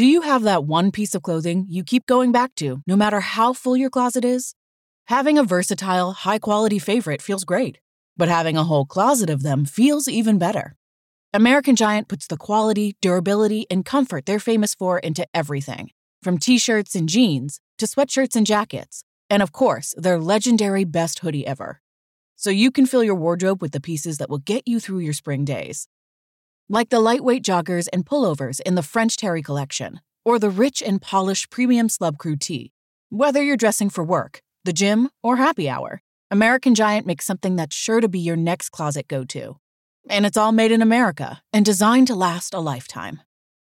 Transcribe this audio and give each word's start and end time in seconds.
Do 0.00 0.06
you 0.06 0.22
have 0.22 0.44
that 0.44 0.64
one 0.64 0.92
piece 0.92 1.14
of 1.14 1.22
clothing 1.22 1.66
you 1.68 1.84
keep 1.84 2.06
going 2.06 2.32
back 2.32 2.54
to, 2.54 2.80
no 2.86 2.96
matter 2.96 3.20
how 3.20 3.52
full 3.52 3.76
your 3.76 3.90
closet 3.90 4.24
is? 4.24 4.54
Having 5.08 5.36
a 5.36 5.44
versatile, 5.44 6.12
high 6.12 6.38
quality 6.38 6.78
favorite 6.78 7.20
feels 7.20 7.44
great, 7.44 7.80
but 8.16 8.26
having 8.26 8.56
a 8.56 8.64
whole 8.64 8.86
closet 8.86 9.28
of 9.28 9.42
them 9.42 9.66
feels 9.66 10.08
even 10.08 10.38
better. 10.38 10.74
American 11.34 11.76
Giant 11.76 12.08
puts 12.08 12.26
the 12.26 12.38
quality, 12.38 12.96
durability, 13.02 13.66
and 13.70 13.84
comfort 13.84 14.24
they're 14.24 14.40
famous 14.40 14.74
for 14.74 14.98
into 14.98 15.26
everything 15.34 15.90
from 16.22 16.38
t 16.38 16.56
shirts 16.56 16.94
and 16.94 17.06
jeans 17.06 17.60
to 17.76 17.84
sweatshirts 17.84 18.34
and 18.34 18.46
jackets, 18.46 19.04
and 19.28 19.42
of 19.42 19.52
course, 19.52 19.94
their 19.98 20.18
legendary 20.18 20.84
best 20.84 21.18
hoodie 21.18 21.46
ever. 21.46 21.82
So 22.36 22.48
you 22.48 22.70
can 22.70 22.86
fill 22.86 23.04
your 23.04 23.16
wardrobe 23.16 23.60
with 23.60 23.72
the 23.72 23.82
pieces 23.82 24.16
that 24.16 24.30
will 24.30 24.38
get 24.38 24.66
you 24.66 24.80
through 24.80 25.00
your 25.00 25.12
spring 25.12 25.44
days. 25.44 25.88
Like 26.72 26.90
the 26.90 27.00
lightweight 27.00 27.42
joggers 27.42 27.88
and 27.92 28.06
pullovers 28.06 28.60
in 28.60 28.76
the 28.76 28.82
French 28.84 29.16
Terry 29.16 29.42
collection, 29.42 30.00
or 30.24 30.38
the 30.38 30.50
rich 30.50 30.84
and 30.84 31.02
polished 31.02 31.50
premium 31.50 31.88
Slub 31.88 32.16
Crew 32.16 32.36
tee. 32.36 32.70
Whether 33.08 33.42
you're 33.42 33.56
dressing 33.56 33.90
for 33.90 34.04
work, 34.04 34.40
the 34.64 34.72
gym, 34.72 35.08
or 35.20 35.34
happy 35.34 35.68
hour, 35.68 36.00
American 36.30 36.76
Giant 36.76 37.08
makes 37.08 37.24
something 37.24 37.56
that's 37.56 37.74
sure 37.74 38.00
to 38.00 38.08
be 38.08 38.20
your 38.20 38.36
next 38.36 38.68
closet 38.68 39.08
go 39.08 39.24
to. 39.24 39.56
And 40.08 40.24
it's 40.24 40.36
all 40.36 40.52
made 40.52 40.70
in 40.70 40.80
America 40.80 41.42
and 41.52 41.64
designed 41.64 42.06
to 42.06 42.14
last 42.14 42.54
a 42.54 42.60
lifetime. 42.60 43.20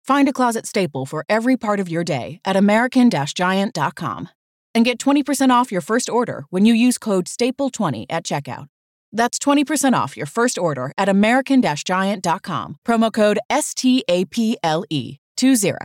Find 0.05 0.29
a 0.29 0.33
closet 0.33 0.65
staple 0.65 1.05
for 1.05 1.25
every 1.27 1.57
part 1.57 1.81
of 1.81 1.89
your 1.89 2.05
day 2.05 2.39
at 2.45 2.55
American 2.55 3.09
Giant.com 3.09 4.29
and 4.73 4.85
get 4.85 4.97
20% 4.97 5.49
off 5.49 5.73
your 5.73 5.81
first 5.81 6.09
order 6.09 6.45
when 6.51 6.65
you 6.65 6.73
use 6.73 6.97
code 6.97 7.25
STAPLE20 7.25 8.05
at 8.09 8.23
checkout. 8.23 8.67
That's 9.13 9.39
20% 9.39 9.93
off 9.93 10.17
your 10.17 10.25
first 10.25 10.57
order 10.57 10.91
at 10.97 11.07
American 11.07 11.61
Giant.com. 11.61 12.77
Promo 12.85 13.13
code 13.13 13.39
S 13.49 13.73
T 13.73 14.03
A 14.09 14.25
P 14.25 14.57
L 14.63 14.83
E 14.89 15.17
20. 15.37 15.75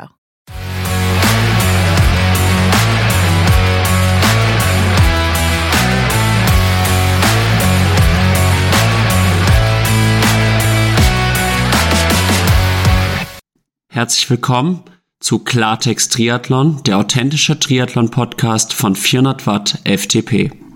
Herzlich 13.91 14.31
willkommen 14.31 14.85
zu 15.19 15.41
Klartext 15.41 16.13
Triathlon, 16.13 16.83
der 16.85 16.99
authentische 16.99 17.59
Triathlon-Podcast 17.59 18.73
von 18.73 18.95
400 18.95 19.47
Watt 19.47 19.79
FTP. 19.85 20.68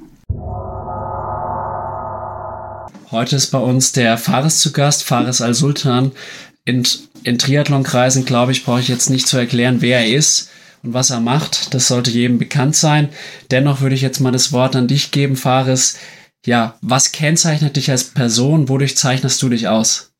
Heute 3.12 3.36
ist 3.36 3.48
bei 3.48 3.58
uns 3.58 3.92
der 3.92 4.16
Fares 4.16 4.60
zu 4.60 4.72
Gast, 4.72 5.04
Fares 5.04 5.42
Al-Sultan. 5.42 6.12
In, 6.64 6.82
in 7.24 7.38
Triathlon-Kreisen, 7.38 8.24
glaube 8.24 8.52
ich, 8.52 8.64
brauche 8.64 8.80
ich 8.80 8.88
jetzt 8.88 9.10
nicht 9.10 9.28
zu 9.28 9.36
erklären, 9.36 9.82
wer 9.82 9.98
er 9.98 10.16
ist 10.16 10.48
und 10.82 10.94
was 10.94 11.10
er 11.10 11.20
macht. 11.20 11.74
Das 11.74 11.88
sollte 11.88 12.10
jedem 12.10 12.38
bekannt 12.38 12.74
sein. 12.74 13.10
Dennoch 13.50 13.82
würde 13.82 13.94
ich 13.94 14.00
jetzt 14.00 14.20
mal 14.20 14.30
das 14.30 14.50
Wort 14.50 14.76
an 14.76 14.88
dich 14.88 15.10
geben, 15.10 15.36
Fares. 15.36 15.98
Ja, 16.46 16.78
was 16.80 17.12
kennzeichnet 17.12 17.76
dich 17.76 17.90
als 17.90 18.04
Person? 18.04 18.70
Wodurch 18.70 18.96
zeichnest 18.96 19.42
du 19.42 19.50
dich 19.50 19.68
aus? 19.68 20.12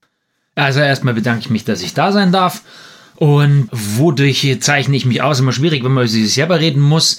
Also 0.55 0.81
erstmal 0.81 1.15
bedanke 1.15 1.41
ich 1.41 1.51
mich, 1.51 1.65
dass 1.65 1.81
ich 1.81 1.95
da 1.95 2.13
sein 2.13 2.31
darf. 2.31 2.61
Und 3.17 3.69
wodurch 3.71 4.59
zeichne 4.61 4.97
ich 4.97 5.05
mich 5.05 5.23
aus? 5.23 5.41
Immer 5.41 5.53
schwierig, 5.53 5.85
wenn 5.85 5.93
man 5.93 6.05
über 6.05 6.09
sich 6.09 6.33
selber 6.33 6.61
reden 6.61 6.81
muss. 6.81 7.19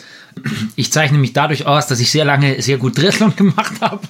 Ich 0.75 0.91
zeichne 0.91 1.17
mich 1.17 1.33
dadurch 1.33 1.65
aus, 1.65 1.87
dass 1.87 1.99
ich 1.99 2.11
sehr 2.11 2.25
lange 2.25 2.61
sehr 2.61 2.77
gut 2.77 2.95
Triathlon 2.95 3.35
gemacht 3.35 3.73
habe. 3.81 4.01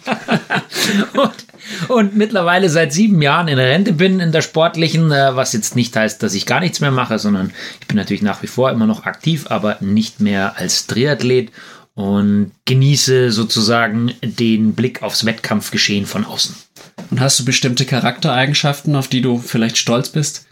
und, 1.14 1.90
und, 1.90 2.16
mittlerweile 2.16 2.70
seit 2.70 2.94
sieben 2.94 3.22
Jahren 3.22 3.50
in 3.50 3.60
Rente 3.60 3.94
bin 3.94 4.20
in 4.22 4.32
der 4.32 4.42
sportlichen, 4.42 5.12
äh, 5.12 5.36
was 5.36 5.54
jetzt 5.54 5.76
nicht 5.76 5.96
heißt, 5.96 6.24
dass 6.24 6.34
ich 6.34 6.46
gar 6.46 6.62
nichts 6.62 6.80
mehr 6.80 6.92
mache, 6.92 7.20
sondern 7.20 7.52
ich 7.82 7.88
bin 7.88 7.98
natürlich 7.98 8.24
nach 8.24 8.42
wie 8.42 8.48
vor 8.48 8.72
immer 8.72 8.88
noch 8.88 9.06
aktiv, 9.06 9.48
aber 9.50 9.78
nicht 9.82 10.22
mehr 10.22 10.58
als 10.58 10.88
Triathlet 10.88 11.52
und 11.96 12.52
genieße 12.66 13.32
sozusagen 13.32 14.14
den 14.24 14.74
Blick 14.74 15.04
aufs 15.04 15.26
Wettkampfgeschehen 15.26 16.06
von 16.06 16.26
außen. 16.26 16.56
Und 17.12 17.20
hast 17.20 17.40
du 17.40 17.46
bestimmte 17.46 17.86
Charaktereigenschaften, 17.86 18.96
auf 18.96 19.08
die 19.08 19.22
du 19.22 19.38
vielleicht 19.38 19.78
stolz 19.78 20.10
bist? 20.10 20.48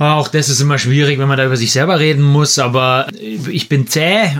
Auch 0.00 0.28
das 0.28 0.48
ist 0.48 0.60
immer 0.60 0.78
schwierig, 0.78 1.18
wenn 1.18 1.28
man 1.28 1.36
da 1.36 1.44
über 1.44 1.58
sich 1.58 1.72
selber 1.72 2.00
reden 2.00 2.22
muss, 2.22 2.58
aber 2.58 3.06
ich 3.20 3.68
bin 3.68 3.86
zäh, 3.86 4.30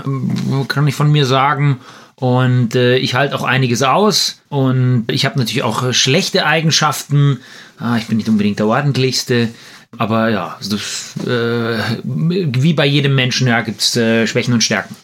kann 0.69 0.87
ich 0.87 0.95
von 0.95 1.13
mir 1.13 1.27
sagen. 1.27 1.81
Und 2.15 2.75
äh, 2.75 2.97
ich 2.97 3.15
halte 3.15 3.35
auch 3.35 3.43
einiges 3.43 3.83
aus. 3.83 4.41
Und 4.49 5.05
ich 5.09 5.27
habe 5.27 5.39
natürlich 5.39 5.63
auch 5.63 5.93
schlechte 5.93 6.47
Eigenschaften. 6.47 7.41
Ah, 7.79 7.99
ich 7.99 8.07
bin 8.07 8.17
nicht 8.17 8.31
unbedingt 8.31 8.59
der 8.59 8.69
ordentlichste. 8.69 9.49
Aber 9.99 10.31
ja, 10.31 10.57
das, 10.61 11.15
äh, 11.27 11.79
wie 12.05 12.73
bei 12.73 12.87
jedem 12.87 13.15
Menschen 13.15 13.47
ja, 13.47 13.61
gibt 13.61 13.83
es 13.83 13.95
äh, 13.97 14.27
Schwächen 14.27 14.55
und 14.55 14.65
Stärken 14.65 14.97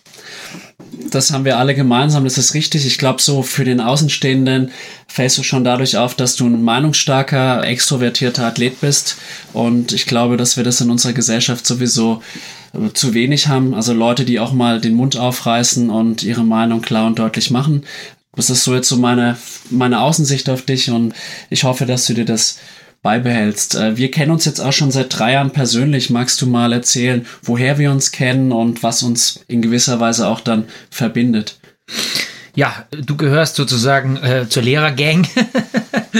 das 1.11 1.33
haben 1.33 1.45
wir 1.45 1.59
alle 1.59 1.75
gemeinsam, 1.75 2.25
das 2.25 2.39
ist 2.39 2.55
richtig. 2.55 2.87
Ich 2.87 2.99
glaube, 2.99 3.21
so 3.21 3.43
für 3.43 3.65
den 3.65 3.81
Außenstehenden 3.81 4.71
fällst 5.07 5.39
du 5.39 5.43
schon 5.43 5.65
dadurch 5.65 5.97
auf, 5.97 6.15
dass 6.15 6.37
du 6.37 6.47
ein 6.47 6.63
meinungsstarker, 6.63 7.65
extrovertierter 7.65 8.47
Athlet 8.47 8.81
bist. 8.81 9.17
Und 9.53 9.93
ich 9.93 10.07
glaube, 10.07 10.37
dass 10.37 10.57
wir 10.57 10.65
das 10.65 10.81
in 10.81 10.91
unserer 10.91 11.13
Gesellschaft 11.13 11.67
sowieso 11.67 12.23
äh, 12.73 12.93
zu 12.93 13.15
wenig 13.15 13.49
haben. 13.49 13.75
Also 13.75 13.93
Leute, 13.93 14.25
die 14.25 14.41
auch 14.41 14.53
mal 14.53 14.81
den 14.81 14.95
Mund 14.95 15.17
aufreißen 15.17 15.91
und 15.91 16.23
ihre 16.23 16.45
Meinung 16.45 16.83
klar 16.83 17.07
und 17.07 17.19
deutlich 17.19 17.51
machen. 17.51 17.85
Das 18.35 18.51
ist 18.51 18.65
so 18.65 18.75
jetzt 18.75 18.89
so 18.89 18.97
meine, 18.97 19.39
meine 19.71 20.01
Außensicht 20.01 20.51
auf 20.51 20.63
dich 20.63 20.91
und 20.91 21.15
ich 21.49 21.65
hoffe, 21.65 21.87
dass 21.87 22.07
du 22.07 22.13
dir 22.13 22.27
das 22.27 22.59
beibehältst. 23.07 23.77
Äh, 23.77 23.97
wir 23.97 24.11
kennen 24.11 24.33
uns 24.33 24.47
jetzt 24.47 24.59
auch 24.59 24.73
schon 24.73 24.91
seit 24.91 25.17
drei 25.17 25.35
Jahren 25.35 25.53
persönlich. 25.53 26.11
Magst 26.11 26.43
du 26.43 26.47
mal 26.49 26.73
erzählen, 26.73 27.25
woher 27.41 27.79
wir 27.79 27.93
uns 27.93 28.11
kennen 28.11 28.51
und 28.51 28.83
was 28.83 29.05
uns 29.05 29.45
in 29.47 29.63
gewisser 29.63 30.01
Weise 30.01 30.27
auch 30.27 30.41
dann 30.41 30.65
verbindet? 30.91 31.57
Ja, 32.57 32.85
du 32.91 33.17
gehörst 33.17 33.55
sozusagen 33.55 34.17
äh, 34.17 34.49
zur 34.49 34.65
Lehrergang. 34.65 35.25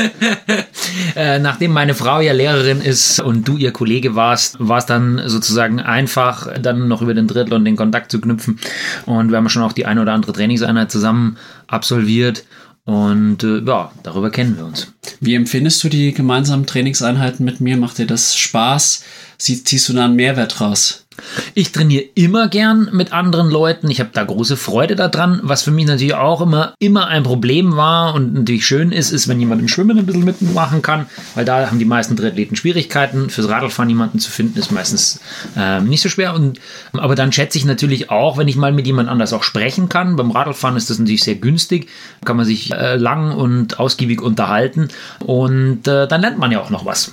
äh, 1.17 1.41
nachdem 1.41 1.73
meine 1.73 1.95
Frau 1.95 2.21
ja 2.21 2.33
Lehrerin 2.33 2.81
ist 2.81 3.19
und 3.19 3.49
du 3.49 3.57
ihr 3.57 3.73
Kollege 3.73 4.15
warst, 4.15 4.57
war 4.61 4.79
es 4.79 4.87
dann 4.87 5.21
sozusagen 5.27 5.81
einfach, 5.81 6.57
dann 6.61 6.87
noch 6.87 7.03
über 7.03 7.15
den 7.15 7.27
Drittel 7.27 7.55
und 7.55 7.65
den 7.65 7.75
Kontakt 7.75 8.13
zu 8.13 8.21
knüpfen. 8.21 8.61
Und 9.07 9.31
wir 9.31 9.39
haben 9.39 9.49
schon 9.49 9.63
auch 9.63 9.73
die 9.73 9.87
eine 9.87 10.03
oder 10.03 10.13
andere 10.13 10.35
Trainingseinheit 10.35 10.93
zusammen 10.93 11.37
absolviert. 11.67 12.45
Und 12.87 13.43
äh, 13.43 13.59
ja, 13.59 13.91
darüber 14.05 14.31
kennen 14.31 14.57
wir 14.57 14.65
uns. 14.65 14.93
Wie 15.21 15.35
empfindest 15.35 15.83
du 15.83 15.89
die 15.89 16.13
gemeinsamen 16.13 16.67
Trainingseinheiten 16.67 17.45
mit 17.45 17.61
mir? 17.61 17.77
Macht 17.77 17.99
dir 17.99 18.07
das 18.07 18.37
Spaß? 18.37 19.03
ziehst 19.39 19.89
du 19.89 19.93
da 19.93 20.05
einen 20.05 20.15
Mehrwert 20.15 20.61
raus? 20.61 21.06
Ich 21.55 21.73
trainiere 21.73 22.05
immer 22.15 22.49
gern 22.49 22.91
mit 22.93 23.13
anderen 23.13 23.51
Leuten. 23.51 23.91
Ich 23.91 24.01
habe 24.01 24.11
da 24.13 24.25
große 24.25 24.57
Freude 24.57 24.97
daran. 24.97 25.41
Was 25.43 25.63
für 25.63 25.71
mich 25.71 25.87
natürlich 25.87 26.15
auch 26.15 26.41
immer, 26.41 26.75
immer 26.79 27.09
ein 27.09 27.23
Problem 27.23 27.77
war 27.77 28.15
und 28.15 28.35
natürlich 28.35 28.67
schön 28.67 28.93
ist, 28.93 29.11
ist, 29.11 29.29
wenn 29.29 29.41
jemand 29.41 29.61
im 29.61 29.69
Schwimmen 29.69 29.99
ein 29.99 30.07
bisschen 30.07 30.25
mitmachen 30.25 30.83
kann, 30.83 31.07
weil 31.35 31.45
da 31.45 31.67
haben 31.67 31.79
die 31.79 31.85
meisten 31.85 32.17
Triathleten 32.17 32.57
Schwierigkeiten. 32.57 33.31
Fürs 33.31 33.49
Radlfahren 33.49 33.89
jemanden 33.89 34.19
zu 34.19 34.31
finden, 34.31 34.59
ist 34.59 34.73
meistens 34.73 35.21
äh, 35.57 35.81
nicht 35.81 36.03
so 36.03 36.09
schwer. 36.09 36.35
Und, 36.35 36.61
aber 36.93 37.15
dann 37.15 37.33
schätze 37.33 37.59
ich 37.59 37.65
natürlich 37.65 38.11
auch, 38.11 38.39
wenn 38.39 38.49
ich 38.49 38.57
mal 38.57 38.73
mit 38.73 38.87
jemand 38.87 39.09
anders 39.09 39.33
auch 39.33 39.43
sprechen 39.43 39.89
kann. 39.89 40.17
Beim 40.17 40.31
Radlfahren 40.31 40.77
ist 40.77 40.91
das 40.91 40.99
natürlich 40.99 41.25
sehr 41.25 41.37
günstig. 41.37 41.89
Kann 42.25 42.37
man 42.37 42.47
sich 42.47 42.73
äh, 42.73 42.97
lang 42.97 43.33
und 43.33 43.79
ausgiebig 43.79 44.23
unterhalten. 44.23 44.89
Und 45.21 45.87
äh, 45.89 46.07
dann 46.07 46.21
lernt 46.21 46.39
man 46.39 46.53
ja 46.53 46.61
auch 46.61 46.71
noch 46.71 46.85
was. 46.85 47.13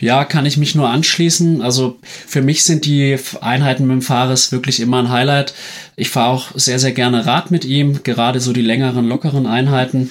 Ja, 0.00 0.24
kann 0.24 0.46
ich 0.46 0.56
mich 0.56 0.74
nur 0.74 0.88
anschließen. 0.88 1.62
Also 1.62 1.98
für 2.02 2.42
mich 2.42 2.64
sind 2.64 2.86
die 2.86 3.16
Einheiten 3.40 3.86
mit 3.86 3.92
dem 3.92 4.02
Fahrers 4.02 4.50
wirklich 4.50 4.80
immer 4.80 4.98
ein 4.98 5.10
Highlight. 5.10 5.54
Ich 5.94 6.10
fahre 6.10 6.30
auch 6.30 6.46
sehr, 6.54 6.78
sehr 6.78 6.92
gerne 6.92 7.26
Rad 7.26 7.50
mit 7.50 7.64
ihm, 7.64 8.02
gerade 8.02 8.40
so 8.40 8.52
die 8.52 8.62
längeren, 8.62 9.06
lockeren 9.06 9.46
Einheiten. 9.46 10.10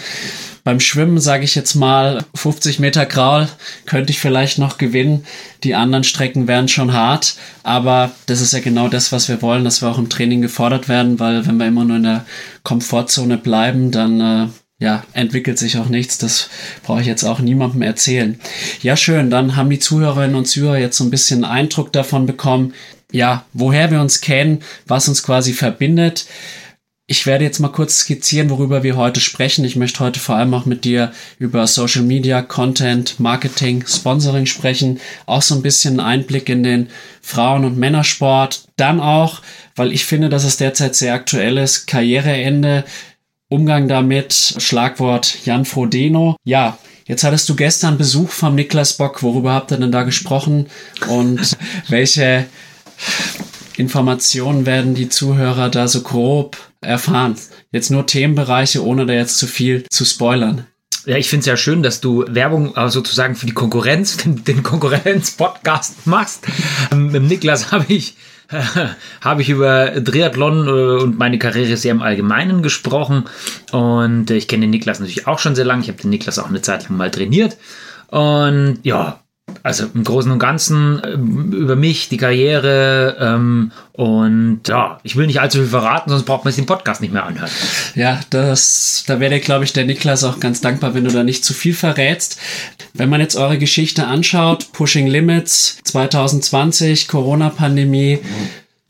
Beim 0.63 0.79
Schwimmen 0.79 1.19
sage 1.19 1.43
ich 1.43 1.55
jetzt 1.55 1.73
mal 1.73 2.23
50 2.35 2.79
Meter 2.79 3.07
Kraul 3.07 3.47
könnte 3.87 4.11
ich 4.11 4.19
vielleicht 4.19 4.59
noch 4.59 4.77
gewinnen. 4.77 5.25
Die 5.63 5.73
anderen 5.73 6.03
Strecken 6.03 6.47
wären 6.47 6.67
schon 6.67 6.93
hart, 6.93 7.35
aber 7.63 8.11
das 8.27 8.41
ist 8.41 8.53
ja 8.53 8.59
genau 8.59 8.87
das, 8.87 9.11
was 9.11 9.27
wir 9.27 9.41
wollen, 9.41 9.63
dass 9.63 9.81
wir 9.81 9.89
auch 9.89 9.97
im 9.97 10.09
Training 10.09 10.41
gefordert 10.41 10.87
werden, 10.87 11.19
weil 11.19 11.47
wenn 11.47 11.57
wir 11.57 11.65
immer 11.65 11.83
nur 11.83 11.97
in 11.97 12.03
der 12.03 12.25
Komfortzone 12.61 13.39
bleiben, 13.39 13.89
dann 13.89 14.21
äh, 14.21 14.47
ja, 14.81 15.03
entwickelt 15.13 15.59
sich 15.59 15.77
auch 15.77 15.89
nichts. 15.89 16.17
Das 16.17 16.49
brauche 16.81 17.01
ich 17.01 17.07
jetzt 17.07 17.23
auch 17.23 17.39
niemandem 17.39 17.83
erzählen. 17.83 18.39
Ja, 18.81 18.97
schön. 18.97 19.29
Dann 19.29 19.55
haben 19.55 19.69
die 19.69 19.77
Zuhörerinnen 19.77 20.35
und 20.35 20.47
Zuhörer 20.47 20.79
jetzt 20.79 20.97
so 20.97 21.03
ein 21.03 21.11
bisschen 21.11 21.45
Eindruck 21.45 21.93
davon 21.93 22.25
bekommen, 22.25 22.73
ja, 23.11 23.45
woher 23.53 23.91
wir 23.91 24.01
uns 24.01 24.21
kennen, 24.21 24.63
was 24.87 25.07
uns 25.07 25.21
quasi 25.21 25.53
verbindet. 25.53 26.25
Ich 27.05 27.27
werde 27.27 27.43
jetzt 27.43 27.59
mal 27.59 27.67
kurz 27.67 27.99
skizzieren, 27.99 28.49
worüber 28.49 28.81
wir 28.81 28.95
heute 28.95 29.19
sprechen. 29.19 29.65
Ich 29.65 29.75
möchte 29.75 29.99
heute 29.99 30.19
vor 30.19 30.37
allem 30.37 30.53
auch 30.55 30.65
mit 30.65 30.83
dir 30.83 31.11
über 31.37 31.67
Social 31.67 32.03
Media, 32.03 32.41
Content, 32.41 33.19
Marketing, 33.19 33.85
Sponsoring 33.85 34.47
sprechen. 34.47 34.99
Auch 35.27 35.43
so 35.43 35.53
ein 35.53 35.61
bisschen 35.61 35.99
Einblick 35.99 36.49
in 36.49 36.63
den 36.63 36.89
Frauen- 37.21 37.65
und 37.65 37.77
Männersport. 37.77 38.63
Dann 38.77 38.99
auch, 38.99 39.41
weil 39.75 39.91
ich 39.91 40.05
finde, 40.05 40.29
dass 40.29 40.43
es 40.43 40.57
derzeit 40.57 40.95
sehr 40.95 41.13
aktuell 41.13 41.57
ist, 41.57 41.85
Karriereende 41.85 42.85
Umgang 43.51 43.89
damit, 43.89 44.33
Schlagwort 44.59 45.45
Jan 45.45 45.65
Frodeno. 45.65 46.37
Ja, 46.45 46.77
jetzt 47.05 47.25
hattest 47.25 47.49
du 47.49 47.55
gestern 47.57 47.97
Besuch 47.97 48.29
vom 48.29 48.55
Niklas 48.55 48.93
Bock. 48.93 49.23
Worüber 49.23 49.51
habt 49.51 49.71
ihr 49.71 49.77
denn 49.77 49.91
da 49.91 50.03
gesprochen? 50.03 50.67
Und 51.09 51.57
welche 51.89 52.45
Informationen 53.75 54.65
werden 54.65 54.95
die 54.95 55.09
Zuhörer 55.09 55.67
da 55.67 55.89
so 55.89 56.01
grob 56.01 56.55
erfahren? 56.79 57.35
Jetzt 57.73 57.91
nur 57.91 58.05
Themenbereiche, 58.05 58.85
ohne 58.85 59.05
da 59.05 59.11
jetzt 59.11 59.37
zu 59.37 59.47
viel 59.47 59.83
zu 59.89 60.05
spoilern. 60.05 60.65
Ja, 61.05 61.17
ich 61.17 61.27
finde 61.27 61.41
es 61.41 61.47
ja 61.47 61.57
schön, 61.57 61.83
dass 61.83 61.99
du 61.99 62.23
Werbung 62.29 62.73
äh, 62.77 62.89
sozusagen 62.89 63.35
für 63.35 63.47
die 63.47 63.53
Konkurrenz, 63.53 64.15
den, 64.15 64.43
den 64.45 64.63
Konkurrenz-Podcast 64.63 66.07
machst. 66.07 66.47
Ähm, 66.89 67.11
mit 67.11 67.23
Niklas 67.23 67.71
habe 67.73 67.83
ich 67.89 68.15
habe 69.21 69.41
ich 69.41 69.49
über 69.49 70.03
Triathlon 70.03 70.67
äh, 70.67 71.03
und 71.03 71.17
meine 71.17 71.39
Karriere 71.39 71.77
sehr 71.77 71.91
im 71.91 72.01
Allgemeinen 72.01 72.61
gesprochen. 72.61 73.25
Und 73.71 74.29
ich 74.31 74.47
kenne 74.47 74.61
den 74.61 74.71
Niklas 74.71 74.99
natürlich 74.99 75.27
auch 75.27 75.39
schon 75.39 75.55
sehr 75.55 75.65
lange. 75.65 75.83
Ich 75.83 75.87
habe 75.87 76.01
den 76.01 76.09
Niklas 76.09 76.39
auch 76.39 76.49
eine 76.49 76.61
Zeit 76.61 76.83
lang 76.83 76.97
mal 76.97 77.11
trainiert. 77.11 77.57
Und 78.07 78.79
ja, 78.83 79.20
also 79.63 79.85
im 79.93 80.03
Großen 80.03 80.31
und 80.31 80.39
Ganzen 80.39 81.03
äh, 81.03 81.11
über 81.55 81.75
mich, 81.75 82.09
die 82.09 82.17
Karriere 82.17 83.17
ähm, 83.19 83.71
und 83.93 84.61
ja, 84.67 84.99
ich 85.03 85.15
will 85.15 85.27
nicht 85.27 85.41
allzu 85.41 85.59
viel 85.59 85.67
verraten, 85.67 86.09
sonst 86.09 86.25
braucht 86.25 86.45
man 86.45 86.53
den 86.53 86.65
Podcast 86.65 87.01
nicht 87.01 87.13
mehr 87.13 87.25
anhören. 87.25 87.51
Ja, 87.95 88.19
das, 88.29 89.03
da 89.07 89.19
wäre, 89.19 89.39
glaube 89.39 89.63
ich, 89.63 89.73
der 89.73 89.85
Niklas 89.85 90.23
auch 90.23 90.39
ganz 90.39 90.61
dankbar, 90.61 90.93
wenn 90.93 91.03
du 91.03 91.11
da 91.11 91.23
nicht 91.23 91.45
zu 91.45 91.53
viel 91.53 91.73
verrätst. 91.73 92.39
Wenn 92.93 93.09
man 93.09 93.21
jetzt 93.21 93.35
eure 93.35 93.57
Geschichte 93.57 94.07
anschaut, 94.07 94.71
Pushing 94.73 95.07
Limits 95.07 95.77
2020, 95.83 97.07
Corona-Pandemie, 97.07 98.19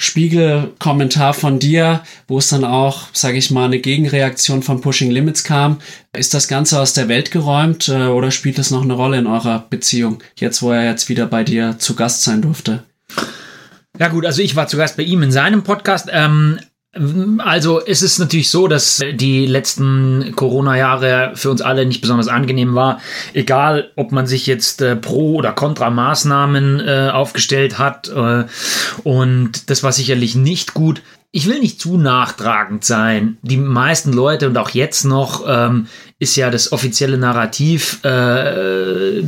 Spiegel-Kommentar 0.01 1.35
von 1.35 1.59
dir, 1.59 2.01
wo 2.27 2.39
es 2.39 2.49
dann 2.49 2.63
auch, 2.63 3.03
sage 3.13 3.37
ich 3.37 3.51
mal, 3.51 3.65
eine 3.65 3.79
Gegenreaktion 3.79 4.63
von 4.63 4.81
Pushing 4.81 5.11
Limits 5.11 5.43
kam. 5.43 5.77
Ist 6.17 6.33
das 6.33 6.47
Ganze 6.47 6.79
aus 6.79 6.93
der 6.93 7.07
Welt 7.07 7.29
geräumt 7.29 7.87
äh, 7.87 8.07
oder 8.07 8.31
spielt 8.31 8.57
es 8.57 8.71
noch 8.71 8.81
eine 8.81 8.93
Rolle 8.93 9.19
in 9.19 9.27
eurer 9.27 9.67
Beziehung, 9.69 10.23
jetzt 10.35 10.63
wo 10.63 10.71
er 10.71 10.85
jetzt 10.85 11.07
wieder 11.07 11.27
bei 11.27 11.43
dir 11.43 11.77
zu 11.77 11.95
Gast 11.95 12.23
sein 12.23 12.41
durfte? 12.41 12.83
Ja 13.99 14.07
gut, 14.07 14.25
also 14.25 14.41
ich 14.41 14.55
war 14.55 14.67
zu 14.67 14.77
Gast 14.77 14.97
bei 14.97 15.03
ihm 15.03 15.21
in 15.21 15.31
seinem 15.31 15.63
Podcast. 15.63 16.09
Ähm, 16.11 16.59
also 17.37 17.81
es 17.85 18.01
ist 18.01 18.19
natürlich 18.19 18.49
so, 18.49 18.67
dass 18.67 18.99
die 19.13 19.45
letzten 19.45 20.33
Corona-Jahre 20.35 21.31
für 21.35 21.49
uns 21.49 21.61
alle 21.61 21.85
nicht 21.85 22.01
besonders 22.01 22.27
angenehm 22.27 22.75
war. 22.75 22.99
Egal, 23.33 23.91
ob 23.95 24.11
man 24.11 24.27
sich 24.27 24.45
jetzt 24.45 24.81
äh, 24.81 24.97
pro 24.97 25.35
oder 25.35 25.53
contra 25.53 25.89
Maßnahmen 25.89 26.81
äh, 26.81 27.09
aufgestellt 27.13 27.79
hat. 27.79 28.09
Äh, 28.09 28.43
und 29.03 29.69
das 29.69 29.83
war 29.83 29.93
sicherlich 29.93 30.35
nicht 30.35 30.73
gut 30.73 31.01
ich 31.33 31.47
will 31.47 31.59
nicht 31.59 31.79
zu 31.79 31.97
nachtragend 31.97 32.83
sein. 32.83 33.37
Die 33.41 33.55
meisten 33.55 34.11
Leute 34.11 34.49
und 34.49 34.57
auch 34.57 34.71
jetzt 34.71 35.05
noch 35.05 35.45
ähm, 35.47 35.87
ist 36.19 36.35
ja 36.35 36.49
das 36.49 36.73
offizielle 36.73 37.17
Narrativ, 37.17 38.03
äh, 38.03 39.23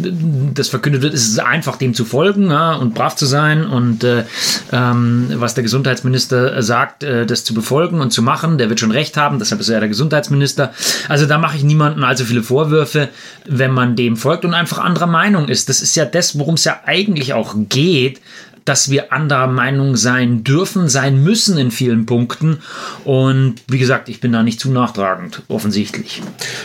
das 0.53 0.67
verkündet 0.67 1.01
wird, 1.01 1.13
ist 1.13 1.29
es 1.29 1.39
einfach 1.39 1.77
dem 1.77 1.93
zu 1.93 2.03
folgen 2.03 2.51
ja, 2.51 2.73
und 2.73 2.93
brav 2.93 3.15
zu 3.15 3.25
sein 3.25 3.65
und 3.65 4.03
äh, 4.03 4.25
ähm, 4.73 5.29
was 5.35 5.53
der 5.53 5.63
Gesundheitsminister 5.63 6.61
sagt, 6.61 7.03
äh, 7.03 7.25
das 7.25 7.45
zu 7.45 7.53
befolgen 7.53 8.01
und 8.01 8.11
zu 8.11 8.21
machen, 8.21 8.57
der 8.57 8.67
wird 8.67 8.81
schon 8.81 8.91
recht 8.91 9.15
haben, 9.15 9.39
deshalb 9.39 9.61
ist 9.61 9.69
er 9.69 9.79
der 9.79 9.89
Gesundheitsminister. 9.89 10.73
Also 11.07 11.25
da 11.25 11.37
mache 11.37 11.55
ich 11.55 11.63
niemandem 11.63 12.03
allzu 12.03 12.25
viele 12.25 12.43
Vorwürfe, 12.43 13.07
wenn 13.47 13.71
man 13.71 13.95
dem 13.95 14.17
folgt 14.17 14.43
und 14.43 14.53
einfach 14.53 14.79
anderer 14.79 15.07
Meinung 15.07 15.47
ist. 15.47 15.69
Das 15.69 15.81
ist 15.81 15.95
ja 15.95 16.03
das, 16.03 16.37
worum 16.37 16.55
es 16.55 16.65
ja 16.65 16.81
eigentlich 16.85 17.33
auch 17.33 17.55
geht 17.69 18.19
dass 18.65 18.89
wir 18.89 19.11
anderer 19.11 19.47
Meinung 19.47 19.95
sein 19.95 20.43
dürfen, 20.43 20.87
sein 20.89 21.21
müssen 21.23 21.57
in 21.57 21.71
vielen 21.71 22.05
Punkten. 22.05 22.59
Und 23.03 23.55
wie 23.67 23.77
gesagt, 23.77 24.09
ich 24.09 24.21
bin 24.21 24.31
da 24.31 24.43
nicht 24.43 24.59
zu 24.59 24.71
nachtragend, 24.71 25.41
offensichtlich. 25.47 26.21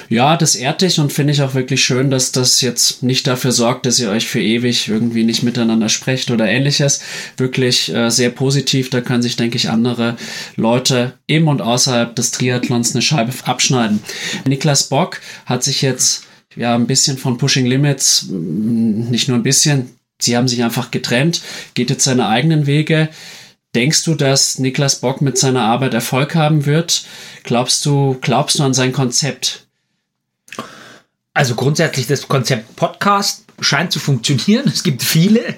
Ja, 0.08 0.36
das 0.36 0.54
ehrt 0.54 0.82
dich 0.82 1.00
und 1.00 1.12
finde 1.12 1.32
ich 1.32 1.42
auch 1.42 1.54
wirklich 1.54 1.82
schön, 1.82 2.10
dass 2.10 2.32
das 2.32 2.60
jetzt 2.60 3.02
nicht 3.02 3.26
dafür 3.26 3.52
sorgt, 3.52 3.86
dass 3.86 3.98
ihr 3.98 4.10
euch 4.10 4.28
für 4.28 4.40
ewig 4.40 4.88
irgendwie 4.88 5.24
nicht 5.24 5.42
miteinander 5.42 5.88
sprecht 5.88 6.30
oder 6.30 6.46
ähnliches. 6.46 7.00
Wirklich 7.36 7.92
äh, 7.92 8.10
sehr 8.10 8.30
positiv. 8.30 8.90
Da 8.90 9.00
können 9.00 9.22
sich, 9.22 9.36
denke 9.36 9.56
ich, 9.56 9.70
andere 9.70 10.16
Leute 10.56 11.14
im 11.26 11.48
und 11.48 11.62
außerhalb 11.62 12.14
des 12.14 12.30
Triathlons 12.30 12.92
eine 12.92 13.02
Scheibe 13.02 13.32
abschneiden. 13.44 14.00
Niklas 14.46 14.84
Bock 14.84 15.20
hat 15.46 15.64
sich 15.64 15.82
jetzt 15.82 16.24
ja 16.56 16.74
ein 16.74 16.86
bisschen 16.86 17.18
von 17.18 17.38
Pushing 17.38 17.66
Limits, 17.66 18.26
nicht 18.30 19.28
nur 19.28 19.38
ein 19.38 19.42
bisschen, 19.42 19.90
sie 20.20 20.36
haben 20.36 20.48
sich 20.48 20.62
einfach 20.62 20.90
getrennt, 20.90 21.42
geht 21.74 21.90
jetzt 21.90 22.04
seine 22.04 22.28
eigenen 22.28 22.66
Wege. 22.66 23.08
Denkst 23.74 24.04
du, 24.04 24.14
dass 24.14 24.58
Niklas 24.58 25.00
Bock 25.00 25.20
mit 25.20 25.36
seiner 25.36 25.62
Arbeit 25.62 25.94
Erfolg 25.94 26.34
haben 26.34 26.64
wird? 26.64 27.04
Glaubst 27.44 27.84
du, 27.84 28.16
glaubst 28.20 28.58
du 28.58 28.62
an 28.64 28.74
sein 28.74 28.92
Konzept? 28.92 29.66
Also 31.34 31.54
grundsätzlich 31.54 32.06
das 32.06 32.26
Konzept 32.26 32.74
Podcast 32.76 33.44
scheint 33.60 33.92
zu 33.92 34.00
funktionieren. 34.00 34.64
Es 34.66 34.82
gibt 34.82 35.02
viele. 35.02 35.54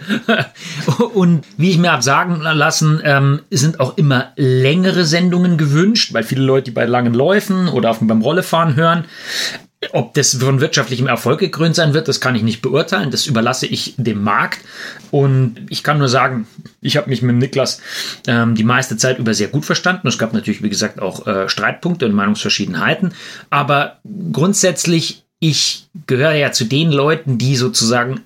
Und 1.14 1.44
wie 1.56 1.70
ich 1.70 1.78
mir 1.78 1.92
habe 1.92 2.02
sagen 2.02 2.40
lassen, 2.40 3.00
ähm, 3.04 3.40
sind 3.50 3.80
auch 3.80 3.96
immer 3.96 4.32
längere 4.36 5.04
Sendungen 5.04 5.58
gewünscht, 5.58 6.12
weil 6.12 6.24
viele 6.24 6.42
Leute 6.42 6.66
die 6.66 6.70
bei 6.72 6.84
langen 6.84 7.14
Läufen 7.14 7.68
oder 7.68 7.90
auf, 7.90 7.98
beim 8.00 8.22
Rollefahren 8.22 8.76
hören. 8.76 9.04
Ob 9.92 10.12
das 10.12 10.34
von 10.34 10.60
wirtschaftlichem 10.60 11.06
Erfolg 11.06 11.40
gekrönt 11.40 11.74
sein 11.74 11.94
wird, 11.94 12.06
das 12.06 12.20
kann 12.20 12.34
ich 12.34 12.42
nicht 12.42 12.60
beurteilen. 12.60 13.10
Das 13.10 13.26
überlasse 13.26 13.66
ich 13.66 13.94
dem 13.96 14.22
Markt. 14.22 14.60
Und 15.10 15.56
ich 15.70 15.82
kann 15.82 15.96
nur 15.96 16.08
sagen, 16.08 16.46
ich 16.82 16.98
habe 16.98 17.08
mich 17.08 17.22
mit 17.22 17.36
Niklas 17.36 17.80
ähm, 18.26 18.54
die 18.54 18.64
meiste 18.64 18.98
Zeit 18.98 19.18
über 19.18 19.32
sehr 19.32 19.48
gut 19.48 19.64
verstanden. 19.64 20.06
Es 20.06 20.18
gab 20.18 20.34
natürlich, 20.34 20.62
wie 20.62 20.68
gesagt, 20.68 21.00
auch 21.00 21.26
äh, 21.26 21.48
Streitpunkte 21.48 22.04
und 22.04 22.12
Meinungsverschiedenheiten. 22.12 23.14
Aber 23.48 24.00
grundsätzlich, 24.32 25.24
ich 25.38 25.88
gehöre 26.06 26.34
ja 26.34 26.52
zu 26.52 26.66
den 26.66 26.92
Leuten, 26.92 27.38
die 27.38 27.56
sozusagen 27.56 28.20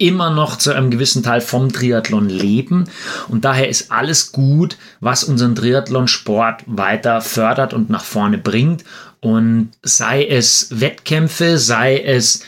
immer 0.00 0.30
noch 0.30 0.56
zu 0.56 0.72
einem 0.72 0.90
gewissen 0.90 1.22
Teil 1.22 1.40
vom 1.40 1.72
Triathlon 1.72 2.28
leben. 2.28 2.84
Und 3.28 3.44
daher 3.44 3.68
ist 3.68 3.92
alles 3.92 4.32
gut, 4.32 4.78
was 5.00 5.24
unseren 5.24 5.54
Triathlonsport 5.54 6.62
weiter 6.66 7.20
fördert 7.20 7.74
und 7.74 7.90
nach 7.90 8.04
vorne 8.04 8.38
bringt. 8.38 8.84
Und 9.20 9.70
sei 9.82 10.26
es 10.26 10.80
Wettkämpfe, 10.80 11.58
sei 11.58 12.00
es 12.00 12.42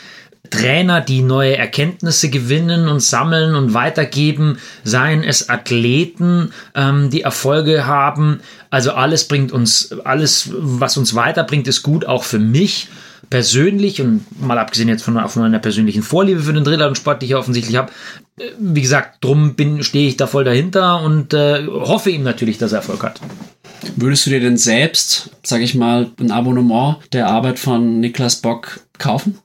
Trainer, 0.49 1.01
die 1.01 1.21
neue 1.21 1.57
Erkenntnisse 1.57 2.29
gewinnen 2.29 2.87
und 2.87 2.99
sammeln 2.99 3.55
und 3.55 3.73
weitergeben, 3.73 4.59
seien 4.83 5.23
es 5.23 5.49
Athleten, 5.49 6.51
ähm, 6.75 7.09
die 7.09 7.21
Erfolge 7.21 7.87
haben. 7.87 8.41
Also 8.69 8.91
alles 8.91 9.27
bringt 9.27 9.51
uns, 9.51 9.91
alles, 10.03 10.49
was 10.53 10.97
uns 10.97 11.15
weiterbringt, 11.15 11.67
ist 11.67 11.81
gut, 11.81 12.05
auch 12.05 12.23
für 12.23 12.39
mich 12.39 12.89
persönlich 13.29 14.01
und 14.01 14.25
mal 14.39 14.59
abgesehen 14.59 14.89
jetzt 14.89 15.03
von, 15.03 15.27
von 15.27 15.41
meiner 15.41 15.59
persönlichen 15.59 16.03
Vorliebe 16.03 16.41
für 16.41 16.53
den 16.53 16.63
Driller 16.63 16.87
und 16.87 16.97
Sport, 16.97 17.21
die 17.21 17.27
ich 17.27 17.35
offensichtlich 17.35 17.77
habe. 17.77 17.91
Äh, 18.37 18.51
wie 18.59 18.81
gesagt, 18.81 19.23
drum 19.23 19.55
bin, 19.55 19.81
stehe 19.83 20.07
ich 20.07 20.17
da 20.17 20.27
voll 20.27 20.43
dahinter 20.43 21.01
und 21.01 21.33
äh, 21.33 21.65
hoffe 21.67 22.11
ihm 22.11 22.23
natürlich, 22.23 22.59
dass 22.59 22.73
er 22.73 22.79
Erfolg 22.79 23.01
hat. 23.01 23.21
Würdest 23.95 24.25
du 24.25 24.29
dir 24.29 24.39
denn 24.39 24.57
selbst, 24.57 25.29
sag 25.43 25.61
ich 25.61 25.75
mal, 25.75 26.11
ein 26.19 26.31
Abonnement 26.31 26.97
der 27.11 27.27
Arbeit 27.27 27.59
von 27.59 27.99
Niklas 27.99 28.37
Bock 28.37 28.81
kaufen? 28.97 29.37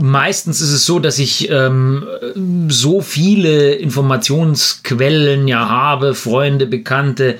Meistens 0.00 0.60
ist 0.60 0.72
es 0.72 0.84
so, 0.84 0.98
dass 0.98 1.18
ich 1.18 1.48
ähm, 1.50 2.04
so 2.68 3.00
viele 3.00 3.74
Informationsquellen 3.74 5.48
ja 5.48 5.68
habe, 5.68 6.14
Freunde, 6.14 6.66
Bekannte, 6.66 7.38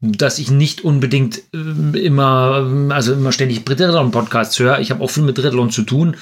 dass 0.00 0.38
ich 0.38 0.50
nicht 0.50 0.84
unbedingt 0.84 1.42
äh, 1.52 1.98
immer, 1.98 2.88
also 2.90 3.12
immer 3.12 3.32
ständig 3.32 3.64
Triathlon-Podcasts 3.64 4.58
höre. 4.58 4.80
Ich 4.80 4.90
habe 4.90 5.02
auch 5.02 5.10
viel 5.10 5.22
mit 5.22 5.36
Triathlon 5.36 5.70
zu 5.70 5.82
tun. 5.82 6.16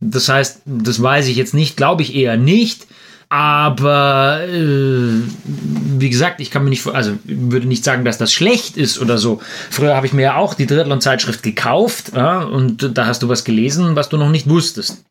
Das 0.00 0.28
heißt, 0.28 0.62
das 0.64 1.02
weiß 1.02 1.28
ich 1.28 1.36
jetzt 1.36 1.54
nicht, 1.54 1.76
glaube 1.76 2.02
ich 2.02 2.14
eher 2.14 2.36
nicht. 2.36 2.86
Aber 3.30 4.40
äh, 4.48 5.20
wie 5.44 6.08
gesagt, 6.08 6.40
ich 6.40 6.50
kann 6.50 6.64
mir 6.64 6.70
nicht, 6.70 6.86
also 6.86 7.18
würde 7.24 7.68
nicht 7.68 7.84
sagen, 7.84 8.04
dass 8.04 8.16
das 8.16 8.32
schlecht 8.32 8.76
ist 8.76 8.98
oder 8.98 9.18
so. 9.18 9.42
Früher 9.70 9.94
habe 9.94 10.06
ich 10.06 10.14
mir 10.14 10.22
ja 10.22 10.36
auch 10.36 10.54
die 10.54 10.66
Triathlon-Zeitschrift 10.66 11.42
gekauft 11.42 12.12
ja, 12.14 12.40
und 12.40 12.96
da 12.96 13.06
hast 13.06 13.22
du 13.22 13.28
was 13.28 13.44
gelesen, 13.44 13.96
was 13.96 14.08
du 14.08 14.16
noch 14.16 14.30
nicht 14.30 14.48
wusstest. 14.48 15.04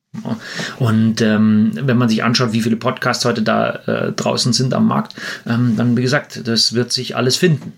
Und 0.79 1.21
ähm, 1.21 1.71
wenn 1.73 1.97
man 1.97 2.09
sich 2.09 2.23
anschaut, 2.23 2.53
wie 2.53 2.61
viele 2.61 2.77
Podcasts 2.77 3.23
heute 3.25 3.43
da 3.43 3.75
äh, 3.85 4.11
draußen 4.13 4.51
sind 4.53 4.73
am 4.73 4.87
Markt, 4.87 5.13
ähm, 5.45 5.75
dann 5.77 5.95
wie 5.95 6.01
gesagt, 6.01 6.47
das 6.47 6.73
wird 6.73 6.91
sich 6.91 7.15
alles 7.15 7.35
finden. 7.35 7.73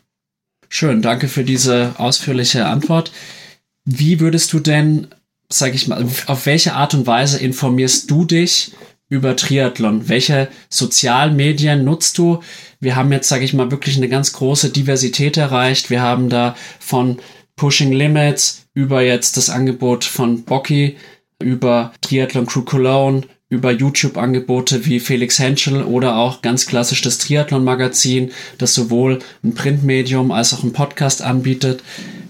Schön, 0.69 1.01
danke 1.01 1.27
für 1.27 1.43
diese 1.43 1.95
ausführliche 1.97 2.65
Antwort. 2.67 3.11
Wie 3.83 4.19
würdest 4.19 4.53
du 4.53 4.59
denn, 4.59 5.07
sag 5.49 5.73
ich 5.73 5.87
mal, 5.87 6.05
auf 6.27 6.45
welche 6.45 6.75
Art 6.75 6.93
und 6.93 7.07
Weise 7.07 7.39
informierst 7.39 8.09
du 8.09 8.23
dich 8.23 8.71
über 9.09 9.35
Triathlon? 9.35 10.07
Welche 10.07 10.47
Sozialmedien 10.69 11.83
nutzt 11.83 12.17
du? 12.17 12.39
Wir 12.79 12.95
haben 12.95 13.11
jetzt, 13.11 13.27
sage 13.27 13.43
ich 13.43 13.53
mal, 13.53 13.71
wirklich 13.71 13.97
eine 13.97 14.09
ganz 14.09 14.33
große 14.33 14.69
Diversität 14.69 15.35
erreicht. 15.35 15.89
Wir 15.89 16.01
haben 16.01 16.29
da 16.29 16.55
von 16.79 17.17
Pushing 17.55 17.91
Limits 17.91 18.67
über 18.73 19.01
jetzt 19.01 19.35
das 19.35 19.49
Angebot 19.49 20.05
von 20.05 20.43
Bocky, 20.43 20.95
über 21.41 21.91
Triathlon 22.01 22.45
Crew 22.45 22.61
Cologne, 22.61 23.23
über 23.49 23.71
YouTube-Angebote 23.71 24.85
wie 24.85 24.99
Felix 24.99 25.39
Henschel 25.39 25.83
oder 25.83 26.15
auch 26.17 26.41
ganz 26.41 26.67
klassisch 26.67 27.01
das 27.01 27.17
Triathlon-Magazin, 27.17 28.31
das 28.59 28.75
sowohl 28.75 29.19
ein 29.43 29.55
Printmedium 29.55 30.31
als 30.31 30.53
auch 30.53 30.63
ein 30.63 30.71
Podcast 30.71 31.23
anbietet. 31.23 31.83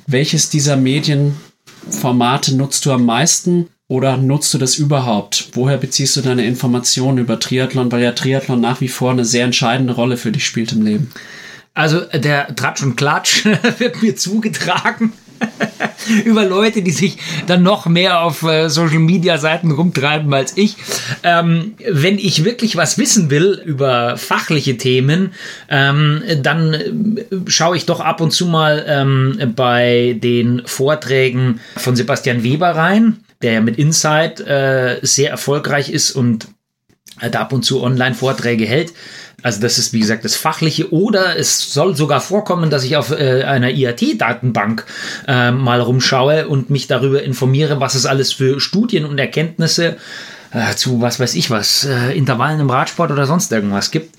Welches 0.08 0.50
dieser 0.50 0.78
Medienformate 0.78 2.56
nutzt 2.56 2.86
du 2.86 2.92
am 2.92 3.06
meisten? 3.06 3.68
Oder 3.90 4.18
nutzt 4.18 4.54
du 4.54 4.60
das 4.60 4.78
überhaupt? 4.78 5.50
Woher 5.54 5.78
beziehst 5.78 6.16
du 6.16 6.22
deine 6.22 6.46
Informationen 6.46 7.18
über 7.18 7.40
Triathlon, 7.40 7.92
weil 7.92 8.04
ja 8.04 8.12
Triathlon 8.14 8.62
nach 8.62 8.80
wie 8.80 8.88
vor 8.88 9.12
eine 9.12 9.26
sehr 9.26 9.44
entscheidende 9.44 9.94
Rolle 9.94 10.16
für 10.16 10.32
dich 10.32 10.46
spielt 10.46 10.72
im 10.72 10.84
Leben? 10.84 11.12
Also 11.74 12.02
der 12.02 12.56
Tratsch 12.56 12.84
und 12.84 12.96
Klatsch 12.96 13.46
wird 13.80 14.02
mir 14.02 14.16
zugetragen. 14.16 15.12
über 16.26 16.46
Leute, 16.46 16.82
die 16.82 16.92
sich 16.92 17.18
dann 17.48 17.64
noch 17.64 17.86
mehr 17.86 18.22
auf 18.22 18.44
äh, 18.44 18.70
Social 18.70 19.00
Media 19.00 19.38
Seiten 19.38 19.72
rumtreiben 19.72 20.34
als 20.34 20.58
ich. 20.58 20.76
Ähm, 21.24 21.76
wenn 21.90 22.18
ich 22.18 22.44
wirklich 22.44 22.76
was 22.76 22.98
wissen 22.98 23.30
will 23.30 23.62
über 23.64 24.18
fachliche 24.18 24.78
Themen, 24.78 25.34
ähm, 25.70 26.24
dann 26.42 26.74
äh, 26.74 27.26
schaue 27.48 27.78
ich 27.78 27.86
doch 27.86 28.00
ab 28.00 28.22
und 28.22 28.32
zu 28.32 28.48
mal 28.48 28.86
ähm, 28.88 29.54
bei 29.56 30.18
den 30.22 30.64
Vorträgen 30.66 31.60
von 31.78 31.96
Sebastian 31.96 32.44
Weber 32.44 32.70
rein, 32.70 33.18
der 33.42 33.54
ja 33.54 33.62
mit 33.62 33.78
Insight 33.78 34.40
äh, 34.40 35.00
sehr 35.02 35.32
erfolgreich 35.32 35.90
ist 35.90 36.12
und 36.12 36.48
äh, 37.22 37.30
da 37.30 37.42
ab 37.42 37.54
und 37.54 37.64
zu 37.64 37.82
Online-Vorträge 37.82 38.66
hält. 38.66 38.94
Also 39.44 39.62
das 39.62 39.78
ist 39.78 39.94
wie 39.94 40.00
gesagt 40.00 40.26
das 40.26 40.36
Fachliche 40.36 40.92
oder 40.94 41.38
es 41.38 41.74
soll 41.74 41.96
sogar 41.96 42.22
vorkommen, 42.22 42.70
dass 42.70 42.84
ich 42.84 42.98
auf 42.98 43.12
äh, 43.12 43.44
einer 43.44 43.72
IAT-Datenbank 43.72 44.86
äh, 45.28 45.52
mal 45.52 45.82
rumschaue 45.82 46.48
und 46.48 46.70
mich 46.70 46.88
darüber 46.88 47.24
informiere, 47.24 47.80
was 47.80 47.96
es 47.96 48.06
alles 48.06 48.34
für 48.34 48.60
Studien 48.60 49.06
und 49.06 49.18
Erkenntnisse 49.20 49.98
äh, 50.52 50.76
zu 50.76 51.02
was 51.02 51.20
weiß 51.20 51.36
ich 51.36 51.50
was, 51.50 51.86
äh, 51.86 52.18
Intervallen 52.18 52.60
im 52.60 52.70
Radsport 52.70 53.12
oder 53.12 53.26
sonst 53.26 53.52
irgendwas 53.52 53.92
gibt. 53.92 54.16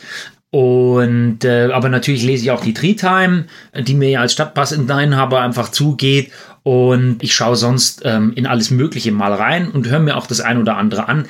Und 0.51 1.45
äh, 1.45 1.71
aber 1.73 1.89
natürlich 1.89 2.25
lese 2.25 2.45
ich 2.45 2.51
auch 2.51 2.63
die 2.63 2.75
Tree 2.75 2.95
Time, 2.95 3.45
die 3.75 3.95
mir 3.95 4.11
ja 4.11 4.21
als 4.21 4.33
Stadtpassinhaber 4.33 5.41
einfach 5.41 5.71
zugeht. 5.71 6.33
Und 6.63 7.23
ich 7.23 7.35
schaue 7.35 7.57
sonst 7.57 8.03
ähm, 8.05 8.33
in 8.35 8.47
alles 8.47 8.71
Mögliche 8.71 9.13
mal 9.13 9.33
rein 9.33 9.71
und 9.71 9.89
höre 9.89 10.01
mir 10.01 10.17
auch 10.17 10.27
das 10.27 10.41
ein 10.41 10.59
oder 10.59 10.77
andere 10.77 11.09
an 11.09 11.27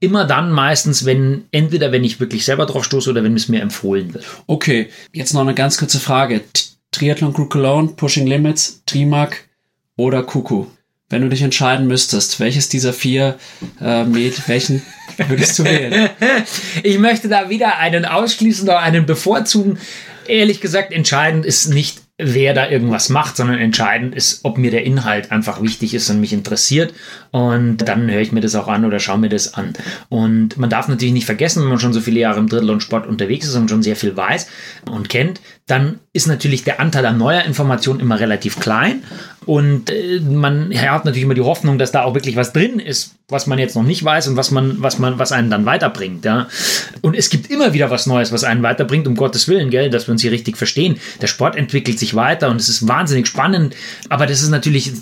immer 0.00 0.24
dann 0.24 0.50
meistens, 0.50 1.04
wenn 1.04 1.44
entweder 1.52 1.92
wenn 1.92 2.04
ich 2.04 2.18
wirklich 2.18 2.44
selber 2.44 2.66
drauf 2.66 2.84
stoße 2.84 3.10
oder 3.10 3.22
wenn 3.22 3.36
es 3.36 3.48
mir 3.48 3.60
empfohlen 3.60 4.14
wird. 4.14 4.24
Okay, 4.46 4.88
jetzt 5.12 5.34
noch 5.34 5.42
eine 5.42 5.54
ganz 5.54 5.76
kurze 5.78 6.00
Frage. 6.00 6.40
Triathlon 6.90 7.34
Crew 7.34 7.46
Cologne, 7.46 7.88
Pushing 7.88 8.26
Limits, 8.26 8.82
Trimac 8.86 9.48
oder 9.96 10.22
Kuku? 10.22 10.66
Wenn 11.10 11.22
du 11.22 11.28
dich 11.28 11.42
entscheiden 11.42 11.86
müsstest, 11.86 12.40
welches 12.40 12.68
dieser 12.68 12.92
vier 12.92 13.38
äh, 13.80 14.04
Med, 14.04 14.48
welchen 14.48 14.82
würdest 15.28 15.58
du 15.58 15.64
wählen? 15.64 16.08
ich 16.82 16.98
möchte 16.98 17.28
da 17.28 17.50
wieder 17.50 17.78
einen 17.78 18.04
ausschließen 18.04 18.64
oder 18.64 18.78
einen 18.78 19.06
bevorzugen. 19.06 19.78
Ehrlich 20.26 20.60
gesagt, 20.60 20.92
entscheidend 20.92 21.44
ist 21.44 21.68
nicht 21.68 21.99
wer 22.22 22.54
da 22.54 22.68
irgendwas 22.68 23.08
macht, 23.08 23.36
sondern 23.36 23.58
entscheidend 23.58 24.14
ist, 24.14 24.40
ob 24.44 24.58
mir 24.58 24.70
der 24.70 24.84
Inhalt 24.84 25.32
einfach 25.32 25.62
wichtig 25.62 25.94
ist 25.94 26.10
und 26.10 26.20
mich 26.20 26.32
interessiert. 26.32 26.94
Und 27.30 27.78
dann 27.78 28.10
höre 28.10 28.20
ich 28.20 28.32
mir 28.32 28.40
das 28.40 28.54
auch 28.54 28.68
an 28.68 28.84
oder 28.84 28.98
schaue 28.98 29.18
mir 29.18 29.28
das 29.28 29.54
an. 29.54 29.72
Und 30.08 30.56
man 30.56 30.70
darf 30.70 30.88
natürlich 30.88 31.14
nicht 31.14 31.26
vergessen, 31.26 31.62
wenn 31.62 31.68
man 31.68 31.78
schon 31.78 31.92
so 31.92 32.00
viele 32.00 32.20
Jahre 32.20 32.38
im 32.38 32.48
Drittel 32.48 32.70
und 32.70 32.82
Sport 32.82 33.06
unterwegs 33.06 33.46
ist 33.46 33.56
und 33.56 33.68
schon 33.68 33.82
sehr 33.82 33.96
viel 33.96 34.16
weiß 34.16 34.48
und 34.90 35.08
kennt, 35.08 35.40
dann 35.66 36.00
ist 36.12 36.26
natürlich 36.26 36.64
der 36.64 36.80
Anteil 36.80 37.06
an 37.06 37.18
neuer 37.18 37.42
Informationen 37.42 38.00
immer 38.00 38.18
relativ 38.18 38.58
klein. 38.58 39.04
Und 39.50 39.90
äh, 39.90 40.20
man 40.20 40.72
hat 40.72 41.04
natürlich 41.04 41.24
immer 41.24 41.34
die 41.34 41.40
Hoffnung, 41.40 41.76
dass 41.76 41.90
da 41.90 42.04
auch 42.04 42.14
wirklich 42.14 42.36
was 42.36 42.52
drin 42.52 42.78
ist, 42.78 43.16
was 43.28 43.48
man 43.48 43.58
jetzt 43.58 43.74
noch 43.74 43.82
nicht 43.82 44.04
weiß 44.04 44.28
und 44.28 44.36
was 44.36 44.52
man, 44.52 44.80
was 44.80 45.00
man, 45.00 45.18
was 45.18 45.32
einen 45.32 45.50
dann 45.50 45.66
weiterbringt. 45.66 46.24
Ja. 46.24 46.46
Und 47.00 47.16
es 47.16 47.30
gibt 47.30 47.50
immer 47.50 47.72
wieder 47.72 47.90
was 47.90 48.06
Neues, 48.06 48.30
was 48.30 48.44
einen 48.44 48.62
weiterbringt, 48.62 49.08
um 49.08 49.16
Gottes 49.16 49.48
Willen, 49.48 49.70
gell, 49.70 49.90
dass 49.90 50.06
wir 50.06 50.12
uns 50.12 50.22
hier 50.22 50.30
richtig 50.30 50.56
verstehen. 50.56 51.00
Der 51.20 51.26
Sport 51.26 51.56
entwickelt 51.56 51.98
sich 51.98 52.14
weiter 52.14 52.48
und 52.48 52.60
es 52.60 52.68
ist 52.68 52.86
wahnsinnig 52.86 53.26
spannend. 53.26 53.74
Aber 54.08 54.26
das 54.26 54.40
ist 54.40 54.50
natürlich, 54.50 54.92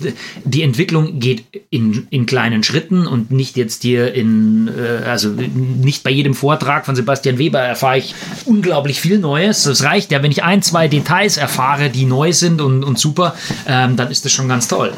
die 0.45 0.63
Entwicklung 0.63 1.21
geht 1.21 1.45
in, 1.69 2.07
in 2.09 2.25
kleinen 2.25 2.63
Schritten 2.63 3.07
und 3.07 3.31
nicht 3.31 3.59
jetzt 3.59 3.83
hier 3.83 4.15
in, 4.15 4.69
äh, 4.69 5.05
also 5.05 5.29
nicht 5.29 6.05
bei 6.05 6.11
jedem 6.11 6.33
Vortrag 6.33 6.87
von 6.87 6.97
Sebastian 6.97 7.37
Weber 7.37 7.61
erfahre 7.61 7.99
ich 7.99 8.15
unglaublich 8.47 8.99
viel 8.99 9.19
Neues. 9.19 9.67
Es 9.67 9.85
reicht 9.85 10.11
ja, 10.11 10.23
wenn 10.23 10.31
ich 10.31 10.43
ein, 10.43 10.63
zwei 10.63 10.89
Details 10.89 11.37
erfahre, 11.37 11.91
die 11.91 12.07
neu 12.07 12.33
sind 12.33 12.63
und, 12.63 12.83
und 12.83 12.99
super, 12.99 13.35
ähm, 13.67 13.97
dann 13.97 14.11
ist 14.11 14.25
das 14.25 14.38
schon 14.38 14.38
ganz 14.47 14.69
toll. 14.69 14.93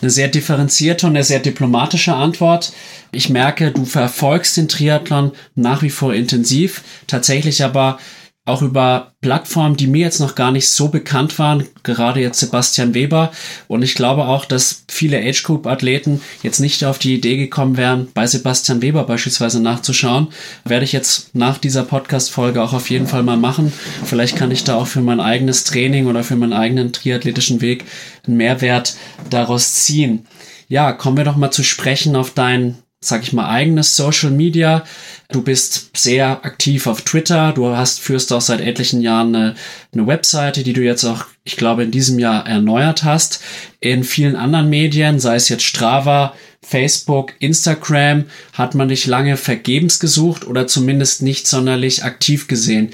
Eine 0.00 0.10
sehr 0.10 0.28
differenzierte 0.28 1.06
und 1.06 1.16
eine 1.16 1.24
sehr 1.24 1.40
diplomatische 1.40 2.14
Antwort. 2.14 2.72
Ich 3.10 3.28
merke, 3.28 3.72
du 3.72 3.84
verfolgst 3.84 4.56
den 4.56 4.68
Triathlon 4.68 5.32
nach 5.54 5.82
wie 5.82 5.90
vor 5.90 6.14
intensiv, 6.14 6.82
tatsächlich 7.06 7.62
aber 7.62 7.98
auch 8.44 8.60
über 8.60 9.12
Plattformen, 9.20 9.76
die 9.76 9.86
mir 9.86 10.00
jetzt 10.00 10.18
noch 10.18 10.34
gar 10.34 10.50
nicht 10.50 10.68
so 10.68 10.88
bekannt 10.88 11.38
waren, 11.38 11.64
gerade 11.84 12.20
jetzt 12.20 12.40
Sebastian 12.40 12.92
Weber. 12.92 13.30
Und 13.68 13.82
ich 13.82 13.94
glaube 13.94 14.24
auch, 14.24 14.44
dass 14.44 14.84
viele 14.88 15.18
Age 15.18 15.44
Group 15.44 15.68
Athleten 15.68 16.20
jetzt 16.42 16.58
nicht 16.58 16.84
auf 16.84 16.98
die 16.98 17.14
Idee 17.14 17.36
gekommen 17.36 17.76
wären, 17.76 18.08
bei 18.14 18.26
Sebastian 18.26 18.82
Weber 18.82 19.04
beispielsweise 19.04 19.62
nachzuschauen. 19.62 20.28
Werde 20.64 20.84
ich 20.84 20.92
jetzt 20.92 21.36
nach 21.36 21.58
dieser 21.58 21.84
Podcast-Folge 21.84 22.60
auch 22.60 22.72
auf 22.72 22.90
jeden 22.90 23.06
Fall 23.06 23.22
mal 23.22 23.36
machen. 23.36 23.72
Vielleicht 24.04 24.34
kann 24.34 24.50
ich 24.50 24.64
da 24.64 24.74
auch 24.74 24.88
für 24.88 25.02
mein 25.02 25.20
eigenes 25.20 25.62
Training 25.62 26.08
oder 26.08 26.24
für 26.24 26.34
meinen 26.34 26.52
eigenen 26.52 26.92
triathletischen 26.92 27.60
Weg 27.60 27.84
einen 28.26 28.38
Mehrwert 28.38 28.96
daraus 29.30 29.72
ziehen. 29.74 30.26
Ja, 30.66 30.92
kommen 30.92 31.16
wir 31.16 31.24
doch 31.24 31.36
mal 31.36 31.52
zu 31.52 31.62
sprechen 31.62 32.16
auf 32.16 32.32
dein 32.32 32.78
sag 33.04 33.22
ich 33.24 33.32
mal, 33.32 33.48
eigenes 33.48 33.96
Social 33.96 34.30
Media. 34.30 34.84
Du 35.30 35.42
bist 35.42 35.90
sehr 35.96 36.44
aktiv 36.44 36.86
auf 36.86 37.02
Twitter. 37.02 37.52
Du 37.52 37.66
hast, 37.68 38.00
führst 38.00 38.32
auch 38.32 38.40
seit 38.40 38.60
etlichen 38.60 39.00
Jahren 39.02 39.34
eine, 39.34 39.54
eine 39.92 40.06
Webseite, 40.06 40.62
die 40.62 40.72
du 40.72 40.82
jetzt 40.82 41.04
auch, 41.04 41.26
ich 41.42 41.56
glaube, 41.56 41.82
in 41.82 41.90
diesem 41.90 42.18
Jahr 42.18 42.46
erneuert 42.46 43.02
hast. 43.02 43.40
In 43.80 44.04
vielen 44.04 44.36
anderen 44.36 44.70
Medien, 44.70 45.18
sei 45.18 45.34
es 45.34 45.48
jetzt 45.48 45.64
Strava, 45.64 46.34
Facebook, 46.62 47.34
Instagram, 47.40 48.26
hat 48.52 48.76
man 48.76 48.88
dich 48.88 49.06
lange 49.06 49.36
vergebens 49.36 49.98
gesucht 49.98 50.46
oder 50.46 50.68
zumindest 50.68 51.22
nicht 51.22 51.48
sonderlich 51.48 52.04
aktiv 52.04 52.46
gesehen. 52.46 52.90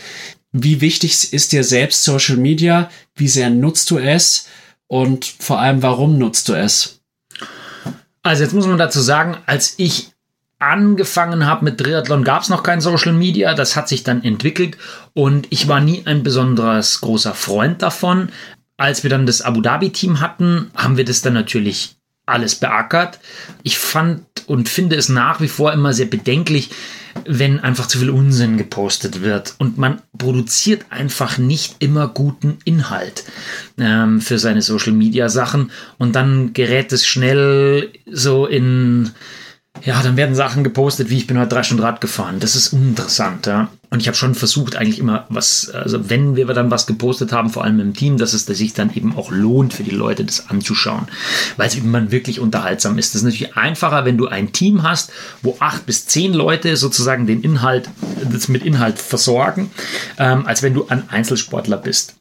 Wie 0.53 0.81
wichtig 0.81 1.35
ist 1.35 1.53
dir 1.53 1.65
selbst 1.65 2.03
Social 2.03 2.39
Media? 2.39 2.91
Wie 3.15 3.29
sehr 3.29 3.51
nutzt 3.51 3.91
du 3.91 3.99
es? 3.99 4.47
Und 4.87 5.27
vor 5.27 5.61
allem, 5.61 5.83
warum 5.83 6.17
nutzt 6.17 6.49
du 6.49 6.55
es? 6.55 6.98
Also 8.23 8.43
jetzt 8.43 8.55
muss 8.55 8.67
man 8.67 8.79
dazu 8.79 9.01
sagen, 9.01 9.37
als 9.47 9.75
ich 9.79 10.13
angefangen 10.59 11.47
habe 11.47 11.65
mit 11.65 11.79
Triathlon, 11.79 12.25
gab 12.25 12.43
es 12.43 12.49
noch 12.49 12.63
kein 12.63 12.81
Social 12.81 13.13
Media. 13.13 13.55
Das 13.55 13.77
hat 13.77 13.89
sich 13.89 14.03
dann 14.03 14.25
entwickelt 14.25 14.77
und 15.15 15.47
ich 15.51 15.69
war 15.69 15.81
nie 15.81 16.03
ein 16.05 16.23
besonders 16.23 17.01
großer 17.01 17.35
Freund 17.35 17.83
davon. 17.83 18.31
Als 18.77 19.03
wir 19.03 19.11
dann 19.11 19.27
das 19.27 19.43
Abu 19.43 19.61
Dhabi-Team 19.61 20.21
hatten, 20.21 20.71
haben 20.75 20.97
wir 20.97 21.05
das 21.05 21.23
dann 21.23 21.35
natürlich 21.35 21.98
alles 22.29 22.57
beackert. 22.57 23.19
Ich 23.63 23.79
fand 23.79 24.23
und 24.47 24.69
finde 24.69 24.97
es 24.97 25.09
nach 25.09 25.41
wie 25.41 25.49
vor 25.49 25.73
immer 25.73 25.93
sehr 25.93 26.07
bedenklich, 26.07 26.71
wenn 27.27 27.61
einfach 27.61 27.87
zu 27.87 27.99
viel 27.99 28.11
Unsinn 28.11 28.57
gepostet 28.57 29.23
wird 29.23 29.55
und 29.59 29.79
man 29.79 30.01
produziert 30.17 30.87
einfach 30.91 31.39
nicht 31.39 31.77
immer 31.81 32.09
guten 32.09 32.59
Inhalt 32.65 33.25
ähm, 33.79 34.21
für 34.21 34.39
seine 34.39 34.63
Social 34.63 34.93
Media 34.93 35.29
Sachen 35.29 35.71
und 35.99 36.15
dann 36.15 36.53
gerät 36.53 36.93
es 36.93 37.07
schnell 37.07 37.91
so 38.07 38.47
in 38.47 39.11
ja, 39.85 40.03
dann 40.03 40.17
werden 40.17 40.35
Sachen 40.35 40.65
gepostet, 40.65 41.11
wie 41.11 41.17
ich 41.17 41.27
bin 41.27 41.39
heute 41.39 41.49
drei 41.49 41.63
Stunden 41.63 41.83
Rad 41.83 42.01
gefahren. 42.01 42.41
Das 42.41 42.57
ist 42.57 42.73
uninteressant, 42.73 43.47
ja. 43.47 43.69
Und 43.91 44.01
ich 44.01 44.07
habe 44.07 44.17
schon 44.17 44.35
versucht, 44.35 44.77
eigentlich 44.77 44.99
immer 44.99 45.25
was, 45.31 45.71
also 45.71 46.11
wenn 46.11 46.37
wir 46.37 46.47
dann 46.47 46.71
was 46.71 46.87
gepostet 46.87 47.33
haben, 47.33 47.49
vor 47.49 47.65
allem 47.65 47.81
im 47.81 47.95
Team, 47.95 48.19
dass 48.19 48.35
es 48.35 48.45
sich 48.45 48.75
dann 48.75 48.95
eben 48.95 49.17
auch 49.17 49.31
lohnt 49.31 49.73
für 49.73 49.83
die 49.83 49.91
Leute, 49.91 50.25
das 50.25 50.51
anzuschauen. 50.51 51.09
Weil 51.57 51.69
es 51.69 51.77
eben 51.77 52.11
wirklich 52.11 52.39
unterhaltsam 52.39 52.99
ist. 52.99 53.15
Das 53.15 53.23
ist 53.23 53.25
natürlich 53.25 53.57
einfacher, 53.57 54.05
wenn 54.05 54.19
du 54.19 54.27
ein 54.29 54.53
Team 54.53 54.83
hast, 54.83 55.11
wo 55.43 55.57
acht 55.61 55.87
bis 55.87 56.07
zehn 56.07 56.35
Leute 56.35 56.77
sozusagen 56.77 57.27
den 57.27 57.41
Inhalt, 57.41 57.89
das 58.31 58.49
mit 58.49 58.63
Inhalt 58.63 58.99
versorgen, 58.99 59.71
ähm, 60.19 60.47
als 60.47 60.63
wenn 60.63 60.75
du 60.75 60.87
ein 60.89 61.09
Einzelsportler 61.09 61.79
bist. 61.79 62.15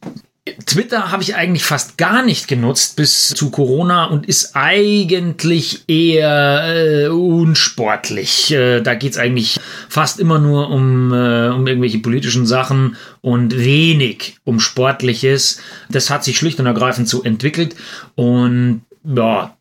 Twitter 0.66 1.10
habe 1.10 1.22
ich 1.22 1.34
eigentlich 1.34 1.64
fast 1.64 1.98
gar 1.98 2.24
nicht 2.24 2.48
genutzt 2.48 2.96
bis 2.96 3.28
zu 3.28 3.50
Corona 3.50 4.06
und 4.06 4.26
ist 4.26 4.54
eigentlich 4.54 5.84
eher 5.88 7.06
äh, 7.06 7.08
unsportlich. 7.08 8.52
Äh, 8.52 8.80
da 8.80 8.94
geht 8.94 9.12
es 9.12 9.18
eigentlich 9.18 9.60
fast 9.88 10.20
immer 10.20 10.38
nur 10.38 10.70
um, 10.70 11.12
äh, 11.12 11.48
um 11.48 11.66
irgendwelche 11.66 11.98
politischen 11.98 12.46
Sachen 12.46 12.96
und 13.20 13.58
wenig 13.58 14.36
um 14.44 14.60
Sportliches. 14.60 15.60
Das 15.88 16.10
hat 16.10 16.24
sich 16.24 16.38
schlicht 16.38 16.60
und 16.60 16.66
ergreifend 16.66 17.08
so 17.08 17.22
entwickelt 17.22 17.74
und 18.14 18.82
ja, 19.04 19.57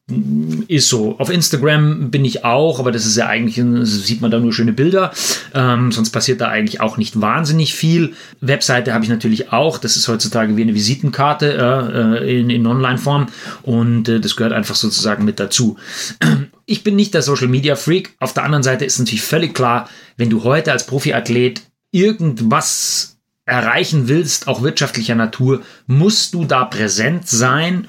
ist 0.70 0.88
so. 0.88 1.20
Auf 1.20 1.30
Instagram 1.30 2.12
bin 2.12 2.24
ich 2.24 2.46
auch, 2.46 2.80
aber 2.80 2.94
das 2.94 3.06
ist 3.06 3.18
ja 3.18 3.28
eigentlich, 3.28 3.62
sieht 3.82 4.22
man 4.22 4.32
da 4.32 4.40
nur 4.40 4.54
schöne 4.54 4.72
Bilder. 4.72 5.12
Ähm, 5.54 5.92
sonst 5.92 6.12
passiert 6.12 6.40
da 6.40 6.48
eigentlich 6.48 6.80
auch 6.80 6.98
nicht 6.98 7.20
wahnsinnig 7.20 7.76
viel. 7.76 8.14
Webseite 8.40 8.94
habe 8.94 9.04
ich 9.04 9.10
natürlich 9.10 9.52
auch. 9.52 9.78
Das 9.78 9.98
ist 9.98 10.08
heutzutage 10.08 10.56
wie 10.56 10.62
eine 10.62 10.74
Visitenkarte 10.74 12.22
äh, 12.22 12.40
in, 12.40 12.50
in 12.50 12.66
Online-Form 12.66 13.28
und 13.64 14.08
äh, 14.08 14.22
das 14.22 14.38
gehört 14.38 14.54
einfach 14.54 14.76
sozusagen 14.76 15.26
mit 15.26 15.40
dazu. 15.40 15.78
Ich 16.70 16.84
bin 16.84 16.98
nicht 16.98 17.14
der 17.14 17.22
Social 17.22 17.48
Media 17.48 17.78
Freak. 17.78 18.18
Auf 18.20 18.34
der 18.34 18.44
anderen 18.44 18.62
Seite 18.62 18.84
ist 18.84 19.00
natürlich 19.00 19.22
völlig 19.22 19.54
klar, 19.54 19.90
wenn 20.18 20.30
du 20.30 20.44
heute 20.44 20.74
als 20.74 20.86
Profiathlet 20.86 21.62
irgendwas 21.94 23.17
erreichen 23.48 24.10
willst, 24.10 24.48
auch 24.48 24.62
wirtschaftlicher 24.62 25.16
Natur, 25.16 25.62
musst 25.88 26.34
du 26.34 26.44
da 26.44 26.66
präsent 26.66 27.30
sein 27.30 27.88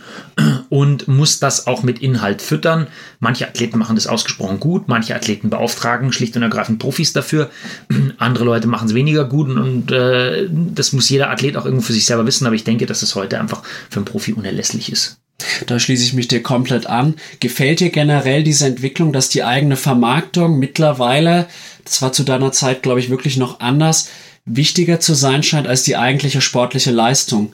und 0.68 1.08
musst 1.08 1.42
das 1.42 1.66
auch 1.66 1.82
mit 1.82 1.98
Inhalt 1.98 2.40
füttern. 2.42 2.86
Manche 3.18 3.48
Athleten 3.48 3.76
machen 3.76 3.96
das 3.96 4.06
ausgesprochen 4.06 4.60
gut, 4.60 4.86
manche 4.86 5.16
Athleten 5.16 5.50
beauftragen 5.50 6.12
schlicht 6.12 6.36
und 6.36 6.42
ergreifend 6.42 6.78
Profis 6.78 7.12
dafür, 7.12 7.50
andere 8.18 8.44
Leute 8.44 8.68
machen 8.68 8.86
es 8.88 8.94
weniger 8.94 9.24
gut 9.24 9.48
und, 9.48 9.90
äh, 9.90 10.48
das 10.48 10.92
muss 10.92 11.10
jeder 11.10 11.28
Athlet 11.28 11.56
auch 11.56 11.64
irgendwo 11.64 11.86
für 11.86 11.92
sich 11.92 12.06
selber 12.06 12.24
wissen, 12.24 12.46
aber 12.46 12.54
ich 12.54 12.64
denke, 12.64 12.86
dass 12.86 13.02
es 13.02 13.16
heute 13.16 13.40
einfach 13.40 13.64
für 13.90 13.96
einen 13.96 14.04
Profi 14.04 14.32
unerlässlich 14.32 14.92
ist. 14.92 15.18
Da 15.66 15.78
schließe 15.78 16.02
ich 16.02 16.14
mich 16.14 16.26
dir 16.26 16.42
komplett 16.42 16.86
an. 16.86 17.14
Gefällt 17.38 17.78
dir 17.78 17.90
generell 17.90 18.42
diese 18.42 18.66
Entwicklung, 18.66 19.12
dass 19.12 19.28
die 19.28 19.44
eigene 19.44 19.76
Vermarktung 19.76 20.58
mittlerweile, 20.58 21.46
das 21.84 22.02
war 22.02 22.12
zu 22.12 22.24
deiner 22.24 22.50
Zeit, 22.50 22.82
glaube 22.82 22.98
ich, 22.98 23.08
wirklich 23.08 23.36
noch 23.36 23.60
anders, 23.60 24.08
wichtiger 24.48 25.00
zu 25.00 25.14
sein 25.14 25.42
scheint 25.42 25.66
als 25.66 25.82
die 25.82 25.96
eigentliche 25.96 26.40
sportliche 26.40 26.90
Leistung. 26.90 27.52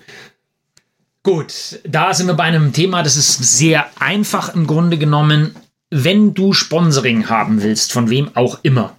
Gut, 1.22 1.80
da 1.84 2.12
sind 2.12 2.26
wir 2.26 2.34
bei 2.34 2.44
einem 2.44 2.72
Thema, 2.72 3.02
das 3.02 3.16
ist 3.16 3.42
sehr 3.42 3.86
einfach 3.98 4.54
im 4.54 4.66
Grunde 4.66 4.98
genommen. 4.98 5.56
Wenn 5.90 6.34
du 6.34 6.52
Sponsoring 6.52 7.28
haben 7.28 7.62
willst, 7.62 7.92
von 7.92 8.10
wem 8.10 8.30
auch 8.34 8.58
immer, 8.62 8.96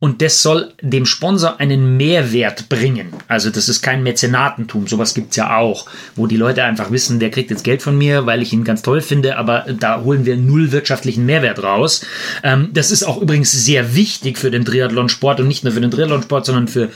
und 0.00 0.22
das 0.22 0.42
soll 0.42 0.72
dem 0.80 1.06
Sponsor 1.06 1.58
einen 1.58 1.96
Mehrwert 1.96 2.68
bringen. 2.68 3.08
Also 3.26 3.50
das 3.50 3.68
ist 3.68 3.82
kein 3.82 4.04
Mäzenatentum, 4.04 4.86
sowas 4.86 5.12
gibt 5.12 5.30
es 5.30 5.36
ja 5.36 5.56
auch, 5.56 5.86
wo 6.14 6.28
die 6.28 6.36
Leute 6.36 6.62
einfach 6.62 6.92
wissen, 6.92 7.18
der 7.18 7.30
kriegt 7.30 7.50
jetzt 7.50 7.64
Geld 7.64 7.82
von 7.82 7.98
mir, 7.98 8.24
weil 8.24 8.40
ich 8.40 8.52
ihn 8.52 8.62
ganz 8.62 8.82
toll 8.82 9.00
finde, 9.00 9.36
aber 9.36 9.66
da 9.78 10.02
holen 10.02 10.24
wir 10.24 10.36
null 10.36 10.70
wirtschaftlichen 10.70 11.26
Mehrwert 11.26 11.62
raus. 11.64 12.06
Ähm, 12.44 12.70
das 12.72 12.92
ist 12.92 13.02
auch 13.02 13.20
übrigens 13.20 13.50
sehr 13.50 13.96
wichtig 13.96 14.38
für 14.38 14.52
den 14.52 14.64
Triathlonsport 14.64 15.40
und 15.40 15.48
nicht 15.48 15.64
nur 15.64 15.72
für 15.72 15.80
den 15.80 15.90
Triathlonsport, 15.90 16.46
sondern 16.46 16.68
für 16.68 16.90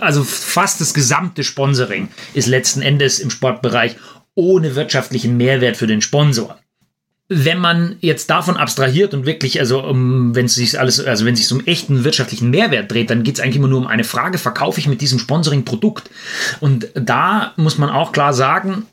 also 0.00 0.24
fast 0.24 0.80
das 0.80 0.94
gesamte 0.94 1.44
Sponsoring 1.44 2.08
ist 2.34 2.46
letzten 2.46 2.82
Endes 2.82 3.18
im 3.18 3.30
Sportbereich 3.30 3.96
ohne 4.34 4.74
wirtschaftlichen 4.74 5.36
Mehrwert 5.36 5.76
für 5.76 5.86
den 5.86 6.02
Sponsor. 6.02 6.58
Wenn 7.32 7.60
man 7.60 7.96
jetzt 8.00 8.28
davon 8.30 8.56
abstrahiert 8.56 9.14
und 9.14 9.24
wirklich, 9.24 9.60
also 9.60 9.84
um, 9.84 10.34
wenn 10.34 10.46
es 10.46 10.56
sich 10.56 10.78
alles, 10.80 10.98
also 10.98 11.24
wenn 11.24 11.34
es 11.34 11.40
sich 11.46 11.52
um 11.52 11.64
echten 11.64 12.02
wirtschaftlichen 12.02 12.50
Mehrwert 12.50 12.90
dreht, 12.90 13.10
dann 13.10 13.22
geht 13.22 13.36
es 13.36 13.40
eigentlich 13.40 13.56
immer 13.56 13.68
nur 13.68 13.78
um 13.78 13.86
eine 13.86 14.02
Frage: 14.02 14.38
Verkaufe 14.38 14.80
ich 14.80 14.88
mit 14.88 15.00
diesem 15.00 15.20
Sponsoring 15.20 15.64
Produkt? 15.64 16.10
Und 16.58 16.88
da 16.94 17.52
muss 17.56 17.78
man 17.78 17.88
auch 17.88 18.10
klar 18.10 18.32
sagen, 18.32 18.86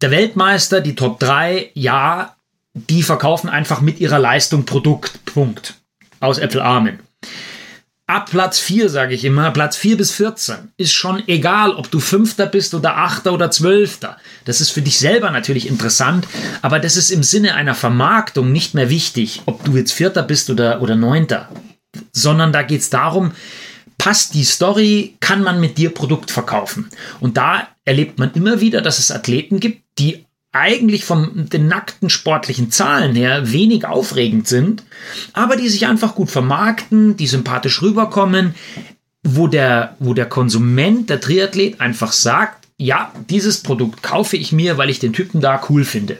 der 0.00 0.10
Weltmeister, 0.10 0.80
die 0.80 0.94
Top 0.94 1.20
3, 1.20 1.70
ja, 1.74 2.34
die 2.72 3.02
verkaufen 3.02 3.50
einfach 3.50 3.82
mit 3.82 4.00
ihrer 4.00 4.18
Leistung 4.18 4.64
Produkt. 4.64 5.22
Punkt. 5.26 5.74
Aus 6.20 6.38
Äpfel 6.38 6.62
Amen 6.62 6.98
ab 8.08 8.30
Platz 8.30 8.58
4, 8.58 8.88
sage 8.88 9.14
ich 9.14 9.24
immer, 9.24 9.50
Platz 9.50 9.76
4 9.76 9.96
bis 9.98 10.10
14, 10.12 10.72
ist 10.78 10.92
schon 10.92 11.22
egal, 11.28 11.72
ob 11.72 11.90
du 11.90 12.00
Fünfter 12.00 12.46
bist 12.46 12.74
oder 12.74 12.96
Achter 12.96 13.32
oder 13.34 13.50
Zwölfter. 13.50 14.16
Das 14.46 14.60
ist 14.60 14.70
für 14.70 14.82
dich 14.82 14.98
selber 14.98 15.30
natürlich 15.30 15.68
interessant, 15.68 16.26
aber 16.62 16.80
das 16.80 16.96
ist 16.96 17.10
im 17.10 17.22
Sinne 17.22 17.54
einer 17.54 17.74
Vermarktung 17.74 18.50
nicht 18.50 18.74
mehr 18.74 18.88
wichtig, 18.88 19.42
ob 19.44 19.62
du 19.64 19.76
jetzt 19.76 19.92
Vierter 19.92 20.22
bist 20.22 20.48
oder, 20.48 20.80
oder 20.80 20.96
Neunter. 20.96 21.50
Sondern 22.12 22.52
da 22.52 22.62
geht 22.62 22.80
es 22.80 22.90
darum, 22.90 23.32
passt 23.98 24.32
die 24.32 24.44
Story, 24.44 25.16
kann 25.20 25.42
man 25.42 25.60
mit 25.60 25.76
dir 25.76 25.90
Produkt 25.90 26.30
verkaufen. 26.30 26.88
Und 27.20 27.36
da 27.36 27.68
erlebt 27.84 28.18
man 28.18 28.32
immer 28.32 28.60
wieder, 28.60 28.80
dass 28.80 28.98
es 28.98 29.10
Athleten 29.10 29.60
gibt, 29.60 29.82
die 29.98 30.24
eigentlich 30.58 31.04
von 31.04 31.48
den 31.48 31.68
nackten 31.68 32.10
sportlichen 32.10 32.70
Zahlen 32.70 33.14
her 33.14 33.52
wenig 33.52 33.86
aufregend 33.86 34.48
sind, 34.48 34.82
aber 35.32 35.56
die 35.56 35.68
sich 35.68 35.86
einfach 35.86 36.14
gut 36.14 36.30
vermarkten, 36.30 37.16
die 37.16 37.26
sympathisch 37.26 37.82
rüberkommen, 37.82 38.54
wo 39.22 39.46
der, 39.46 39.96
wo 39.98 40.14
der 40.14 40.26
Konsument, 40.26 41.10
der 41.10 41.20
Triathlet 41.20 41.80
einfach 41.80 42.12
sagt, 42.12 42.58
ja, 42.80 43.12
dieses 43.28 43.60
Produkt 43.60 44.04
kaufe 44.04 44.36
ich 44.36 44.52
mir, 44.52 44.78
weil 44.78 44.88
ich 44.88 45.00
den 45.00 45.12
Typen 45.12 45.40
da 45.40 45.60
cool 45.68 45.84
finde. 45.84 46.18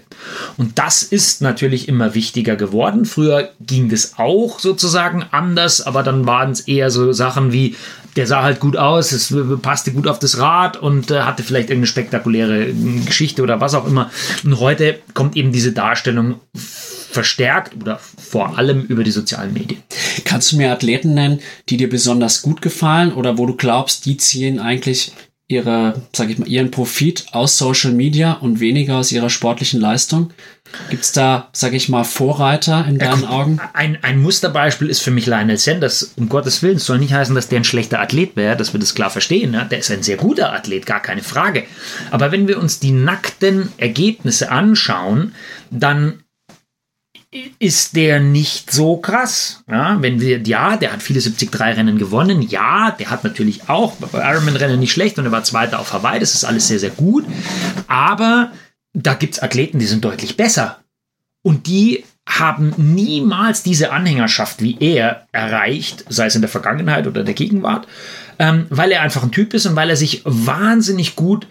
Und 0.56 0.78
das 0.78 1.04
ist 1.04 1.40
natürlich 1.40 1.86
immer 1.86 2.16
wichtiger 2.16 2.56
geworden. 2.56 3.04
Früher 3.04 3.50
ging 3.60 3.88
das 3.88 4.18
auch 4.18 4.58
sozusagen 4.58 5.24
anders, 5.30 5.80
aber 5.80 6.02
dann 6.02 6.26
waren 6.26 6.50
es 6.50 6.62
eher 6.62 6.90
so 6.90 7.12
Sachen 7.12 7.52
wie, 7.52 7.76
der 8.18 8.26
sah 8.26 8.42
halt 8.42 8.58
gut 8.58 8.76
aus, 8.76 9.12
es 9.12 9.32
passte 9.62 9.92
gut 9.92 10.08
auf 10.08 10.18
das 10.18 10.38
Rad 10.38 10.76
und 10.76 11.12
äh, 11.12 11.20
hatte 11.20 11.44
vielleicht 11.44 11.70
irgendeine 11.70 11.86
spektakuläre 11.86 12.66
hm, 12.66 13.06
Geschichte 13.06 13.42
oder 13.42 13.60
was 13.60 13.74
auch 13.74 13.86
immer. 13.86 14.10
Und 14.44 14.58
heute 14.58 14.98
kommt 15.14 15.36
eben 15.36 15.52
diese 15.52 15.70
Darstellung 15.70 16.40
verstärkt 16.52 17.76
oder 17.80 18.00
vor 18.00 18.58
allem 18.58 18.82
über 18.82 19.04
die 19.04 19.12
sozialen 19.12 19.52
Medien. 19.52 19.82
Kannst 20.24 20.50
du 20.50 20.56
mir 20.56 20.72
Athleten 20.72 21.14
nennen, 21.14 21.40
die 21.68 21.76
dir 21.76 21.88
besonders 21.88 22.42
gut 22.42 22.60
gefallen 22.60 23.12
oder 23.12 23.38
wo 23.38 23.46
du 23.46 23.54
glaubst, 23.54 24.04
die 24.04 24.16
ziehen 24.16 24.58
eigentlich 24.58 25.12
ihre, 25.48 26.02
sag 26.14 26.28
ich 26.28 26.38
mal, 26.38 26.46
ihren 26.46 26.70
Profit 26.70 27.26
aus 27.32 27.56
Social 27.56 27.92
Media 27.92 28.34
und 28.34 28.60
weniger 28.60 28.96
aus 28.96 29.10
ihrer 29.10 29.30
sportlichen 29.30 29.80
Leistung? 29.80 30.30
Gibt 30.90 31.02
es 31.02 31.12
da, 31.12 31.48
sag 31.52 31.72
ich 31.72 31.88
mal, 31.88 32.04
Vorreiter 32.04 32.84
in 32.86 32.98
deinen 32.98 33.22
ja, 33.22 33.30
Augen? 33.30 33.58
Ein, 33.72 33.98
ein 34.02 34.20
Musterbeispiel 34.20 34.90
ist 34.90 35.00
für 35.00 35.10
mich 35.10 35.24
Lionel 35.24 35.56
Sanders. 35.56 36.12
Um 36.16 36.28
Gottes 36.28 36.62
Willen, 36.62 36.76
es 36.76 36.84
soll 36.84 36.98
nicht 36.98 37.14
heißen, 37.14 37.34
dass 37.34 37.48
der 37.48 37.60
ein 37.60 37.64
schlechter 37.64 37.98
Athlet 37.98 38.36
wäre, 38.36 38.56
dass 38.56 38.74
wir 38.74 38.80
das 38.80 38.94
klar 38.94 39.08
verstehen. 39.08 39.50
Ne? 39.50 39.66
Der 39.70 39.78
ist 39.78 39.90
ein 39.90 40.02
sehr 40.02 40.18
guter 40.18 40.52
Athlet, 40.52 40.84
gar 40.84 41.00
keine 41.00 41.22
Frage. 41.22 41.64
Aber 42.10 42.30
wenn 42.30 42.46
wir 42.46 42.58
uns 42.58 42.78
die 42.78 42.92
nackten 42.92 43.72
Ergebnisse 43.78 44.50
anschauen, 44.50 45.34
dann 45.70 46.22
ist 47.58 47.94
der 47.94 48.20
nicht 48.20 48.72
so 48.72 48.96
krass. 48.96 49.62
Ja, 49.68 50.00
wenn 50.00 50.20
wir, 50.20 50.40
ja, 50.40 50.76
der 50.76 50.92
hat 50.92 51.02
viele 51.02 51.20
73-Rennen 51.20 51.98
gewonnen. 51.98 52.42
Ja, 52.42 52.92
der 52.92 53.10
hat 53.10 53.24
natürlich 53.24 53.68
auch 53.68 53.94
bei 53.96 54.32
Ironman-Rennen 54.32 54.80
nicht 54.80 54.92
schlecht 54.92 55.18
und 55.18 55.26
er 55.26 55.32
war 55.32 55.44
Zweiter 55.44 55.78
auf 55.78 55.92
Hawaii. 55.92 56.20
Das 56.20 56.34
ist 56.34 56.44
alles 56.44 56.68
sehr, 56.68 56.78
sehr 56.78 56.90
gut. 56.90 57.26
Aber 57.86 58.52
da 58.94 59.14
gibt 59.14 59.34
es 59.34 59.42
Athleten, 59.42 59.78
die 59.78 59.86
sind 59.86 60.04
deutlich 60.04 60.36
besser. 60.36 60.78
Und 61.42 61.66
die 61.66 62.04
haben 62.26 62.74
niemals 62.76 63.62
diese 63.62 63.90
Anhängerschaft 63.90 64.60
wie 64.60 64.76
er 64.80 65.26
erreicht, 65.32 66.04
sei 66.08 66.26
es 66.26 66.34
in 66.34 66.42
der 66.42 66.50
Vergangenheit 66.50 67.06
oder 67.06 67.24
der 67.24 67.34
Gegenwart, 67.34 67.86
ähm, 68.38 68.66
weil 68.68 68.92
er 68.92 69.00
einfach 69.00 69.22
ein 69.22 69.32
Typ 69.32 69.54
ist 69.54 69.64
und 69.66 69.76
weil 69.76 69.88
er 69.88 69.96
sich 69.96 70.22
wahnsinnig 70.24 71.16
gut 71.16 71.46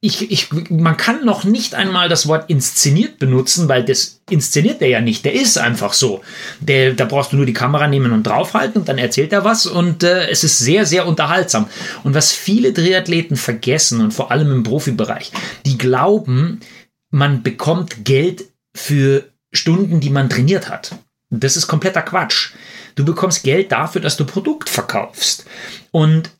ich, 0.00 0.30
ich, 0.30 0.70
man 0.70 0.96
kann 0.96 1.24
noch 1.24 1.42
nicht 1.42 1.74
einmal 1.74 2.08
das 2.08 2.28
Wort 2.28 2.48
inszeniert 2.48 3.18
benutzen, 3.18 3.68
weil 3.68 3.84
das 3.84 4.20
inszeniert 4.30 4.80
er 4.80 4.88
ja 4.88 5.00
nicht. 5.00 5.24
Der 5.24 5.32
ist 5.32 5.58
einfach 5.58 5.92
so. 5.92 6.22
Der, 6.60 6.92
da 6.92 7.04
brauchst 7.04 7.32
du 7.32 7.36
nur 7.36 7.46
die 7.46 7.52
Kamera 7.52 7.88
nehmen 7.88 8.12
und 8.12 8.24
draufhalten 8.24 8.82
und 8.82 8.88
dann 8.88 8.98
erzählt 8.98 9.32
er 9.32 9.44
was 9.44 9.66
und 9.66 10.04
äh, 10.04 10.28
es 10.28 10.44
ist 10.44 10.58
sehr, 10.58 10.86
sehr 10.86 11.06
unterhaltsam. 11.08 11.68
Und 12.04 12.14
was 12.14 12.30
viele 12.30 12.72
Triathleten 12.72 13.36
vergessen 13.36 14.00
und 14.00 14.14
vor 14.14 14.30
allem 14.30 14.52
im 14.52 14.62
Profibereich, 14.62 15.32
die 15.66 15.78
glauben, 15.78 16.60
man 17.10 17.42
bekommt 17.42 18.04
Geld 18.04 18.44
für 18.74 19.24
Stunden, 19.50 19.98
die 19.98 20.10
man 20.10 20.30
trainiert 20.30 20.68
hat. 20.68 20.94
Das 21.30 21.56
ist 21.56 21.66
kompletter 21.66 22.02
Quatsch. 22.02 22.52
Du 22.94 23.04
bekommst 23.04 23.42
Geld 23.42 23.72
dafür, 23.72 24.00
dass 24.00 24.16
du 24.16 24.24
Produkt 24.24 24.68
verkaufst. 24.68 25.44
Und 25.90 26.30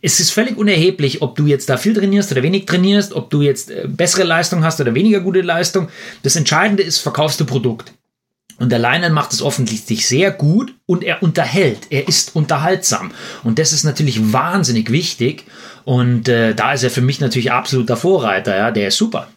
es 0.00 0.20
ist 0.20 0.30
völlig 0.30 0.56
unerheblich, 0.56 1.20
ob 1.22 1.36
du 1.36 1.46
jetzt 1.46 1.68
da 1.68 1.76
viel 1.76 1.94
trainierst 1.94 2.32
oder 2.32 2.42
wenig 2.42 2.64
trainierst, 2.66 3.12
ob 3.12 3.30
du 3.30 3.42
jetzt 3.42 3.70
äh, 3.70 3.86
bessere 3.86 4.24
Leistung 4.24 4.64
hast 4.64 4.80
oder 4.80 4.94
weniger 4.94 5.20
gute 5.20 5.42
Leistung. 5.42 5.88
Das 6.22 6.36
Entscheidende 6.36 6.82
ist, 6.82 6.98
verkaufst 6.98 7.40
du 7.40 7.44
Produkt. 7.44 7.92
Und 8.58 8.72
der 8.72 8.78
Leinen 8.78 9.12
macht 9.12 9.34
es 9.34 9.42
offensichtlich 9.42 10.08
sehr 10.08 10.30
gut 10.30 10.74
und 10.86 11.04
er 11.04 11.22
unterhält. 11.22 11.88
Er 11.90 12.08
ist 12.08 12.34
unterhaltsam. 12.34 13.12
Und 13.44 13.58
das 13.58 13.74
ist 13.74 13.84
natürlich 13.84 14.32
wahnsinnig 14.32 14.90
wichtig. 14.90 15.44
Und 15.84 16.26
äh, 16.28 16.54
da 16.54 16.72
ist 16.72 16.82
er 16.82 16.90
für 16.90 17.02
mich 17.02 17.20
natürlich 17.20 17.52
absoluter 17.52 17.98
Vorreiter. 17.98 18.56
Ja, 18.56 18.70
der 18.70 18.88
ist 18.88 18.96
super. 18.96 19.28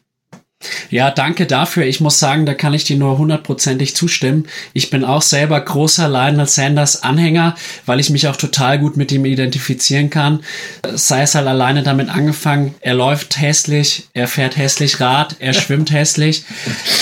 Ja, 0.89 1.09
danke 1.09 1.45
dafür. 1.45 1.85
Ich 1.85 2.01
muss 2.01 2.19
sagen, 2.19 2.45
da 2.45 2.53
kann 2.53 2.73
ich 2.73 2.83
dir 2.83 2.97
nur 2.97 3.17
hundertprozentig 3.17 3.95
zustimmen. 3.95 4.45
Ich 4.73 4.89
bin 4.89 5.05
auch 5.05 5.21
selber 5.21 5.59
großer 5.61 6.09
Lionel 6.09 6.47
Sanders 6.47 7.01
Anhänger, 7.01 7.55
weil 7.85 8.01
ich 8.01 8.09
mich 8.09 8.27
auch 8.27 8.35
total 8.35 8.77
gut 8.77 8.97
mit 8.97 9.11
ihm 9.13 9.23
identifizieren 9.23 10.09
kann. 10.09 10.43
Sei 10.95 11.21
es 11.21 11.35
halt 11.35 11.47
alleine 11.47 11.83
damit 11.83 12.09
angefangen, 12.09 12.75
er 12.81 12.93
läuft 12.93 13.39
hässlich, 13.39 14.09
er 14.13 14.27
fährt 14.27 14.57
hässlich 14.57 14.99
Rad, 14.99 15.37
er 15.39 15.53
schwimmt 15.53 15.91
hässlich, 15.93 16.43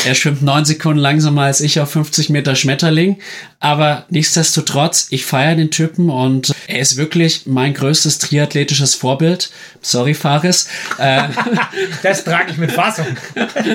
er 0.06 0.13
schwimmt 0.13 0.43
neun 0.43 0.65
Sekunden 0.65 1.00
langsamer 1.00 1.43
als 1.43 1.62
ich 1.62 1.80
auf 1.80 1.89
50 1.89 2.30
Meter 2.30 2.56
Schmetterling. 2.56 3.17
Aber 3.60 4.06
nichtsdestotrotz, 4.10 5.08
ich 5.10 5.26
feiere 5.26 5.56
den 5.56 5.72
Typen 5.72 6.10
und 6.10 6.54
er 6.67 6.80
ist 6.80 6.96
wirklich 6.96 7.48
mein 7.48 7.74
größtes 7.74 8.20
triathletisches 8.20 8.93
Vorbild. 8.93 9.50
Sorry, 9.82 10.13
Faris. 10.13 10.67
Äh, 11.00 11.30
das 12.04 12.24
trage 12.24 12.52
ich 12.52 12.58
mit 12.58 12.72
Fassung. 12.72 13.08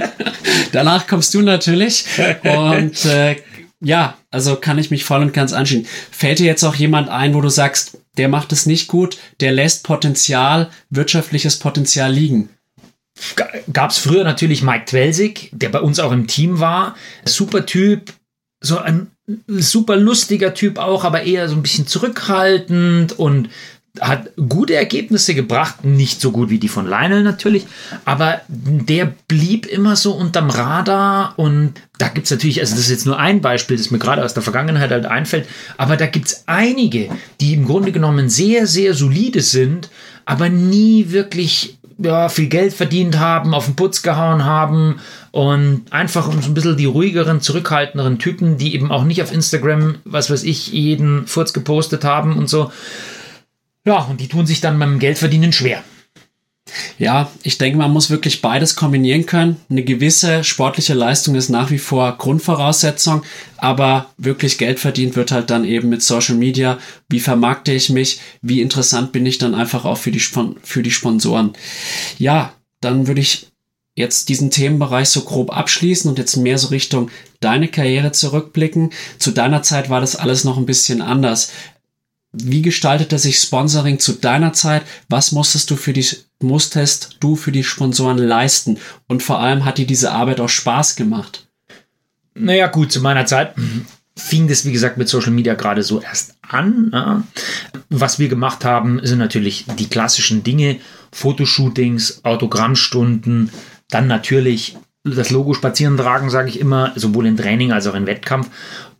Danach 0.73 1.09
kommst 1.09 1.35
du 1.35 1.42
natürlich. 1.42 2.05
Und 2.45 3.05
äh, 3.07 3.37
ja, 3.81 4.16
also 4.31 4.55
kann 4.57 4.79
ich 4.79 4.92
mich 4.92 5.05
voll 5.05 5.21
und 5.21 5.35
ganz 5.35 5.53
anschauen. 5.53 5.87
Fällt 6.12 6.38
dir 6.38 6.47
jetzt 6.47 6.62
auch 6.62 6.77
jemand 6.77 7.09
ein, 7.09 7.35
wo 7.35 7.40
du 7.40 7.49
sagst, 7.49 7.99
der 8.16 8.29
macht 8.29 8.53
es 8.53 8.66
nicht 8.66 8.87
gut, 8.87 9.18
der 9.40 9.51
lässt 9.51 9.83
Potenzial, 9.83 10.71
wirtschaftliches 10.90 11.59
Potenzial 11.59 12.12
liegen? 12.12 12.51
Gab 13.73 13.90
es 13.90 13.99
früher 13.99 14.23
natürlich 14.25 14.62
Mike 14.62 14.87
Twelsig, 14.87 15.51
der 15.53 15.68
bei 15.71 15.81
uns 15.81 15.99
auch 15.99 16.12
im 16.12 16.29
Team 16.29 16.61
war. 16.61 16.95
Super 17.25 17.66
Typ, 17.66 18.12
so 18.61 18.79
ein 18.79 19.09
super 19.46 19.96
lustiger 19.96 20.54
Typ 20.54 20.78
auch, 20.78 21.04
aber 21.04 21.22
eher 21.22 21.48
so 21.48 21.56
ein 21.56 21.62
bisschen 21.62 21.87
zurückhaltend 21.87 23.18
und 23.18 23.48
hat 24.00 24.30
gute 24.37 24.74
Ergebnisse 24.74 25.35
gebracht, 25.35 25.85
nicht 25.85 26.20
so 26.20 26.32
gut 26.32 26.48
wie 26.48 26.58
die 26.58 26.68
von 26.68 26.87
Lionel 26.87 27.22
natürlich, 27.22 27.66
aber 28.06 28.40
der 28.48 29.12
blieb 29.28 29.66
immer 29.66 29.96
so 29.96 30.12
unterm 30.12 30.48
Radar 30.48 31.35
und 31.37 31.74
da 31.98 32.08
gibt 32.08 32.24
es 32.24 32.30
natürlich, 32.30 32.61
also 32.61 32.74
das 32.74 32.85
ist 32.85 32.90
jetzt 32.90 33.06
nur 33.06 33.18
ein 33.18 33.42
Beispiel, 33.42 33.76
das 33.76 33.90
mir 33.90 33.98
gerade 33.98 34.24
aus 34.24 34.32
der 34.32 34.42
Vergangenheit 34.42 34.90
halt 34.90 35.04
einfällt, 35.04 35.46
aber 35.76 35.98
da 35.98 36.06
gibt 36.06 36.28
es 36.28 36.44
einige, 36.46 37.11
die 37.40 37.52
im 37.52 37.66
Grunde 37.66 37.92
genommen 37.92 38.30
sehr, 38.30 38.66
sehr 38.66 38.94
solide 38.94 39.42
sind, 39.42 39.90
aber 40.24 40.48
nie 40.48 41.11
wirklich 41.11 41.78
ja, 41.98 42.28
viel 42.28 42.48
Geld 42.48 42.72
verdient 42.72 43.18
haben, 43.18 43.55
auf 43.55 43.66
den 43.66 43.76
Putz 43.76 44.02
gehauen 44.02 44.44
haben 44.44 45.00
und 45.31 45.83
einfach 45.90 46.28
um 46.28 46.40
so 46.42 46.50
ein 46.50 46.55
bisschen 46.55 46.76
die 46.76 46.85
ruhigeren, 46.85 47.40
zurückhaltenderen 47.40 48.18
Typen, 48.18 48.57
die 48.59 48.74
eben 48.74 48.90
auch 48.90 49.05
nicht 49.05 49.22
auf 49.22 49.33
Instagram, 49.33 49.96
was 50.05 50.31
weiß 50.31 50.42
ich, 50.44 50.72
jeden 50.72 51.26
Furz 51.26 51.52
gepostet 51.52 52.05
haben 52.05 52.37
und 52.37 52.48
so. 52.48 52.72
Ja, 53.85 53.98
und 54.02 54.20
die 54.20 54.28
tun 54.28 54.46
sich 54.46 54.61
dann 54.61 54.78
beim 54.78 54.98
Geldverdienen 54.98 55.52
schwer. 55.52 55.83
Ja, 56.98 57.30
ich 57.42 57.58
denke, 57.58 57.78
man 57.78 57.90
muss 57.90 58.11
wirklich 58.11 58.42
beides 58.42 58.76
kombinieren 58.76 59.26
können. 59.26 59.56
Eine 59.70 59.82
gewisse 59.82 60.44
sportliche 60.44 60.94
Leistung 60.94 61.35
ist 61.35 61.48
nach 61.48 61.70
wie 61.70 61.78
vor 61.78 62.16
Grundvoraussetzung, 62.18 63.22
aber 63.56 64.06
wirklich 64.16 64.58
Geld 64.58 64.80
verdient 64.80 65.16
wird 65.16 65.32
halt 65.32 65.50
dann 65.50 65.64
eben 65.64 65.88
mit 65.88 66.02
Social 66.02 66.37
Media. 66.37 66.78
Wie 67.08 67.20
vermarkte 67.20 67.72
ich 67.72 67.90
mich? 67.90 68.20
Wie 68.40 68.61
interessant 68.61 69.12
bin 69.12 69.26
ich 69.26 69.38
dann 69.38 69.54
einfach 69.54 69.85
auch 69.85 69.98
für 69.98 70.11
die, 70.11 70.20
für 70.20 70.82
die 70.82 70.90
Sponsoren? 70.90 71.52
Ja, 72.18 72.52
dann 72.80 73.06
würde 73.06 73.20
ich 73.20 73.52
jetzt 73.94 74.30
diesen 74.30 74.50
Themenbereich 74.50 75.11
so 75.11 75.20
grob 75.22 75.54
abschließen 75.54 76.08
und 76.08 76.18
jetzt 76.18 76.37
mehr 76.37 76.56
so 76.56 76.68
Richtung 76.68 77.11
deine 77.40 77.68
Karriere 77.68 78.12
zurückblicken. 78.12 78.90
Zu 79.18 79.32
deiner 79.32 79.62
Zeit 79.62 79.90
war 79.90 80.00
das 80.00 80.16
alles 80.16 80.44
noch 80.44 80.56
ein 80.56 80.66
bisschen 80.66 81.02
anders. 81.02 81.52
Wie 82.33 82.62
gestaltete 82.62 83.18
sich 83.18 83.38
Sponsoring 83.38 83.99
zu 83.99 84.14
deiner 84.14 84.53
Zeit? 84.53 84.83
Was 85.09 85.33
musstest 85.33 85.71
du 85.71 85.77
für 85.77 85.92
die, 85.92 86.07
musstest 86.40 87.18
du 87.21 87.37
für 87.37 87.53
die 87.53 87.64
Sponsoren 87.64 88.18
leisten? 88.18 88.79
Und 89.07 89.23
vor 89.23 89.40
allem 89.40 89.64
hat 89.64 89.79
dir 89.79 89.87
diese 89.87 90.12
Arbeit 90.12 90.40
auch 90.40 90.49
Spaß 90.49 90.97
gemacht? 90.97 91.47
Naja, 92.35 92.68
gut, 92.68 92.90
zu 92.90 93.01
meiner 93.01 93.27
Zeit 93.27 93.55
fing 94.16 94.49
das, 94.49 94.64
wie 94.64 94.73
gesagt, 94.73 94.97
mit 94.99 95.09
Social 95.09 95.33
Media 95.33 95.55
gerade 95.55 95.83
so 95.83 96.01
erst 96.01 96.37
an. 96.42 96.90
Ja. 96.92 97.23
Was 97.88 98.18
wir 98.18 98.29
gemacht 98.29 98.64
haben, 98.64 99.01
sind 99.03 99.18
natürlich 99.18 99.66
die 99.79 99.88
klassischen 99.88 100.42
Dinge, 100.42 100.79
Fotoshootings, 101.12 102.25
Autogrammstunden, 102.25 103.51
dann 103.90 104.07
natürlich 104.07 104.77
das 105.05 105.31
Logo 105.31 105.55
spazieren 105.55 105.97
tragen, 105.97 106.31
sage 106.31 106.49
ich 106.49 106.61
immer, 106.61 106.92
sowohl 106.95 107.27
im 107.27 107.37
Training 107.37 107.73
als 107.73 107.87
auch 107.87 107.95
im 107.95 108.07
Wettkampf 108.07 108.49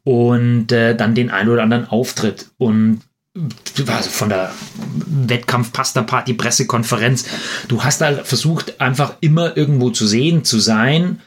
und 0.05 0.73
äh, 0.73 0.97
dann 0.97 1.15
den 1.15 1.31
ein 1.31 1.49
oder 1.49 1.63
anderen 1.63 1.87
Auftritt. 1.87 2.51
Und 2.59 3.01
also 3.35 4.11
von 4.11 4.29
der 4.29 4.53
Wettkampf 5.07 5.73
Pasta 5.73 6.03
Party 6.03 6.35
Pressekonferenz. 6.35 7.25
Du 7.69 7.83
hast 7.83 8.01
da 8.01 8.25
versucht, 8.25 8.81
einfach 8.81 9.15
immer 9.21 9.57
irgendwo 9.57 9.91
zu 9.91 10.07
sehen, 10.07 10.45
zu 10.45 10.59
sein, 10.59 11.21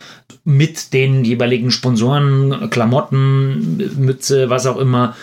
mit 0.43 0.93
den 0.93 1.25
jeweiligen 1.25 1.71
Sponsoren, 1.71 2.69
Klamotten, 2.69 3.77
Mütze, 3.97 4.49
was 4.49 4.67
auch 4.67 4.77
immer. 4.77 5.15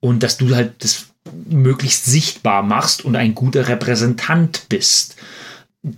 Und 0.00 0.22
dass 0.22 0.38
du 0.38 0.54
halt 0.54 0.82
das 0.82 1.06
möglichst 1.48 2.06
sichtbar 2.06 2.62
machst 2.62 3.04
und 3.04 3.14
ein 3.14 3.34
guter 3.34 3.68
Repräsentant 3.68 4.66
bist. 4.68 5.16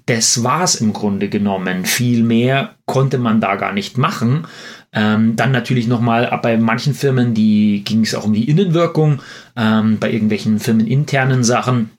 Das 0.07 0.43
war 0.43 0.65
es 0.65 0.75
im 0.77 0.93
Grunde 0.93 1.29
genommen. 1.29 1.85
Viel 1.85 2.23
mehr 2.23 2.75
konnte 2.87 3.19
man 3.19 3.41
da 3.41 3.55
gar 3.57 3.73
nicht 3.73 3.99
machen. 3.99 4.47
Ähm, 4.95 5.37
dann 5.37 5.51
natürlich 5.51 5.87
nochmal 5.87 6.39
bei 6.43 6.57
manchen 6.57 6.95
Firmen, 6.95 7.35
die 7.35 7.83
ging 7.85 8.03
es 8.03 8.15
auch 8.15 8.25
um 8.25 8.33
die 8.33 8.49
Innenwirkung, 8.49 9.21
ähm, 9.57 9.99
bei 9.99 10.11
irgendwelchen 10.11 10.61
firmeninternen 10.61 11.45
Sachen 11.45 11.91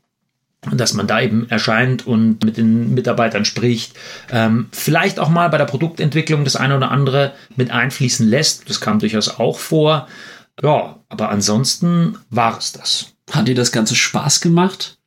dass 0.72 0.94
man 0.94 1.08
da 1.08 1.22
eben 1.22 1.50
erscheint 1.50 2.08
und 2.08 2.44
mit 2.44 2.58
den 2.58 2.94
Mitarbeitern 2.94 3.46
spricht. 3.46 3.94
Ähm, 4.32 4.68
vielleicht 4.72 5.20
auch 5.20 5.30
mal 5.30 5.50
bei 5.50 5.58
der 5.58 5.66
Produktentwicklung 5.66 6.44
das 6.44 6.56
eine 6.56 6.76
oder 6.76 6.92
andere 6.92 7.34
mit 7.56 7.72
einfließen 7.72 8.28
lässt. 8.28 8.70
Das 8.70 8.82
kam 8.82 9.00
durchaus 9.00 9.40
auch 9.40 9.60
vor. 9.60 10.08
Ja, 10.62 11.00
aber 11.10 11.30
ansonsten 11.30 12.18
war 12.30 12.58
es 12.58 12.72
das. 12.72 13.14
Hat 13.32 13.48
dir 13.48 13.56
das 13.56 13.72
Ganze 13.72 13.96
Spaß 13.96 14.42
gemacht? 14.42 14.98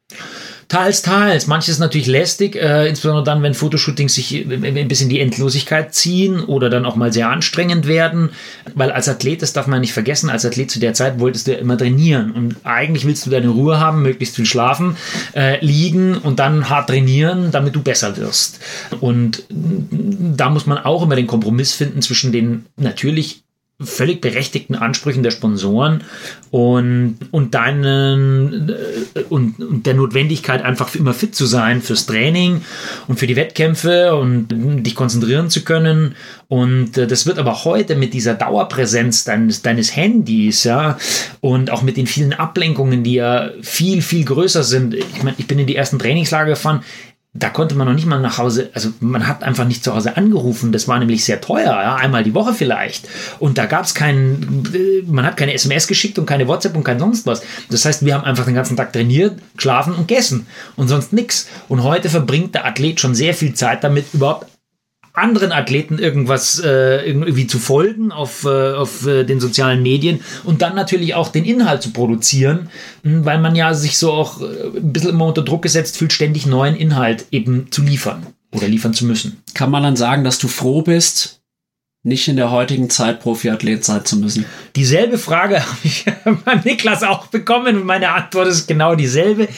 Teils, 0.68 1.00
teils. 1.00 1.46
Manches 1.46 1.78
natürlich 1.78 2.06
lästig, 2.06 2.54
äh, 2.54 2.86
insbesondere 2.86 3.24
dann, 3.24 3.42
wenn 3.42 3.54
Fotoshootings 3.54 4.14
sich 4.14 4.34
ein 4.34 4.88
bisschen 4.88 5.08
die 5.08 5.18
Endlosigkeit 5.18 5.94
ziehen 5.94 6.40
oder 6.40 6.68
dann 6.68 6.84
auch 6.84 6.94
mal 6.94 7.10
sehr 7.10 7.30
anstrengend 7.30 7.86
werden. 7.86 8.30
Weil 8.74 8.92
als 8.92 9.08
Athlet, 9.08 9.40
das 9.40 9.54
darf 9.54 9.66
man 9.66 9.80
nicht 9.80 9.94
vergessen, 9.94 10.28
als 10.28 10.44
Athlet 10.44 10.70
zu 10.70 10.78
der 10.78 10.92
Zeit 10.92 11.20
wolltest 11.20 11.46
du 11.46 11.52
ja 11.52 11.58
immer 11.58 11.78
trainieren. 11.78 12.32
Und 12.32 12.56
eigentlich 12.64 13.06
willst 13.06 13.24
du 13.24 13.30
deine 13.30 13.48
Ruhe 13.48 13.80
haben, 13.80 14.02
möglichst 14.02 14.36
viel 14.36 14.44
schlafen, 14.44 14.98
äh, 15.34 15.64
liegen 15.64 16.18
und 16.18 16.38
dann 16.38 16.68
hart 16.68 16.90
trainieren, 16.90 17.50
damit 17.50 17.74
du 17.74 17.82
besser 17.82 18.18
wirst. 18.18 18.60
Und 19.00 19.44
da 19.48 20.50
muss 20.50 20.66
man 20.66 20.76
auch 20.76 21.02
immer 21.02 21.16
den 21.16 21.26
Kompromiss 21.26 21.72
finden 21.72 22.02
zwischen 22.02 22.30
den 22.30 22.66
natürlich 22.76 23.42
völlig 23.80 24.20
berechtigten 24.20 24.74
Ansprüchen 24.74 25.22
der 25.22 25.30
Sponsoren 25.30 26.02
und, 26.50 27.16
und 27.30 27.54
deinen 27.54 28.70
äh, 29.14 29.20
und, 29.28 29.60
und 29.60 29.86
der 29.86 29.94
Notwendigkeit, 29.94 30.64
einfach 30.64 30.96
immer 30.96 31.14
fit 31.14 31.36
zu 31.36 31.46
sein 31.46 31.80
fürs 31.80 32.06
Training 32.06 32.62
und 33.06 33.20
für 33.20 33.28
die 33.28 33.36
Wettkämpfe 33.36 34.16
und 34.16 34.48
dich 34.48 34.96
konzentrieren 34.96 35.48
zu 35.48 35.62
können. 35.62 36.16
Und 36.48 36.98
äh, 36.98 37.06
das 37.06 37.26
wird 37.26 37.38
aber 37.38 37.64
heute 37.64 37.94
mit 37.94 38.14
dieser 38.14 38.34
Dauerpräsenz 38.34 39.22
deines, 39.22 39.62
deines 39.62 39.94
Handys, 39.94 40.64
ja, 40.64 40.98
und 41.40 41.70
auch 41.70 41.82
mit 41.82 41.96
den 41.96 42.08
vielen 42.08 42.32
Ablenkungen, 42.32 43.04
die 43.04 43.14
ja 43.14 43.50
viel, 43.62 44.02
viel 44.02 44.24
größer 44.24 44.64
sind. 44.64 44.94
Ich 44.94 45.22
meine, 45.22 45.36
ich 45.38 45.46
bin 45.46 45.60
in 45.60 45.68
die 45.68 45.76
ersten 45.76 46.00
Trainingslager 46.00 46.50
gefahren 46.50 46.82
da 47.42 47.50
konnte 47.50 47.74
man 47.74 47.86
noch 47.86 47.94
nicht 47.94 48.06
mal 48.06 48.20
nach 48.20 48.38
Hause, 48.38 48.70
also 48.74 48.90
man 49.00 49.26
hat 49.26 49.42
einfach 49.42 49.66
nicht 49.66 49.84
zu 49.84 49.94
Hause 49.94 50.16
angerufen. 50.16 50.72
Das 50.72 50.88
war 50.88 50.98
nämlich 50.98 51.24
sehr 51.24 51.40
teuer, 51.40 51.66
ja, 51.66 51.96
einmal 51.96 52.24
die 52.24 52.34
Woche 52.34 52.52
vielleicht. 52.52 53.08
Und 53.38 53.58
da 53.58 53.66
gab 53.66 53.84
es 53.84 53.94
keinen, 53.94 55.04
man 55.06 55.24
hat 55.24 55.36
keine 55.36 55.54
SMS 55.54 55.86
geschickt 55.86 56.18
und 56.18 56.26
keine 56.26 56.48
WhatsApp 56.48 56.76
und 56.76 56.84
kein 56.84 56.98
sonst 56.98 57.26
was. 57.26 57.42
Das 57.70 57.84
heißt, 57.84 58.04
wir 58.04 58.14
haben 58.14 58.24
einfach 58.24 58.44
den 58.44 58.54
ganzen 58.54 58.76
Tag 58.76 58.92
trainiert, 58.92 59.38
geschlafen 59.56 59.94
und 59.94 60.08
gegessen 60.08 60.46
und 60.76 60.88
sonst 60.88 61.12
nichts. 61.12 61.48
Und 61.68 61.82
heute 61.82 62.08
verbringt 62.08 62.54
der 62.54 62.66
Athlet 62.66 63.00
schon 63.00 63.14
sehr 63.14 63.34
viel 63.34 63.54
Zeit 63.54 63.84
damit, 63.84 64.06
überhaupt 64.12 64.46
anderen 65.18 65.52
Athleten 65.52 65.98
irgendwas 65.98 66.60
äh, 66.64 67.06
irgendwie 67.06 67.46
zu 67.46 67.58
folgen 67.58 68.12
auf, 68.12 68.44
äh, 68.44 68.72
auf 68.72 69.06
äh, 69.06 69.24
den 69.24 69.40
sozialen 69.40 69.82
Medien 69.82 70.20
und 70.44 70.62
dann 70.62 70.74
natürlich 70.74 71.14
auch 71.14 71.28
den 71.28 71.44
Inhalt 71.44 71.82
zu 71.82 71.92
produzieren, 71.92 72.70
hm, 73.02 73.24
weil 73.24 73.38
man 73.38 73.56
ja 73.56 73.74
sich 73.74 73.98
so 73.98 74.12
auch 74.12 74.40
äh, 74.40 74.44
ein 74.78 74.92
bisschen 74.92 75.10
immer 75.10 75.26
unter 75.26 75.42
Druck 75.42 75.62
gesetzt 75.62 75.96
fühlt, 75.96 76.12
ständig 76.12 76.46
neuen 76.46 76.76
Inhalt 76.76 77.26
eben 77.30 77.70
zu 77.70 77.82
liefern 77.82 78.26
oder 78.54 78.68
liefern 78.68 78.94
zu 78.94 79.04
müssen. 79.04 79.42
Kann 79.54 79.70
man 79.70 79.82
dann 79.82 79.96
sagen, 79.96 80.24
dass 80.24 80.38
du 80.38 80.48
froh 80.48 80.82
bist, 80.82 81.38
nicht 82.04 82.28
in 82.28 82.36
der 82.36 82.50
heutigen 82.50 82.90
Zeit 82.90 83.20
Profiathlet 83.20 83.84
sein 83.84 84.04
zu 84.04 84.16
müssen? 84.16 84.44
Dieselbe 84.76 85.18
Frage 85.18 85.60
habe 85.66 85.78
ich 85.82 86.04
beim 86.44 86.60
Niklas 86.64 87.02
auch 87.02 87.26
bekommen 87.26 87.76
und 87.76 87.84
meine 87.84 88.10
Antwort 88.10 88.48
ist 88.48 88.66
genau 88.66 88.94
dieselbe. 88.94 89.48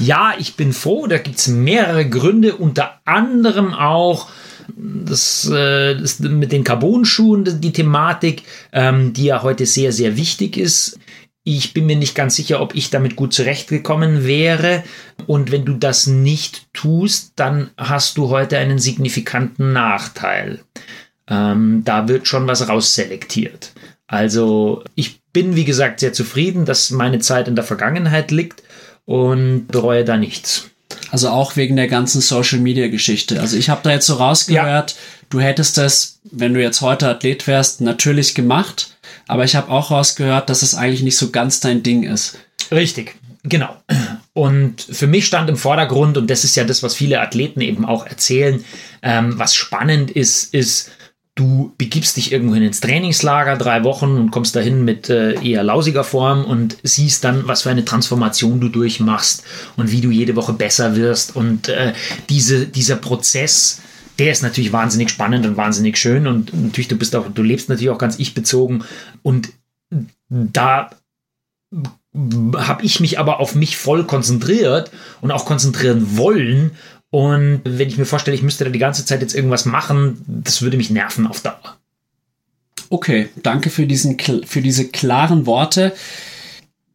Ja, 0.00 0.34
ich 0.38 0.56
bin 0.56 0.72
froh, 0.72 1.06
da 1.06 1.18
gibt 1.18 1.38
es 1.38 1.48
mehrere 1.48 2.08
Gründe, 2.08 2.56
unter 2.56 3.00
anderem 3.04 3.74
auch, 3.74 4.28
das, 4.76 5.48
äh, 5.48 5.96
das 5.96 6.20
mit 6.20 6.52
den 6.52 6.64
Carbon-Schuhen, 6.64 7.60
die 7.60 7.72
Thematik, 7.72 8.42
ähm, 8.72 9.12
die 9.12 9.24
ja 9.24 9.42
heute 9.42 9.66
sehr, 9.66 9.92
sehr 9.92 10.16
wichtig 10.16 10.56
ist. 10.56 10.98
Ich 11.42 11.72
bin 11.72 11.86
mir 11.86 11.96
nicht 11.96 12.14
ganz 12.14 12.36
sicher, 12.36 12.60
ob 12.60 12.74
ich 12.74 12.90
damit 12.90 13.16
gut 13.16 13.32
zurechtgekommen 13.32 14.26
wäre. 14.26 14.84
Und 15.26 15.50
wenn 15.50 15.64
du 15.64 15.74
das 15.74 16.06
nicht 16.06 16.72
tust, 16.74 17.32
dann 17.36 17.70
hast 17.76 18.18
du 18.18 18.28
heute 18.28 18.58
einen 18.58 18.78
signifikanten 18.78 19.72
Nachteil. 19.72 20.60
Ähm, 21.28 21.82
da 21.84 22.08
wird 22.08 22.28
schon 22.28 22.46
was 22.46 22.68
rausselektiert. 22.68 23.72
Also 24.06 24.82
ich 24.96 25.22
bin, 25.32 25.56
wie 25.56 25.64
gesagt, 25.64 26.00
sehr 26.00 26.12
zufrieden, 26.12 26.64
dass 26.64 26.90
meine 26.90 27.20
Zeit 27.20 27.48
in 27.48 27.54
der 27.54 27.64
Vergangenheit 27.64 28.30
liegt 28.32 28.62
und 29.04 29.68
bereue 29.68 30.04
da 30.04 30.16
nichts. 30.16 30.70
Also 31.10 31.28
auch 31.28 31.56
wegen 31.56 31.76
der 31.76 31.88
ganzen 31.88 32.20
Social 32.20 32.58
Media 32.58 32.88
Geschichte. 32.88 33.40
Also 33.40 33.56
ich 33.56 33.68
habe 33.68 33.80
da 33.82 33.90
jetzt 33.90 34.06
so 34.06 34.14
rausgehört, 34.14 34.90
ja. 34.90 34.96
du 35.30 35.40
hättest 35.40 35.78
das, 35.78 36.20
wenn 36.24 36.54
du 36.54 36.62
jetzt 36.62 36.80
heute 36.80 37.08
Athlet 37.08 37.46
wärst, 37.46 37.80
natürlich 37.80 38.34
gemacht. 38.34 38.96
Aber 39.26 39.44
ich 39.44 39.56
habe 39.56 39.70
auch 39.70 39.90
rausgehört, 39.90 40.50
dass 40.50 40.62
es 40.62 40.74
eigentlich 40.74 41.02
nicht 41.02 41.16
so 41.16 41.30
ganz 41.30 41.60
dein 41.60 41.82
Ding 41.82 42.02
ist. 42.02 42.38
Richtig, 42.70 43.16
genau. 43.42 43.76
Und 44.32 44.80
für 44.80 45.06
mich 45.06 45.26
stand 45.26 45.48
im 45.50 45.56
Vordergrund, 45.56 46.16
und 46.16 46.28
das 46.30 46.44
ist 46.44 46.56
ja 46.56 46.64
das, 46.64 46.82
was 46.82 46.94
viele 46.94 47.20
Athleten 47.20 47.60
eben 47.60 47.84
auch 47.84 48.06
erzählen, 48.06 48.64
ähm, 49.02 49.38
was 49.38 49.54
spannend 49.54 50.10
ist, 50.10 50.54
ist, 50.54 50.90
du 51.40 51.72
begibst 51.78 52.18
dich 52.18 52.32
irgendwohin 52.32 52.64
ins 52.64 52.80
Trainingslager 52.80 53.56
drei 53.56 53.82
Wochen 53.82 54.18
und 54.18 54.30
kommst 54.30 54.54
dahin 54.54 54.84
mit 54.84 55.08
äh, 55.08 55.32
eher 55.42 55.62
lausiger 55.62 56.04
Form 56.04 56.44
und 56.44 56.76
siehst 56.82 57.24
dann, 57.24 57.48
was 57.48 57.62
für 57.62 57.70
eine 57.70 57.86
Transformation 57.86 58.60
du 58.60 58.68
durchmachst 58.68 59.42
und 59.76 59.90
wie 59.90 60.02
du 60.02 60.10
jede 60.10 60.36
Woche 60.36 60.52
besser 60.52 60.96
wirst. 60.96 61.34
Und 61.34 61.68
äh, 61.68 61.94
diese, 62.28 62.66
dieser 62.66 62.96
Prozess, 62.96 63.80
der 64.18 64.32
ist 64.32 64.42
natürlich 64.42 64.72
wahnsinnig 64.72 65.08
spannend 65.08 65.46
und 65.46 65.56
wahnsinnig 65.56 65.96
schön. 65.96 66.26
Und 66.26 66.52
natürlich, 66.52 66.88
du 66.88 66.96
bist 66.96 67.16
auch, 67.16 67.26
du 67.32 67.42
lebst 67.42 67.70
natürlich 67.70 67.90
auch 67.90 67.98
ganz 67.98 68.18
ich-bezogen. 68.18 68.84
Und 69.22 69.48
da 70.28 70.90
habe 72.12 72.84
ich 72.84 73.00
mich 73.00 73.18
aber 73.18 73.40
auf 73.40 73.54
mich 73.54 73.78
voll 73.78 74.04
konzentriert 74.04 74.90
und 75.22 75.30
auch 75.30 75.46
konzentrieren 75.46 76.18
wollen. 76.18 76.72
Und 77.10 77.62
wenn 77.64 77.88
ich 77.88 77.98
mir 77.98 78.06
vorstelle, 78.06 78.36
ich 78.36 78.42
müsste 78.42 78.64
da 78.64 78.70
die 78.70 78.78
ganze 78.78 79.04
Zeit 79.04 79.20
jetzt 79.20 79.34
irgendwas 79.34 79.64
machen, 79.64 80.24
das 80.26 80.62
würde 80.62 80.76
mich 80.76 80.90
nerven 80.90 81.26
auf 81.26 81.40
Dauer. 81.40 81.76
Okay, 82.88 83.28
danke 83.42 83.70
für, 83.70 83.86
diesen, 83.86 84.18
für 84.18 84.62
diese 84.62 84.88
klaren 84.88 85.46
Worte. 85.46 85.92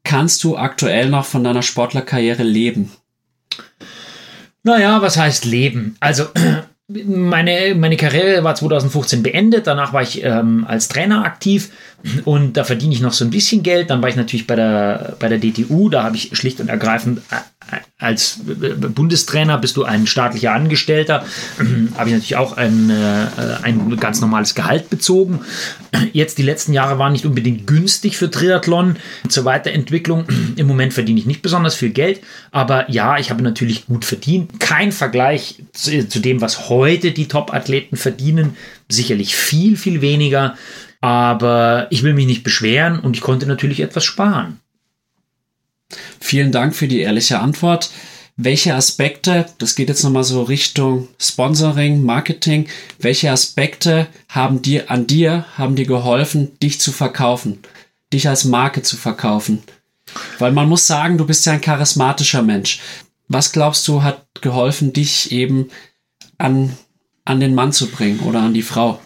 Kannst 0.04 0.44
du 0.44 0.58
aktuell 0.58 1.10
noch 1.10 1.26
von 1.26 1.44
deiner 1.44 1.62
Sportlerkarriere 1.62 2.44
leben? 2.44 2.92
Naja, 4.64 5.02
was 5.02 5.18
heißt 5.18 5.46
leben? 5.46 5.96
Also 6.00 6.28
meine, 6.88 7.76
meine 7.76 7.98
Karriere 7.98 8.44
war 8.44 8.56
2015 8.56 9.24
beendet. 9.24 9.68
Danach 9.68 9.94
war 9.94 10.02
ich 10.02 10.24
ähm, 10.24 10.66
als 10.68 10.88
Trainer 10.88 11.24
aktiv 11.24 11.72
und 12.26 12.58
da 12.58 12.64
verdiene 12.64 12.94
ich 12.94 13.02
noch 13.02 13.14
so 13.14 13.26
ein 13.26 13.32
bisschen 13.32 13.64
Geld. 13.64 13.90
Dann 13.90 14.02
war 14.02 14.10
ich 14.10 14.16
natürlich 14.16 14.48
bei 14.48 14.56
der, 14.56 15.16
bei 15.20 15.28
der 15.28 15.40
DTU. 15.40 15.90
Da 15.90 16.04
habe 16.04 16.16
ich 16.16 16.36
schlicht 16.38 16.60
und 16.60 16.70
ergreifend 16.70 17.20
äh, 17.32 17.36
als 17.98 18.42
Bundestrainer 18.44 19.58
bist 19.58 19.78
du 19.78 19.84
ein 19.84 20.06
staatlicher 20.06 20.54
Angestellter. 20.54 21.26
habe 21.96 22.10
ich 22.10 22.16
natürlich 22.16 22.36
auch 22.36 22.58
ein, 22.58 22.90
äh, 22.90 23.28
ein 23.64 23.98
ganz 23.98 24.22
normales 24.22 24.54
Gehalt 24.54 24.90
bezogen. 24.90 25.42
Jetzt 26.12 26.38
die 26.38 26.44
letzten 26.44 26.74
Jahre 26.74 27.00
waren 27.00 27.14
nicht 27.14 27.26
unbedingt 27.26 27.68
günstig 27.68 28.18
für 28.18 28.30
Triathlon 28.30 28.98
zur 29.30 29.46
Weiterentwicklung. 29.46 30.26
Im 30.56 30.68
Moment 30.68 30.94
verdiene 30.94 31.20
ich 31.20 31.26
nicht 31.26 31.42
besonders 31.42 31.76
viel 31.76 31.92
Geld, 31.92 32.22
aber 32.52 32.92
ja, 32.92 33.18
ich 33.18 33.30
habe 33.30 33.42
natürlich 33.44 33.88
gut 33.88 34.06
verdient. 34.06 34.60
Kein 34.60 34.92
Vergleich 34.92 35.64
zu, 35.74 36.08
zu 36.08 36.20
dem, 36.20 36.42
was 36.42 36.70
heute 36.70 37.12
die 37.12 37.28
Top-Athleten 37.28 37.98
verdienen. 37.98 38.58
Sicherlich 38.90 39.36
viel, 39.36 39.78
viel 39.78 40.02
weniger. 40.02 40.56
Aber 41.02 41.88
ich 41.92 42.04
will 42.04 42.14
mich 42.14 42.26
nicht 42.26 42.44
beschweren 42.44 43.00
und 43.00 43.16
ich 43.16 43.22
konnte 43.22 43.46
natürlich 43.46 43.80
etwas 43.80 44.04
sparen. 44.04 44.60
Vielen 46.20 46.52
Dank 46.52 46.76
für 46.76 46.88
die 46.88 47.02
ehrliche 47.02 47.40
Antwort. 47.40 47.92
Welche 48.38 48.76
Aspekte, 48.76 49.46
das 49.60 49.76
geht 49.76 49.88
jetzt 49.88 50.04
nochmal 50.04 50.26
so 50.26 50.44
Richtung 50.44 51.08
Sponsoring, 51.20 52.04
Marketing, 52.04 52.68
welche 53.00 53.32
Aspekte 53.32 54.08
haben 54.28 54.62
dir 54.62 54.92
an 54.92 55.08
dir, 55.08 55.46
haben 55.58 55.76
dir 55.78 55.86
geholfen, 55.86 56.60
dich 56.60 56.82
zu 56.82 56.92
verkaufen, 56.92 57.60
dich 58.12 58.28
als 58.28 58.44
Marke 58.44 58.82
zu 58.82 58.98
verkaufen? 58.98 59.64
Weil 60.38 60.52
man 60.52 60.68
muss 60.68 60.86
sagen, 60.86 61.18
du 61.18 61.26
bist 61.26 61.46
ja 61.46 61.54
ein 61.54 61.62
charismatischer 61.62 62.42
Mensch. 62.42 62.82
Was 63.28 63.54
glaubst 63.54 63.88
du, 63.88 64.04
hat 64.04 64.26
geholfen, 64.42 64.92
dich 64.92 65.32
eben 65.32 65.70
an, 66.38 66.76
an 67.24 67.40
den 67.40 67.56
Mann 67.56 67.72
zu 67.72 67.88
bringen 67.88 68.20
oder 68.20 68.42
an 68.42 68.54
die 68.54 68.62
Frau? 68.62 69.00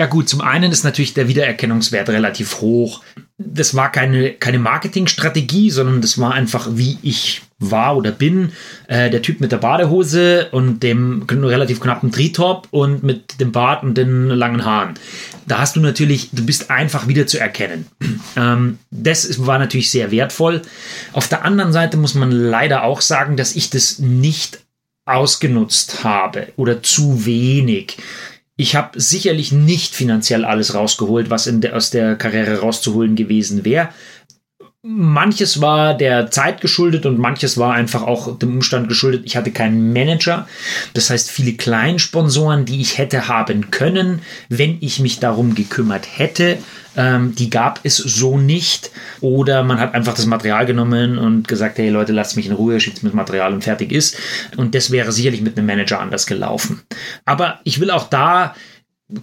Ja 0.00 0.06
gut, 0.06 0.30
zum 0.30 0.40
einen 0.40 0.72
ist 0.72 0.82
natürlich 0.82 1.12
der 1.12 1.28
Wiedererkennungswert 1.28 2.08
relativ 2.08 2.62
hoch. 2.62 3.02
Das 3.36 3.74
war 3.74 3.92
keine, 3.92 4.32
keine 4.32 4.58
Marketingstrategie, 4.58 5.70
sondern 5.70 6.00
das 6.00 6.18
war 6.18 6.32
einfach, 6.32 6.68
wie 6.70 6.96
ich 7.02 7.42
war 7.58 7.98
oder 7.98 8.10
bin. 8.10 8.52
Äh, 8.88 9.10
der 9.10 9.20
Typ 9.20 9.42
mit 9.42 9.52
der 9.52 9.58
Badehose 9.58 10.48
und 10.52 10.82
dem 10.82 11.26
relativ 11.28 11.80
knappen 11.80 12.12
Tritop 12.12 12.66
und 12.70 13.02
mit 13.02 13.40
dem 13.40 13.52
Bart 13.52 13.82
und 13.82 13.94
den 13.98 14.28
langen 14.28 14.64
Haaren. 14.64 14.94
Da 15.46 15.58
hast 15.58 15.76
du 15.76 15.80
natürlich, 15.80 16.30
du 16.32 16.46
bist 16.46 16.70
einfach 16.70 17.06
wieder 17.06 17.26
zu 17.26 17.38
erkennen. 17.38 17.86
Ähm, 18.36 18.78
das 18.92 19.44
war 19.44 19.58
natürlich 19.58 19.90
sehr 19.90 20.12
wertvoll. 20.12 20.62
Auf 21.12 21.26
der 21.26 21.44
anderen 21.44 21.72
Seite 21.72 21.96
muss 21.96 22.14
man 22.14 22.30
leider 22.30 22.84
auch 22.84 23.00
sagen, 23.00 23.36
dass 23.36 23.56
ich 23.56 23.70
das 23.70 23.98
nicht 23.98 24.60
ausgenutzt 25.04 26.04
habe 26.04 26.52
oder 26.56 26.82
zu 26.82 27.26
wenig. 27.26 27.96
Ich 28.60 28.76
habe 28.76 29.00
sicherlich 29.00 29.52
nicht 29.52 29.94
finanziell 29.94 30.44
alles 30.44 30.74
rausgeholt, 30.74 31.30
was 31.30 31.44
de, 31.44 31.70
aus 31.72 31.88
der 31.88 32.14
Karriere 32.16 32.58
rauszuholen 32.60 33.16
gewesen 33.16 33.64
wäre. 33.64 33.88
Manches 34.82 35.60
war 35.60 35.92
der 35.92 36.30
Zeit 36.30 36.62
geschuldet 36.62 37.04
und 37.04 37.18
manches 37.18 37.58
war 37.58 37.74
einfach 37.74 38.02
auch 38.02 38.38
dem 38.38 38.54
Umstand 38.54 38.88
geschuldet. 38.88 39.24
Ich 39.26 39.36
hatte 39.36 39.50
keinen 39.50 39.92
Manager. 39.92 40.48
Das 40.94 41.10
heißt, 41.10 41.30
viele 41.30 41.52
Kleinsponsoren, 41.52 42.64
die 42.64 42.80
ich 42.80 42.96
hätte 42.96 43.28
haben 43.28 43.70
können, 43.70 44.22
wenn 44.48 44.78
ich 44.80 44.98
mich 44.98 45.20
darum 45.20 45.54
gekümmert 45.54 46.06
hätte, 46.16 46.56
ähm, 46.96 47.34
die 47.34 47.50
gab 47.50 47.80
es 47.82 47.98
so 47.98 48.38
nicht. 48.38 48.90
Oder 49.20 49.64
man 49.64 49.78
hat 49.78 49.92
einfach 49.92 50.14
das 50.14 50.24
Material 50.24 50.64
genommen 50.64 51.18
und 51.18 51.46
gesagt, 51.46 51.76
hey 51.76 51.90
Leute, 51.90 52.12
lasst 52.12 52.36
mich 52.36 52.46
in 52.46 52.52
Ruhe, 52.52 52.80
schickt 52.80 53.02
mir 53.02 53.10
das 53.10 53.16
Material 53.16 53.52
und 53.52 53.62
fertig 53.62 53.92
ist. 53.92 54.16
Und 54.56 54.74
das 54.74 54.90
wäre 54.90 55.12
sicherlich 55.12 55.42
mit 55.42 55.58
einem 55.58 55.66
Manager 55.66 56.00
anders 56.00 56.26
gelaufen. 56.26 56.80
Aber 57.26 57.60
ich 57.64 57.80
will 57.80 57.90
auch 57.90 58.08
da 58.08 58.54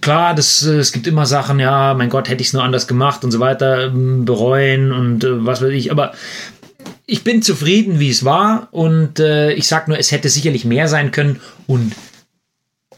klar, 0.00 0.34
das, 0.34 0.62
es 0.62 0.92
gibt 0.92 1.06
immer 1.06 1.26
Sachen, 1.26 1.58
ja, 1.58 1.94
mein 1.94 2.10
Gott, 2.10 2.28
hätte 2.28 2.42
ich 2.42 2.48
es 2.48 2.52
nur 2.52 2.62
anders 2.62 2.86
gemacht 2.86 3.24
und 3.24 3.30
so 3.30 3.40
weiter, 3.40 3.86
ähm, 3.86 4.24
bereuen 4.24 4.92
und 4.92 5.24
äh, 5.24 5.44
was 5.44 5.62
weiß 5.62 5.70
ich, 5.70 5.90
aber 5.90 6.12
ich 7.06 7.24
bin 7.24 7.42
zufrieden, 7.42 7.98
wie 7.98 8.10
es 8.10 8.24
war 8.24 8.68
und 8.70 9.18
äh, 9.18 9.52
ich 9.52 9.66
sag 9.66 9.88
nur, 9.88 9.98
es 9.98 10.12
hätte 10.12 10.28
sicherlich 10.28 10.64
mehr 10.64 10.88
sein 10.88 11.10
können 11.10 11.40
und 11.66 11.94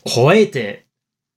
heute, 0.07 0.79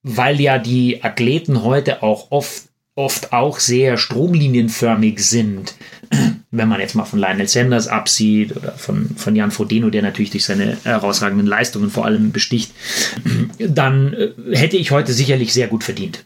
weil 0.01 0.41
ja 0.41 0.57
die 0.57 1.03
Athleten 1.03 1.63
heute 1.63 2.03
auch 2.03 2.31
oft 2.31 2.63
oft 2.95 3.33
auch 3.33 3.59
sehr 3.59 3.97
stromlinienförmig 3.97 5.19
sind, 5.19 5.75
wenn 6.51 6.69
man 6.69 6.79
jetzt 6.79 6.95
mal 6.95 7.05
von 7.05 7.19
Lionel 7.19 7.47
Sanders 7.47 7.87
absieht 7.87 8.55
oder 8.55 8.73
von, 8.73 9.09
von 9.15 9.35
Jan 9.35 9.51
Frodeno, 9.51 9.89
der 9.89 10.03
natürlich 10.03 10.31
durch 10.31 10.45
seine 10.45 10.77
herausragenden 10.83 11.47
Leistungen 11.47 11.89
vor 11.89 12.05
allem 12.05 12.31
besticht, 12.31 12.71
dann 13.59 14.13
äh, 14.13 14.55
hätte 14.55 14.77
ich 14.77 14.91
heute 14.91 15.13
sicherlich 15.13 15.53
sehr 15.53 15.67
gut 15.67 15.83
verdient. 15.83 16.25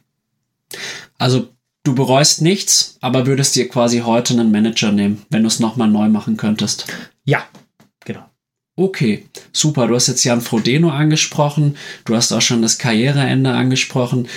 Also 1.17 1.49
du 1.83 1.95
bereust 1.95 2.41
nichts, 2.41 2.97
aber 2.99 3.25
würdest 3.25 3.55
dir 3.55 3.69
quasi 3.69 3.99
heute 3.99 4.33
einen 4.33 4.51
Manager 4.51 4.91
nehmen, 4.91 5.25
wenn 5.29 5.43
du 5.43 5.47
es 5.47 5.61
nochmal 5.61 5.87
neu 5.87 6.09
machen 6.09 6.35
könntest. 6.35 6.87
Ja, 7.23 7.43
genau. 8.03 8.25
Okay, 8.75 9.25
super. 9.53 9.87
Du 9.87 9.95
hast 9.95 10.07
jetzt 10.07 10.23
Jan 10.23 10.41
Frodeno 10.41 10.91
angesprochen. 10.91 11.77
Du 12.05 12.15
hast 12.15 12.31
auch 12.31 12.41
schon 12.41 12.61
das 12.61 12.77
Karriereende 12.77 13.51
angesprochen 13.51 14.27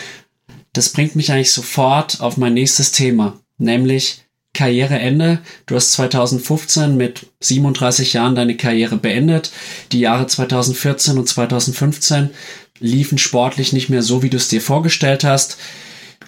das 0.73 0.91
bringt 0.91 1.17
mich 1.17 1.33
eigentlich 1.33 1.53
sofort 1.53 2.21
auf 2.21 2.37
mein 2.37 2.55
nächstes 2.55 2.93
Thema, 2.93 3.39
nämlich 3.59 4.25
Karriereende. 4.53 5.41
Du 5.67 5.77
hast 5.77 5.93
2015 5.93 6.97
mit 6.97 7.27
37 7.41 8.13
Jahren 8.13 8.35
deine 8.35 8.57
Karriere 8.57 8.97
beendet. 8.97 9.53
Die 9.93 10.01
Jahre 10.01 10.27
2014 10.27 11.19
und 11.19 11.29
2015 11.29 12.31
liefen 12.79 13.19
sportlich 13.19 13.73
nicht 13.73 13.91
mehr 13.91 14.03
so, 14.03 14.23
wie 14.23 14.31
du 14.31 14.37
es 14.37 14.49
dir 14.49 14.61
vorgestellt 14.61 15.25
hast. 15.25 15.57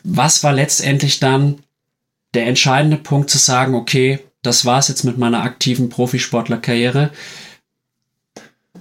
Was 0.04 0.44
war 0.44 0.52
letztendlich 0.52 1.20
dann 1.20 1.58
der 2.34 2.46
entscheidende 2.46 2.96
Punkt 2.96 3.30
zu 3.30 3.38
sagen, 3.38 3.74
okay, 3.74 4.20
das 4.42 4.64
war's 4.64 4.88
jetzt 4.88 5.04
mit 5.04 5.18
meiner 5.18 5.42
aktiven 5.42 5.88
Profisportlerkarriere? 5.88 7.10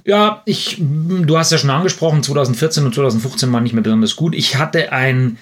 Ja, 0.04 0.42
ich, 0.46 0.78
du 0.80 1.38
hast 1.38 1.52
ja 1.52 1.58
schon 1.58 1.70
angesprochen, 1.70 2.24
2014 2.24 2.86
und 2.86 2.96
2015 2.96 3.52
waren 3.52 3.64
nicht 3.64 3.74
mehr 3.74 3.84
besonders 3.84 4.16
gut. 4.16 4.34
Ich 4.36 4.56
hatte 4.56 4.92
ein 4.92 5.38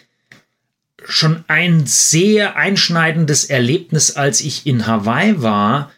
schon 1.06 1.44
ein 1.48 1.86
sehr 1.86 2.56
einschneidendes 2.56 3.46
Erlebnis, 3.46 4.16
als 4.16 4.42
ich 4.42 4.66
in 4.66 4.88
Hawaii 4.88 5.42
war 5.42 5.92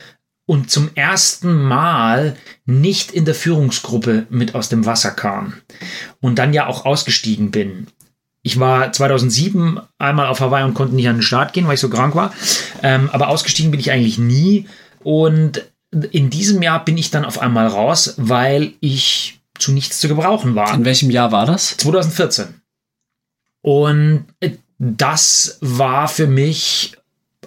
und 0.45 0.69
zum 0.69 0.89
ersten 0.95 1.63
Mal 1.63 2.35
nicht 2.65 3.11
in 3.11 3.25
der 3.25 3.35
Führungsgruppe 3.35 4.27
mit 4.29 4.55
aus 4.55 4.69
dem 4.69 4.85
Wasser 4.85 5.11
kam 5.11 5.53
und 6.19 6.39
dann 6.39 6.53
ja 6.53 6.67
auch 6.67 6.85
ausgestiegen 6.85 7.51
bin. 7.51 7.87
Ich 8.43 8.59
war 8.59 8.91
2007 8.91 9.79
einmal 9.99 10.27
auf 10.27 10.39
Hawaii 10.39 10.63
und 10.63 10.73
konnte 10.73 10.95
nicht 10.95 11.07
an 11.07 11.17
den 11.17 11.21
Start 11.21 11.53
gehen, 11.53 11.67
weil 11.67 11.75
ich 11.75 11.79
so 11.79 11.89
krank 11.89 12.15
war. 12.15 12.33
Ähm, 12.81 13.09
aber 13.11 13.27
ausgestiegen 13.27 13.71
bin 13.71 13.79
ich 13.79 13.91
eigentlich 13.91 14.17
nie. 14.17 14.67
Und 15.03 15.63
in 16.11 16.29
diesem 16.29 16.61
Jahr 16.61 16.83
bin 16.83 16.97
ich 16.97 17.11
dann 17.11 17.25
auf 17.25 17.39
einmal 17.39 17.67
raus, 17.67 18.15
weil 18.17 18.73
ich 18.79 19.41
zu 19.59 19.71
nichts 19.71 19.99
zu 19.99 20.07
gebrauchen 20.07 20.55
war. 20.55 20.73
In 20.73 20.85
welchem 20.85 21.11
Jahr 21.11 21.31
war 21.31 21.45
das? 21.45 21.77
2014. 21.77 22.61
Und 23.61 24.25
äh, 24.39 24.51
das 24.83 25.59
war 25.61 26.07
für 26.07 26.25
mich 26.25 26.97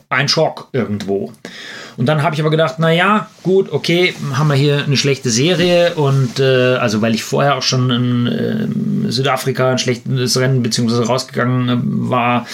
ein 0.08 0.28
Schock 0.28 0.68
irgendwo. 0.72 1.32
Und 1.96 2.06
dann 2.06 2.22
habe 2.22 2.36
ich 2.36 2.40
aber 2.40 2.50
gedacht, 2.50 2.76
na 2.78 2.92
ja, 2.92 3.28
gut, 3.42 3.72
okay, 3.72 4.14
haben 4.34 4.46
wir 4.46 4.54
hier 4.54 4.84
eine 4.84 4.96
schlechte 4.96 5.30
Serie 5.30 5.94
und 5.96 6.38
äh, 6.38 6.76
also 6.76 7.02
weil 7.02 7.12
ich 7.12 7.24
vorher 7.24 7.56
auch 7.56 7.62
schon 7.62 7.90
in 7.90 8.26
äh, 8.28 9.10
Südafrika 9.10 9.72
ein 9.72 9.78
schlechtes 9.78 10.38
Rennen 10.38 10.62
beziehungsweise 10.62 11.06
rausgegangen 11.06 11.68
äh, 11.68 11.78
war. 12.10 12.46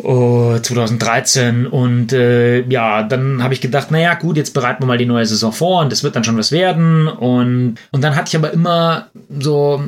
Oh, 0.00 0.56
2013 0.56 1.66
und 1.66 2.12
äh, 2.12 2.60
ja, 2.68 3.02
dann 3.02 3.42
habe 3.42 3.54
ich 3.54 3.60
gedacht, 3.60 3.90
naja 3.90 4.14
gut, 4.14 4.36
jetzt 4.36 4.54
bereiten 4.54 4.84
wir 4.84 4.86
mal 4.86 4.98
die 4.98 5.06
neue 5.06 5.26
Saison 5.26 5.52
vor 5.52 5.80
und 5.80 5.90
das 5.90 6.04
wird 6.04 6.14
dann 6.14 6.22
schon 6.22 6.38
was 6.38 6.52
werden 6.52 7.08
und, 7.08 7.78
und 7.90 8.04
dann 8.04 8.14
hatte 8.14 8.28
ich 8.28 8.36
aber 8.36 8.52
immer 8.52 9.08
so 9.40 9.82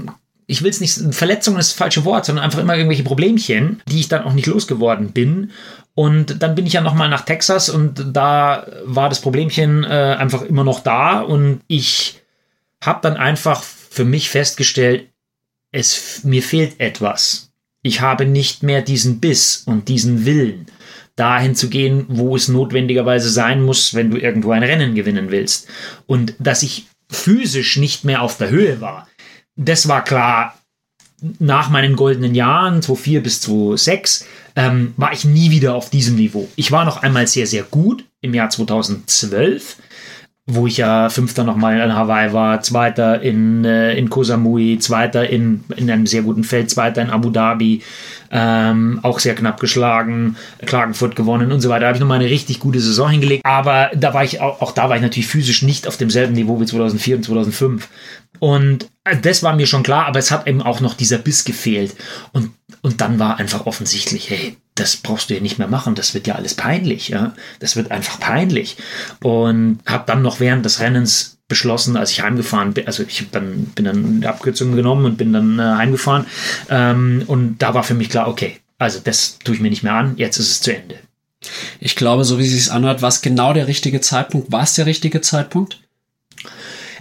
ich 0.50 0.62
will 0.62 0.70
es 0.70 0.80
nicht, 0.80 1.14
Verletzung 1.14 1.56
ist 1.56 1.70
das 1.70 1.78
falsche 1.78 2.04
Wort, 2.04 2.26
sondern 2.26 2.44
einfach 2.44 2.58
immer 2.58 2.74
irgendwelche 2.74 3.04
Problemchen, 3.04 3.80
die 3.86 4.00
ich 4.00 4.08
dann 4.08 4.24
auch 4.24 4.32
nicht 4.32 4.48
losgeworden 4.48 5.12
bin. 5.12 5.52
Und 5.94 6.42
dann 6.42 6.56
bin 6.56 6.66
ich 6.66 6.72
ja 6.72 6.80
nochmal 6.80 7.08
nach 7.08 7.24
Texas 7.24 7.68
und 7.68 8.04
da 8.12 8.66
war 8.84 9.08
das 9.08 9.20
Problemchen 9.20 9.84
äh, 9.84 10.16
einfach 10.18 10.42
immer 10.42 10.64
noch 10.64 10.80
da 10.80 11.20
und 11.20 11.60
ich 11.68 12.20
habe 12.82 12.98
dann 13.02 13.16
einfach 13.16 13.62
für 13.62 14.04
mich 14.04 14.28
festgestellt, 14.28 15.08
es 15.70 16.24
mir 16.24 16.42
fehlt 16.42 16.80
etwas. 16.80 17.52
Ich 17.82 18.00
habe 18.00 18.26
nicht 18.26 18.64
mehr 18.64 18.82
diesen 18.82 19.20
Biss 19.20 19.62
und 19.66 19.88
diesen 19.88 20.24
Willen. 20.24 20.66
dahin 21.16 21.54
zu 21.54 21.68
gehen, 21.68 22.06
wo 22.08 22.34
es 22.34 22.48
notwendigerweise 22.48 23.28
sein 23.28 23.62
muss, 23.62 23.94
wenn 23.94 24.10
du 24.10 24.16
irgendwo 24.16 24.52
ein 24.52 24.62
Rennen 24.62 24.94
gewinnen 24.94 25.30
willst. 25.30 25.68
Und 26.06 26.34
dass 26.38 26.62
ich 26.62 26.86
physisch 27.10 27.76
nicht 27.76 28.04
mehr 28.04 28.22
auf 28.22 28.38
der 28.38 28.48
Höhe 28.48 28.80
war, 28.80 29.06
das 29.60 29.88
war 29.88 30.02
klar. 30.02 30.54
Nach 31.38 31.68
meinen 31.68 31.96
goldenen 31.96 32.34
Jahren, 32.34 32.80
2004 32.80 33.22
bis 33.22 33.40
2006, 33.42 34.26
ähm, 34.56 34.94
war 34.96 35.12
ich 35.12 35.26
nie 35.26 35.50
wieder 35.50 35.74
auf 35.74 35.90
diesem 35.90 36.16
Niveau. 36.16 36.48
Ich 36.56 36.72
war 36.72 36.86
noch 36.86 37.02
einmal 37.02 37.26
sehr, 37.26 37.46
sehr 37.46 37.62
gut 37.64 38.04
im 38.22 38.32
Jahr 38.32 38.48
2012 38.48 39.76
wo 40.54 40.66
ich 40.66 40.78
ja 40.78 41.08
Fünfter 41.08 41.44
nochmal 41.44 41.80
in 41.80 41.94
Hawaii 41.94 42.32
war, 42.32 42.60
Zweiter 42.62 43.20
in, 43.22 43.64
äh, 43.64 43.94
in 43.94 44.10
Koh 44.10 44.24
Samui, 44.24 44.78
Zweiter 44.78 45.28
in, 45.28 45.64
in 45.76 45.90
einem 45.90 46.06
sehr 46.06 46.22
guten 46.22 46.44
Feld, 46.44 46.70
Zweiter 46.70 47.02
in 47.02 47.10
Abu 47.10 47.30
Dhabi, 47.30 47.82
ähm, 48.30 49.00
auch 49.02 49.18
sehr 49.18 49.34
knapp 49.34 49.60
geschlagen, 49.60 50.36
Klagenfurt 50.64 51.16
gewonnen 51.16 51.52
und 51.52 51.60
so 51.60 51.68
weiter. 51.68 51.80
Da 51.80 51.86
habe 51.88 51.96
ich 51.96 52.00
nochmal 52.00 52.20
eine 52.20 52.30
richtig 52.30 52.58
gute 52.60 52.80
Saison 52.80 53.10
hingelegt, 53.10 53.44
aber 53.44 53.90
da 53.94 54.14
war 54.14 54.24
ich 54.24 54.40
auch, 54.40 54.60
auch 54.60 54.72
da 54.72 54.88
war 54.88 54.96
ich 54.96 55.02
natürlich 55.02 55.28
physisch 55.28 55.62
nicht 55.62 55.86
auf 55.86 55.96
demselben 55.96 56.34
Niveau 56.34 56.60
wie 56.60 56.66
2004 56.66 57.16
und 57.16 57.24
2005. 57.24 57.88
Und 58.40 58.88
äh, 59.04 59.16
das 59.16 59.42
war 59.42 59.54
mir 59.54 59.66
schon 59.66 59.84
klar, 59.84 60.06
aber 60.06 60.18
es 60.18 60.30
hat 60.30 60.48
eben 60.48 60.62
auch 60.62 60.80
noch 60.80 60.94
dieser 60.94 61.18
Biss 61.18 61.44
gefehlt. 61.44 61.94
Und, 62.32 62.50
und 62.82 63.00
dann 63.00 63.18
war 63.18 63.38
einfach 63.38 63.66
offensichtlich, 63.66 64.28
hey, 64.30 64.56
das 64.74 64.96
brauchst 64.96 65.30
du 65.30 65.34
ja 65.34 65.40
nicht 65.40 65.58
mehr 65.58 65.68
machen, 65.68 65.94
das 65.94 66.14
wird 66.14 66.26
ja 66.26 66.34
alles 66.34 66.54
peinlich, 66.54 67.08
ja. 67.08 67.34
Das 67.60 67.76
wird 67.76 67.90
einfach 67.90 68.18
peinlich. 68.18 68.76
Und 69.22 69.80
habe 69.86 70.04
dann 70.06 70.22
noch 70.22 70.40
während 70.40 70.64
des 70.64 70.80
Rennens 70.80 71.38
beschlossen, 71.48 71.96
als 71.96 72.12
ich 72.12 72.22
heimgefahren 72.22 72.72
bin, 72.72 72.86
also 72.86 73.02
ich 73.02 73.26
dann, 73.30 73.64
bin 73.74 73.84
dann 73.84 74.16
eine 74.16 74.28
Abkürzung 74.28 74.74
genommen 74.74 75.04
und 75.04 75.18
bin 75.18 75.32
dann 75.32 75.58
äh, 75.58 75.62
heimgefahren. 75.62 76.26
Ähm, 76.70 77.24
und 77.26 77.58
da 77.58 77.74
war 77.74 77.84
für 77.84 77.94
mich 77.94 78.08
klar, 78.08 78.28
okay, 78.28 78.58
also 78.78 79.00
das 79.02 79.38
tue 79.40 79.54
ich 79.54 79.60
mir 79.60 79.68
nicht 79.68 79.82
mehr 79.82 79.94
an, 79.94 80.16
jetzt 80.16 80.38
ist 80.38 80.50
es 80.50 80.60
zu 80.60 80.74
Ende. 80.74 80.98
Ich 81.78 81.96
glaube, 81.96 82.24
so 82.24 82.38
wie 82.38 82.46
es 82.46 82.52
sich 82.52 82.72
anhört, 82.72 83.02
war 83.02 83.08
es 83.08 83.22
genau 83.22 83.52
der 83.52 83.66
richtige 83.66 84.00
Zeitpunkt. 84.00 84.52
War 84.52 84.62
es 84.62 84.74
der 84.74 84.86
richtige 84.86 85.20
Zeitpunkt? 85.20 85.80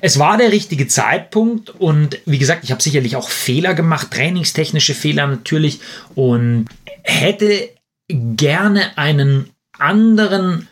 Es 0.02 0.20
war 0.20 0.38
der 0.38 0.52
richtige 0.52 0.88
Zeitpunkt 0.88 1.70
und 1.70 2.20
wie 2.26 2.38
gesagt, 2.38 2.64
ich 2.64 2.72
habe 2.72 2.82
sicherlich 2.82 3.16
auch 3.16 3.30
Fehler 3.30 3.74
gemacht, 3.74 4.12
trainingstechnische 4.12 4.94
Fehler 4.94 5.28
natürlich 5.28 5.80
und 6.16 6.66
hätte 7.04 7.70
gerne 8.08 8.98
einen 8.98 9.50
anderen 9.78 10.68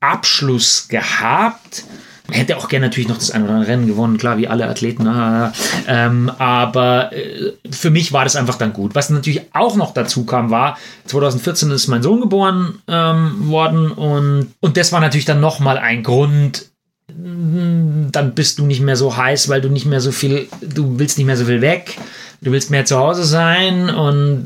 Abschluss 0.00 0.88
gehabt. 0.88 1.84
Hätte 2.30 2.56
auch 2.56 2.68
gerne 2.68 2.86
natürlich 2.86 3.08
noch 3.08 3.18
das 3.18 3.30
ein 3.30 3.42
oder 3.42 3.52
andere 3.52 3.70
Rennen 3.70 3.86
gewonnen, 3.86 4.16
klar, 4.16 4.38
wie 4.38 4.48
alle 4.48 4.66
Athleten. 4.66 5.06
Ah, 5.06 5.52
ähm, 5.86 6.30
aber 6.38 7.12
äh, 7.12 7.52
für 7.70 7.90
mich 7.90 8.14
war 8.14 8.24
das 8.24 8.34
einfach 8.34 8.56
dann 8.56 8.72
gut. 8.72 8.94
Was 8.94 9.10
natürlich 9.10 9.42
auch 9.52 9.76
noch 9.76 9.92
dazu 9.92 10.24
kam, 10.24 10.48
war, 10.48 10.78
2014 11.04 11.70
ist 11.70 11.88
mein 11.88 12.02
Sohn 12.02 12.22
geboren 12.22 12.80
ähm, 12.88 13.48
worden 13.48 13.90
und, 13.90 14.54
und 14.60 14.76
das 14.78 14.90
war 14.90 15.00
natürlich 15.00 15.26
dann 15.26 15.40
nochmal 15.40 15.76
ein 15.76 16.02
Grund, 16.02 16.70
dann 17.08 18.34
bist 18.34 18.58
du 18.58 18.66
nicht 18.66 18.80
mehr 18.80 18.96
so 18.96 19.16
heiß, 19.16 19.48
weil 19.48 19.60
du 19.60 19.68
nicht 19.68 19.86
mehr 19.86 20.00
so 20.00 20.12
viel, 20.12 20.48
du 20.62 20.98
willst 20.98 21.18
nicht 21.18 21.26
mehr 21.26 21.36
so 21.36 21.44
viel 21.44 21.60
weg, 21.60 21.98
du 22.40 22.50
willst 22.52 22.70
mehr 22.70 22.84
zu 22.84 22.98
Hause 22.98 23.24
sein 23.24 23.90
und 23.90 24.44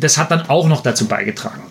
das 0.00 0.16
hat 0.16 0.30
dann 0.30 0.48
auch 0.48 0.68
noch 0.68 0.82
dazu 0.82 1.06
beigetragen. 1.06 1.62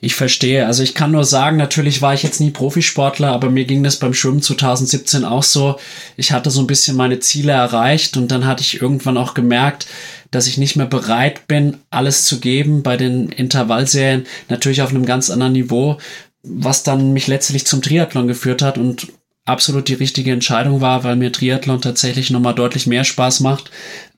Ich 0.00 0.14
verstehe. 0.14 0.66
Also 0.66 0.82
ich 0.82 0.94
kann 0.94 1.10
nur 1.10 1.24
sagen, 1.24 1.56
natürlich 1.56 2.02
war 2.02 2.12
ich 2.12 2.22
jetzt 2.22 2.40
nie 2.40 2.50
Profisportler, 2.50 3.32
aber 3.32 3.48
mir 3.50 3.64
ging 3.64 3.82
das 3.82 3.98
beim 3.98 4.12
Schwimmen 4.12 4.42
2017 4.42 5.24
auch 5.24 5.42
so. 5.42 5.76
Ich 6.16 6.32
hatte 6.32 6.50
so 6.50 6.60
ein 6.60 6.66
bisschen 6.66 6.96
meine 6.96 7.20
Ziele 7.20 7.52
erreicht 7.52 8.16
und 8.16 8.30
dann 8.30 8.46
hatte 8.46 8.60
ich 8.60 8.82
irgendwann 8.82 9.16
auch 9.16 9.32
gemerkt, 9.32 9.86
dass 10.30 10.46
ich 10.46 10.58
nicht 10.58 10.76
mehr 10.76 10.86
bereit 10.86 11.46
bin, 11.46 11.78
alles 11.90 12.24
zu 12.24 12.40
geben 12.40 12.82
bei 12.82 12.96
den 12.96 13.30
Intervallserien, 13.30 14.26
natürlich 14.48 14.82
auf 14.82 14.90
einem 14.90 15.06
ganz 15.06 15.30
anderen 15.30 15.54
Niveau, 15.54 15.98
was 16.42 16.82
dann 16.82 17.12
mich 17.12 17.26
letztlich 17.26 17.66
zum 17.66 17.80
Triathlon 17.80 18.28
geführt 18.28 18.60
hat 18.60 18.76
und 18.76 19.08
absolut 19.44 19.88
die 19.88 19.94
richtige 19.94 20.32
Entscheidung 20.32 20.80
war, 20.80 21.04
weil 21.04 21.16
mir 21.16 21.32
Triathlon 21.32 21.80
tatsächlich 21.80 22.30
nochmal 22.30 22.54
deutlich 22.54 22.86
mehr 22.86 23.04
Spaß 23.04 23.40
macht 23.40 23.70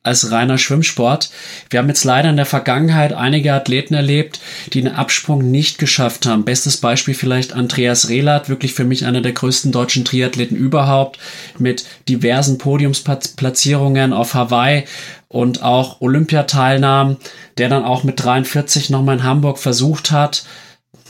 als 0.06 0.30
reiner 0.30 0.56
Schwimmsport. 0.56 1.30
Wir 1.68 1.80
haben 1.80 1.88
jetzt 1.88 2.04
leider 2.04 2.30
in 2.30 2.36
der 2.36 2.46
Vergangenheit 2.46 3.12
einige 3.12 3.52
Athleten 3.52 3.94
erlebt, 3.94 4.38
die 4.72 4.78
einen 4.86 4.94
Absprung 4.94 5.50
nicht 5.50 5.78
geschafft 5.78 6.26
haben. 6.26 6.44
Bestes 6.44 6.76
Beispiel 6.76 7.14
vielleicht 7.14 7.52
Andreas 7.52 8.08
Rehlert, 8.08 8.48
wirklich 8.48 8.72
für 8.72 8.84
mich 8.84 9.04
einer 9.04 9.20
der 9.20 9.32
größten 9.32 9.72
deutschen 9.72 10.04
Triathleten 10.04 10.56
überhaupt, 10.56 11.18
mit 11.58 11.86
diversen 12.08 12.56
Podiumsplatzierungen 12.56 14.12
auf 14.12 14.34
Hawaii 14.34 14.84
und 15.26 15.64
auch 15.64 16.00
Olympiateilnahmen, 16.00 17.16
der 17.58 17.68
dann 17.68 17.82
auch 17.82 18.04
mit 18.04 18.22
43 18.22 18.90
nochmal 18.90 19.16
in 19.16 19.24
Hamburg 19.24 19.58
versucht 19.58 20.12
hat, 20.12 20.44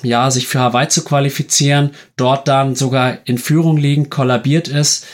ja, 0.03 0.31
sich 0.31 0.47
für 0.47 0.61
Hawaii 0.61 0.89
zu 0.89 1.05
qualifizieren, 1.05 1.91
dort 2.17 2.49
dann 2.49 2.75
sogar 2.75 3.19
in 3.25 3.39
Führung 3.39 3.77
liegend 3.77 4.11
kollabiert 4.11 4.69
ist. 4.69 5.07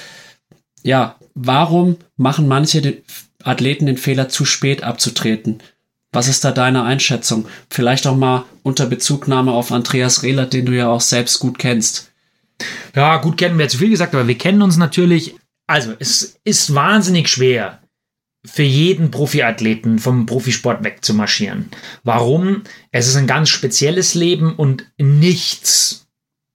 Ja, 0.82 1.16
warum 1.34 1.96
machen 2.16 2.48
manche 2.48 3.02
Athleten 3.42 3.86
den 3.86 3.96
Fehler 3.96 4.28
zu 4.28 4.44
spät 4.44 4.82
abzutreten? 4.82 5.62
Was 6.12 6.28
ist 6.28 6.44
da 6.44 6.52
deine 6.52 6.82
Einschätzung? 6.82 7.46
Vielleicht 7.70 8.06
auch 8.06 8.16
mal 8.16 8.44
unter 8.62 8.86
Bezugnahme 8.86 9.52
auf 9.52 9.72
Andreas 9.72 10.22
Rehlert, 10.22 10.52
den 10.52 10.66
du 10.66 10.72
ja 10.72 10.88
auch 10.88 11.00
selbst 11.00 11.38
gut 11.38 11.58
kennst. 11.58 12.12
Ja, 12.94 13.16
gut 13.16 13.38
kennen 13.38 13.58
wir 13.58 13.68
zu 13.68 13.78
viel 13.78 13.90
gesagt, 13.90 14.14
aber 14.14 14.28
wir 14.28 14.36
kennen 14.36 14.62
uns 14.62 14.76
natürlich. 14.76 15.34
Also, 15.66 15.94
es 15.98 16.38
ist 16.44 16.74
wahnsinnig 16.74 17.28
schwer, 17.28 17.81
für 18.44 18.62
jeden 18.62 19.11
Profiathleten 19.11 19.98
vom 19.98 20.26
Profisport 20.26 20.83
wegzumarschieren. 20.83 21.68
Warum? 22.02 22.62
Es 22.90 23.07
ist 23.07 23.16
ein 23.16 23.26
ganz 23.26 23.48
spezielles 23.48 24.14
Leben 24.14 24.55
und 24.55 24.87
nichts, 24.98 26.07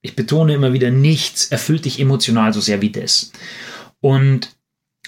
ich 0.02 0.16
betone 0.16 0.54
immer 0.54 0.74
wieder, 0.74 0.92
nichts 0.92 1.46
erfüllt 1.48 1.86
dich 1.86 2.00
emotional 2.00 2.54
so 2.54 2.60
sehr 2.60 2.82
wie 2.82 2.92
das. 2.92 3.32
Und 4.02 4.58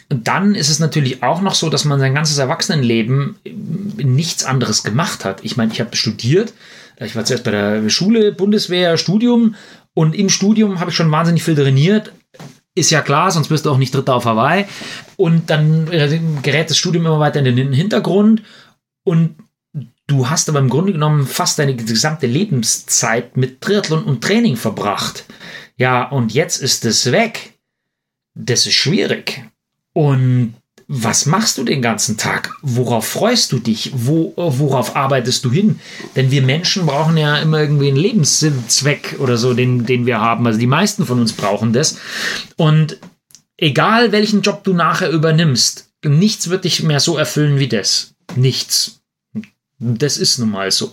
dann 0.08 0.56
ist 0.56 0.70
es 0.70 0.80
natürlich 0.80 1.22
auch 1.22 1.42
noch 1.42 1.54
so, 1.54 1.70
dass 1.70 1.86
man 1.86 2.00
sein 2.00 2.16
ganzes 2.16 2.38
Erwachsenenleben 2.38 3.36
nichts 3.44 4.44
anderes 4.44 4.84
gemacht 4.84 5.24
hat. 5.26 5.44
Ich 5.44 5.58
meine, 5.58 5.72
ich 5.72 5.82
habe 5.82 5.96
studiert, 5.96 6.54
ich 7.00 7.16
war 7.16 7.26
zuerst 7.26 7.44
bei 7.44 7.52
der 7.52 7.90
Schule, 7.90 8.32
Bundeswehr, 8.32 8.98
Studium 8.98 9.56
und 9.94 10.16
im 10.16 10.30
Studium 10.30 10.80
habe 10.80 10.92
ich 10.92 10.96
schon 10.96 11.12
wahnsinnig 11.12 11.44
viel 11.44 11.56
trainiert, 11.56 12.14
ist 12.80 12.90
ja 12.90 13.02
klar, 13.02 13.32
sonst 13.32 13.50
wirst 13.50 13.66
du 13.66 13.72
auch 13.72 13.78
nicht 13.78 13.94
Dritter 13.94 14.16
auf 14.16 14.26
Hawaii. 14.26 14.66
Und 15.18 15.50
dann 15.50 15.92
äh, 15.92 16.20
gerät 16.42 16.70
das 16.70 16.78
Studium 16.78 17.06
immer 17.06 17.20
weiter 17.20 17.40
in 17.40 17.56
den 17.56 17.74
Hintergrund 17.74 18.44
und 19.04 19.36
du 20.08 20.30
hast 20.30 20.50
aber 20.50 20.60
im 20.60 20.70
Grunde 20.70 20.94
genommen 20.94 21.28
fast 21.28 21.60
deine 21.60 21.76
gesamte 21.76 22.28
Lebenszeit 22.28 23.38
mit 23.38 23.62
Triathlon 23.62 24.04
und 24.04 24.24
Training 24.24 24.56
verbracht. 24.56 25.26
Ja, 25.78 26.04
und 26.04 26.34
jetzt 26.34 26.58
ist 26.62 26.86
es 26.86 27.12
weg. 27.12 27.60
Das 28.34 28.66
ist 28.66 28.74
schwierig. 28.74 29.44
Und 29.94 30.56
was 30.92 31.28
machst 31.28 31.60
du 31.60 31.64
den 31.64 31.84
ganzen 31.84 32.18
Tag? 32.18 32.58
Worauf 32.64 33.08
freust 33.08 33.52
du 33.52 33.60
dich? 33.60 33.92
Wo, 33.94 34.34
worauf 34.36 34.96
arbeitest 34.96 35.46
du 35.46 35.52
hin? 35.52 35.80
Denn 36.16 36.32
wir 36.32 36.42
Menschen 36.42 36.88
brauchen 36.88 37.16
ja 37.16 37.38
immer 37.38 37.60
irgendwie 37.60 37.90
einen 37.90 37.98
Lebenszweck 37.98 39.18
oder 39.20 39.38
so, 39.38 39.54
den, 39.54 39.86
den 39.86 40.08
wir 40.08 40.20
haben. 40.20 40.48
Also 40.48 40.58
die 40.58 40.66
meisten 40.66 41.06
von 41.06 41.20
uns 41.20 41.34
brauchen 41.34 41.74
das. 41.74 42.00
Und 42.58 42.98
egal 43.56 44.12
welchen 44.12 44.42
Job 44.42 44.64
du 44.64 44.74
nachher 44.74 45.12
übernimmst, 45.12 45.92
nichts 46.04 46.50
wird 46.50 46.64
dich 46.64 46.82
mehr 46.82 47.00
so 47.00 47.18
erfüllen 47.18 47.60
wie 47.60 47.68
das. 47.68 48.16
Nichts. 48.36 49.00
Das 49.78 50.18
ist 50.18 50.40
nun 50.40 50.50
mal 50.50 50.72
so. 50.72 50.92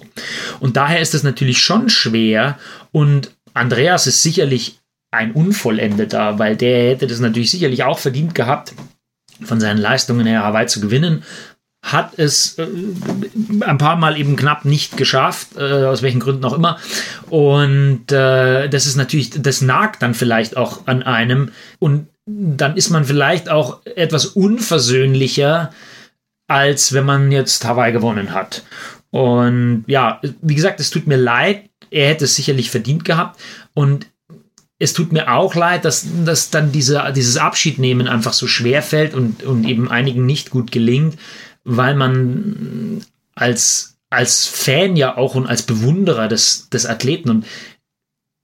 Und 0.61 0.77
daher 0.77 1.01
ist 1.01 1.15
es 1.15 1.23
natürlich 1.23 1.59
schon 1.61 1.89
schwer. 1.89 2.59
Und 2.93 3.31
Andreas 3.55 4.07
ist 4.07 4.23
sicherlich 4.23 4.79
ein 5.11 5.33
Unvollendeter, 5.33 6.39
weil 6.39 6.55
der 6.55 6.91
hätte 6.91 7.07
das 7.07 7.21
natürlich 7.21 7.51
sicherlich 7.51 7.83
auch 7.83 7.99
verdient 7.99 8.35
gehabt, 8.35 8.75
von 9.45 9.61
seinen 9.61 9.79
Leistungen 9.79 10.27
her 10.27 10.43
Hawaii 10.43 10.67
zu 10.67 10.81
gewinnen. 10.81 11.23
Hat 11.83 12.19
es 12.19 12.59
äh, 12.59 12.67
ein 13.61 13.79
paar 13.79 13.97
Mal 13.97 14.19
eben 14.19 14.37
knapp 14.37 14.65
nicht 14.65 14.97
geschafft, 14.97 15.57
äh, 15.57 15.85
aus 15.85 16.03
welchen 16.03 16.21
Gründen 16.21 16.45
auch 16.45 16.55
immer. 16.55 16.79
Und 17.31 18.11
äh, 18.11 18.69
das 18.69 18.87
ist 18.87 18.97
natürlich, 18.97 19.31
das 19.31 19.61
nagt 19.61 20.03
dann 20.03 20.15
vielleicht 20.15 20.57
auch 20.57 20.87
an 20.87 21.03
einem. 21.03 21.53
Und 21.79 22.09
dann 22.27 22.77
ist 22.77 22.91
man 22.91 23.05
vielleicht 23.05 23.49
auch 23.49 23.81
etwas 23.85 24.27
unversöhnlicher, 24.27 25.71
als 26.49 26.93
wenn 26.93 27.05
man 27.05 27.31
jetzt 27.31 27.65
Hawaii 27.65 27.93
gewonnen 27.93 28.33
hat. 28.33 28.63
Und 29.11 29.85
ja, 29.87 30.21
wie 30.43 30.55
gesagt, 30.55 30.81
es 30.81 30.91
tut 30.91 31.07
mir 31.07 31.17
leid. 31.17 31.71
Er 31.91 32.09
hätte 32.09 32.25
es 32.25 32.35
sicherlich 32.35 32.71
verdient 32.71 33.05
gehabt. 33.05 33.41
Und 33.75 34.07
es 34.79 34.93
tut 34.93 35.13
mir 35.13 35.33
auch 35.33 35.55
leid, 35.55 35.85
dass, 35.85 36.07
dass 36.25 36.51
dann 36.51 36.73
diese, 36.73 37.03
dieses 37.15 37.37
Abschiednehmen 37.39 38.09
einfach 38.09 38.33
so 38.33 38.47
schwer 38.47 38.83
fällt 38.83 39.15
und, 39.15 39.43
und 39.43 39.65
eben 39.65 39.91
einigen 39.91 40.27
nicht 40.27 40.51
gut 40.51 40.71
gelingt, 40.71 41.17
weil 41.65 41.95
man 41.95 43.03
als, 43.35 43.97
als 44.11 44.47
Fan 44.47 44.97
ja 44.97 45.17
auch 45.17 45.35
und 45.35 45.47
als 45.47 45.63
Bewunderer 45.63 46.29
des, 46.29 46.69
des 46.69 46.85
Athleten 46.85 47.31
und 47.31 47.47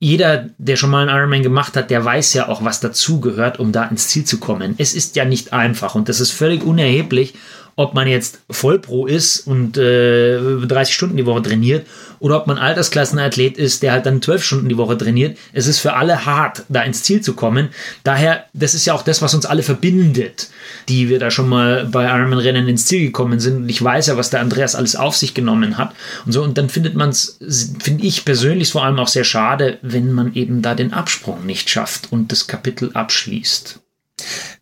jeder, 0.00 0.48
der 0.58 0.76
schon 0.76 0.90
mal 0.90 1.06
einen 1.06 1.16
Ironman 1.16 1.44
gemacht 1.44 1.76
hat, 1.76 1.90
der 1.90 2.04
weiß 2.04 2.34
ja 2.34 2.48
auch, 2.48 2.64
was 2.64 2.80
dazugehört, 2.80 3.60
um 3.60 3.70
da 3.70 3.84
ins 3.84 4.08
Ziel 4.08 4.24
zu 4.24 4.38
kommen. 4.38 4.74
Es 4.78 4.94
ist 4.94 5.14
ja 5.14 5.24
nicht 5.24 5.52
einfach 5.52 5.94
und 5.94 6.08
das 6.08 6.18
ist 6.18 6.32
völlig 6.32 6.64
unerheblich, 6.64 7.34
ob 7.76 7.94
man 7.94 8.06
jetzt 8.06 8.40
Vollpro 8.50 9.06
ist 9.06 9.46
und 9.46 9.76
äh, 9.78 10.38
30 10.38 10.94
Stunden 10.94 11.16
die 11.16 11.26
Woche 11.26 11.42
trainiert 11.42 11.86
oder 12.22 12.36
ob 12.36 12.46
man 12.46 12.56
Altersklassenathlet 12.56 13.58
ist, 13.58 13.82
der 13.82 13.90
halt 13.90 14.06
dann 14.06 14.22
12 14.22 14.44
Stunden 14.44 14.68
die 14.68 14.76
Woche 14.76 14.96
trainiert. 14.96 15.36
Es 15.52 15.66
ist 15.66 15.80
für 15.80 15.94
alle 15.94 16.24
hart, 16.24 16.64
da 16.68 16.82
ins 16.82 17.02
Ziel 17.02 17.20
zu 17.20 17.34
kommen. 17.34 17.70
Daher, 18.04 18.44
das 18.52 18.74
ist 18.74 18.84
ja 18.84 18.94
auch 18.94 19.02
das, 19.02 19.22
was 19.22 19.34
uns 19.34 19.44
alle 19.44 19.64
verbindet, 19.64 20.48
die 20.88 21.08
wir 21.08 21.18
da 21.18 21.32
schon 21.32 21.48
mal 21.48 21.84
bei 21.86 22.04
Ironman-Rennen 22.04 22.68
ins 22.68 22.86
Ziel 22.86 23.06
gekommen 23.06 23.40
sind. 23.40 23.56
Und 23.56 23.68
ich 23.68 23.82
weiß 23.82 24.06
ja, 24.06 24.16
was 24.16 24.30
der 24.30 24.40
Andreas 24.40 24.76
alles 24.76 24.94
auf 24.94 25.16
sich 25.16 25.34
genommen 25.34 25.78
hat 25.78 25.94
und 26.24 26.30
so. 26.30 26.44
Und 26.44 26.58
dann 26.58 26.68
findet 26.68 26.94
man 26.94 27.08
es, 27.08 27.40
finde 27.80 28.06
ich 28.06 28.24
persönlich 28.24 28.70
vor 28.70 28.84
allem 28.84 29.00
auch 29.00 29.08
sehr 29.08 29.24
schade, 29.24 29.78
wenn 29.82 30.12
man 30.12 30.32
eben 30.34 30.62
da 30.62 30.76
den 30.76 30.92
Absprung 30.92 31.44
nicht 31.44 31.70
schafft 31.70 32.12
und 32.12 32.30
das 32.30 32.46
Kapitel 32.46 32.92
abschließt 32.94 33.81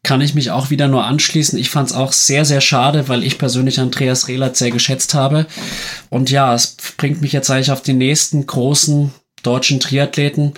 kann 0.03 0.21
ich 0.21 0.35
mich 0.35 0.51
auch 0.51 0.71
wieder 0.71 0.89
nur 0.89 1.05
anschließen. 1.05 1.59
Ich 1.59 1.71
fand 1.71 1.89
es 1.91 1.95
auch 1.95 2.13
sehr, 2.13 2.45
sehr 2.45 2.61
schade, 2.61 3.09
weil 3.09 3.25
ich 3.25 3.39
persönlich 3.39 3.81
Andreas 3.81 4.29
Rehlert 4.29 4.57
sehr 4.57 4.71
geschätzt 4.71 5.15
habe. 5.15 5.47
Und 6.09 6.31
ja, 6.31 6.55
es 6.55 6.77
bringt 6.97 7.21
mich 7.21 7.33
jetzt 7.33 7.51
eigentlich 7.51 7.71
auf 7.71 7.83
die 7.83 7.93
nächsten 7.93 8.47
großen 8.47 9.13
deutschen 9.43 9.81
Triathleten. 9.81 10.55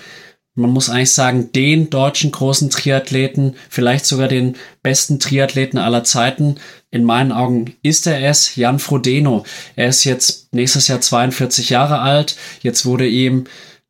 Man 0.54 0.70
muss 0.70 0.90
eigentlich 0.90 1.12
sagen, 1.12 1.50
den 1.52 1.88
deutschen 1.88 2.30
großen 2.30 2.68
Triathleten, 2.68 3.56
vielleicht 3.70 4.04
sogar 4.04 4.28
den 4.28 4.56
besten 4.82 5.18
Triathleten 5.18 5.78
aller 5.78 6.04
Zeiten. 6.04 6.56
In 6.90 7.04
meinen 7.04 7.32
Augen 7.32 7.74
ist 7.82 8.06
er 8.06 8.22
es, 8.28 8.54
Jan 8.54 8.78
Frodeno. 8.78 9.44
Er 9.76 9.88
ist 9.88 10.04
jetzt 10.04 10.52
nächstes 10.52 10.88
Jahr 10.88 11.00
42 11.00 11.70
Jahre 11.70 12.00
alt. 12.00 12.36
Jetzt 12.60 12.84
wurde 12.84 13.08
ihm 13.08 13.44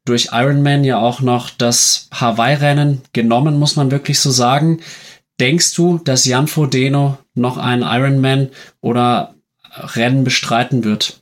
durch 0.05 0.31
Ironman 0.33 0.83
ja 0.83 0.99
auch 0.99 1.21
noch 1.21 1.51
das 1.51 2.09
Hawaii-Rennen 2.13 3.03
genommen, 3.13 3.59
muss 3.59 3.77
man 3.77 3.91
wirklich 3.91 4.19
so 4.19 4.31
sagen. 4.31 4.81
Denkst 5.39 5.75
du, 5.75 5.99
dass 5.99 6.25
Jan 6.25 6.49
Frodeno 6.49 7.19
noch 7.35 7.57
einen 7.57 7.83
Ironman 7.83 8.49
oder 8.81 9.35
Rennen 9.71 10.25
bestreiten 10.25 10.85
wird? 10.85 11.21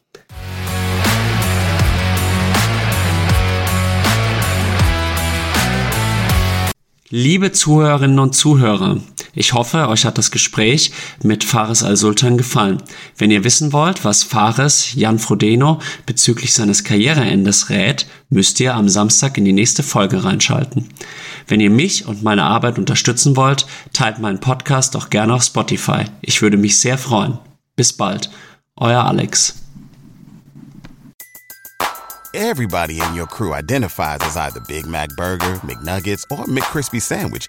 Liebe 7.10 7.52
Zuhörerinnen 7.52 8.20
und 8.20 8.34
Zuhörer, 8.34 8.98
ich 9.34 9.52
hoffe, 9.52 9.88
euch 9.88 10.04
hat 10.04 10.18
das 10.18 10.30
Gespräch 10.30 10.92
mit 11.22 11.44
Fares 11.44 11.82
Al-Sultan 11.82 12.36
gefallen. 12.36 12.82
Wenn 13.16 13.30
ihr 13.30 13.44
wissen 13.44 13.72
wollt, 13.72 14.04
was 14.04 14.22
Fares 14.22 14.94
Jan 14.94 15.18
Frodeno 15.18 15.80
bezüglich 16.06 16.52
seines 16.52 16.84
Karriereendes 16.84 17.70
rät, 17.70 18.06
müsst 18.28 18.58
ihr 18.60 18.74
am 18.74 18.88
Samstag 18.88 19.38
in 19.38 19.44
die 19.44 19.52
nächste 19.52 19.82
Folge 19.82 20.24
reinschalten. 20.24 20.88
Wenn 21.46 21.60
ihr 21.60 21.70
mich 21.70 22.06
und 22.06 22.22
meine 22.22 22.44
Arbeit 22.44 22.78
unterstützen 22.78 23.36
wollt, 23.36 23.66
teilt 23.92 24.18
meinen 24.18 24.40
Podcast 24.40 24.94
doch 24.94 25.10
gerne 25.10 25.34
auf 25.34 25.42
Spotify. 25.42 26.04
Ich 26.22 26.42
würde 26.42 26.56
mich 26.56 26.78
sehr 26.78 26.98
freuen. 26.98 27.38
Bis 27.76 27.92
bald. 27.92 28.30
Euer 28.76 29.04
Alex. 29.04 29.56
Everybody 32.32 33.00
in 33.00 33.14
your 33.14 33.26
crew 33.26 33.52
identifies 33.54 34.20
as 34.20 34.36
either 34.36 34.60
Big 34.60 34.86
Mac 34.86 35.08
Burger, 35.16 35.60
McNuggets, 35.64 36.24
or 36.30 36.46
McCrispy 36.46 37.00
Sandwich. 37.00 37.48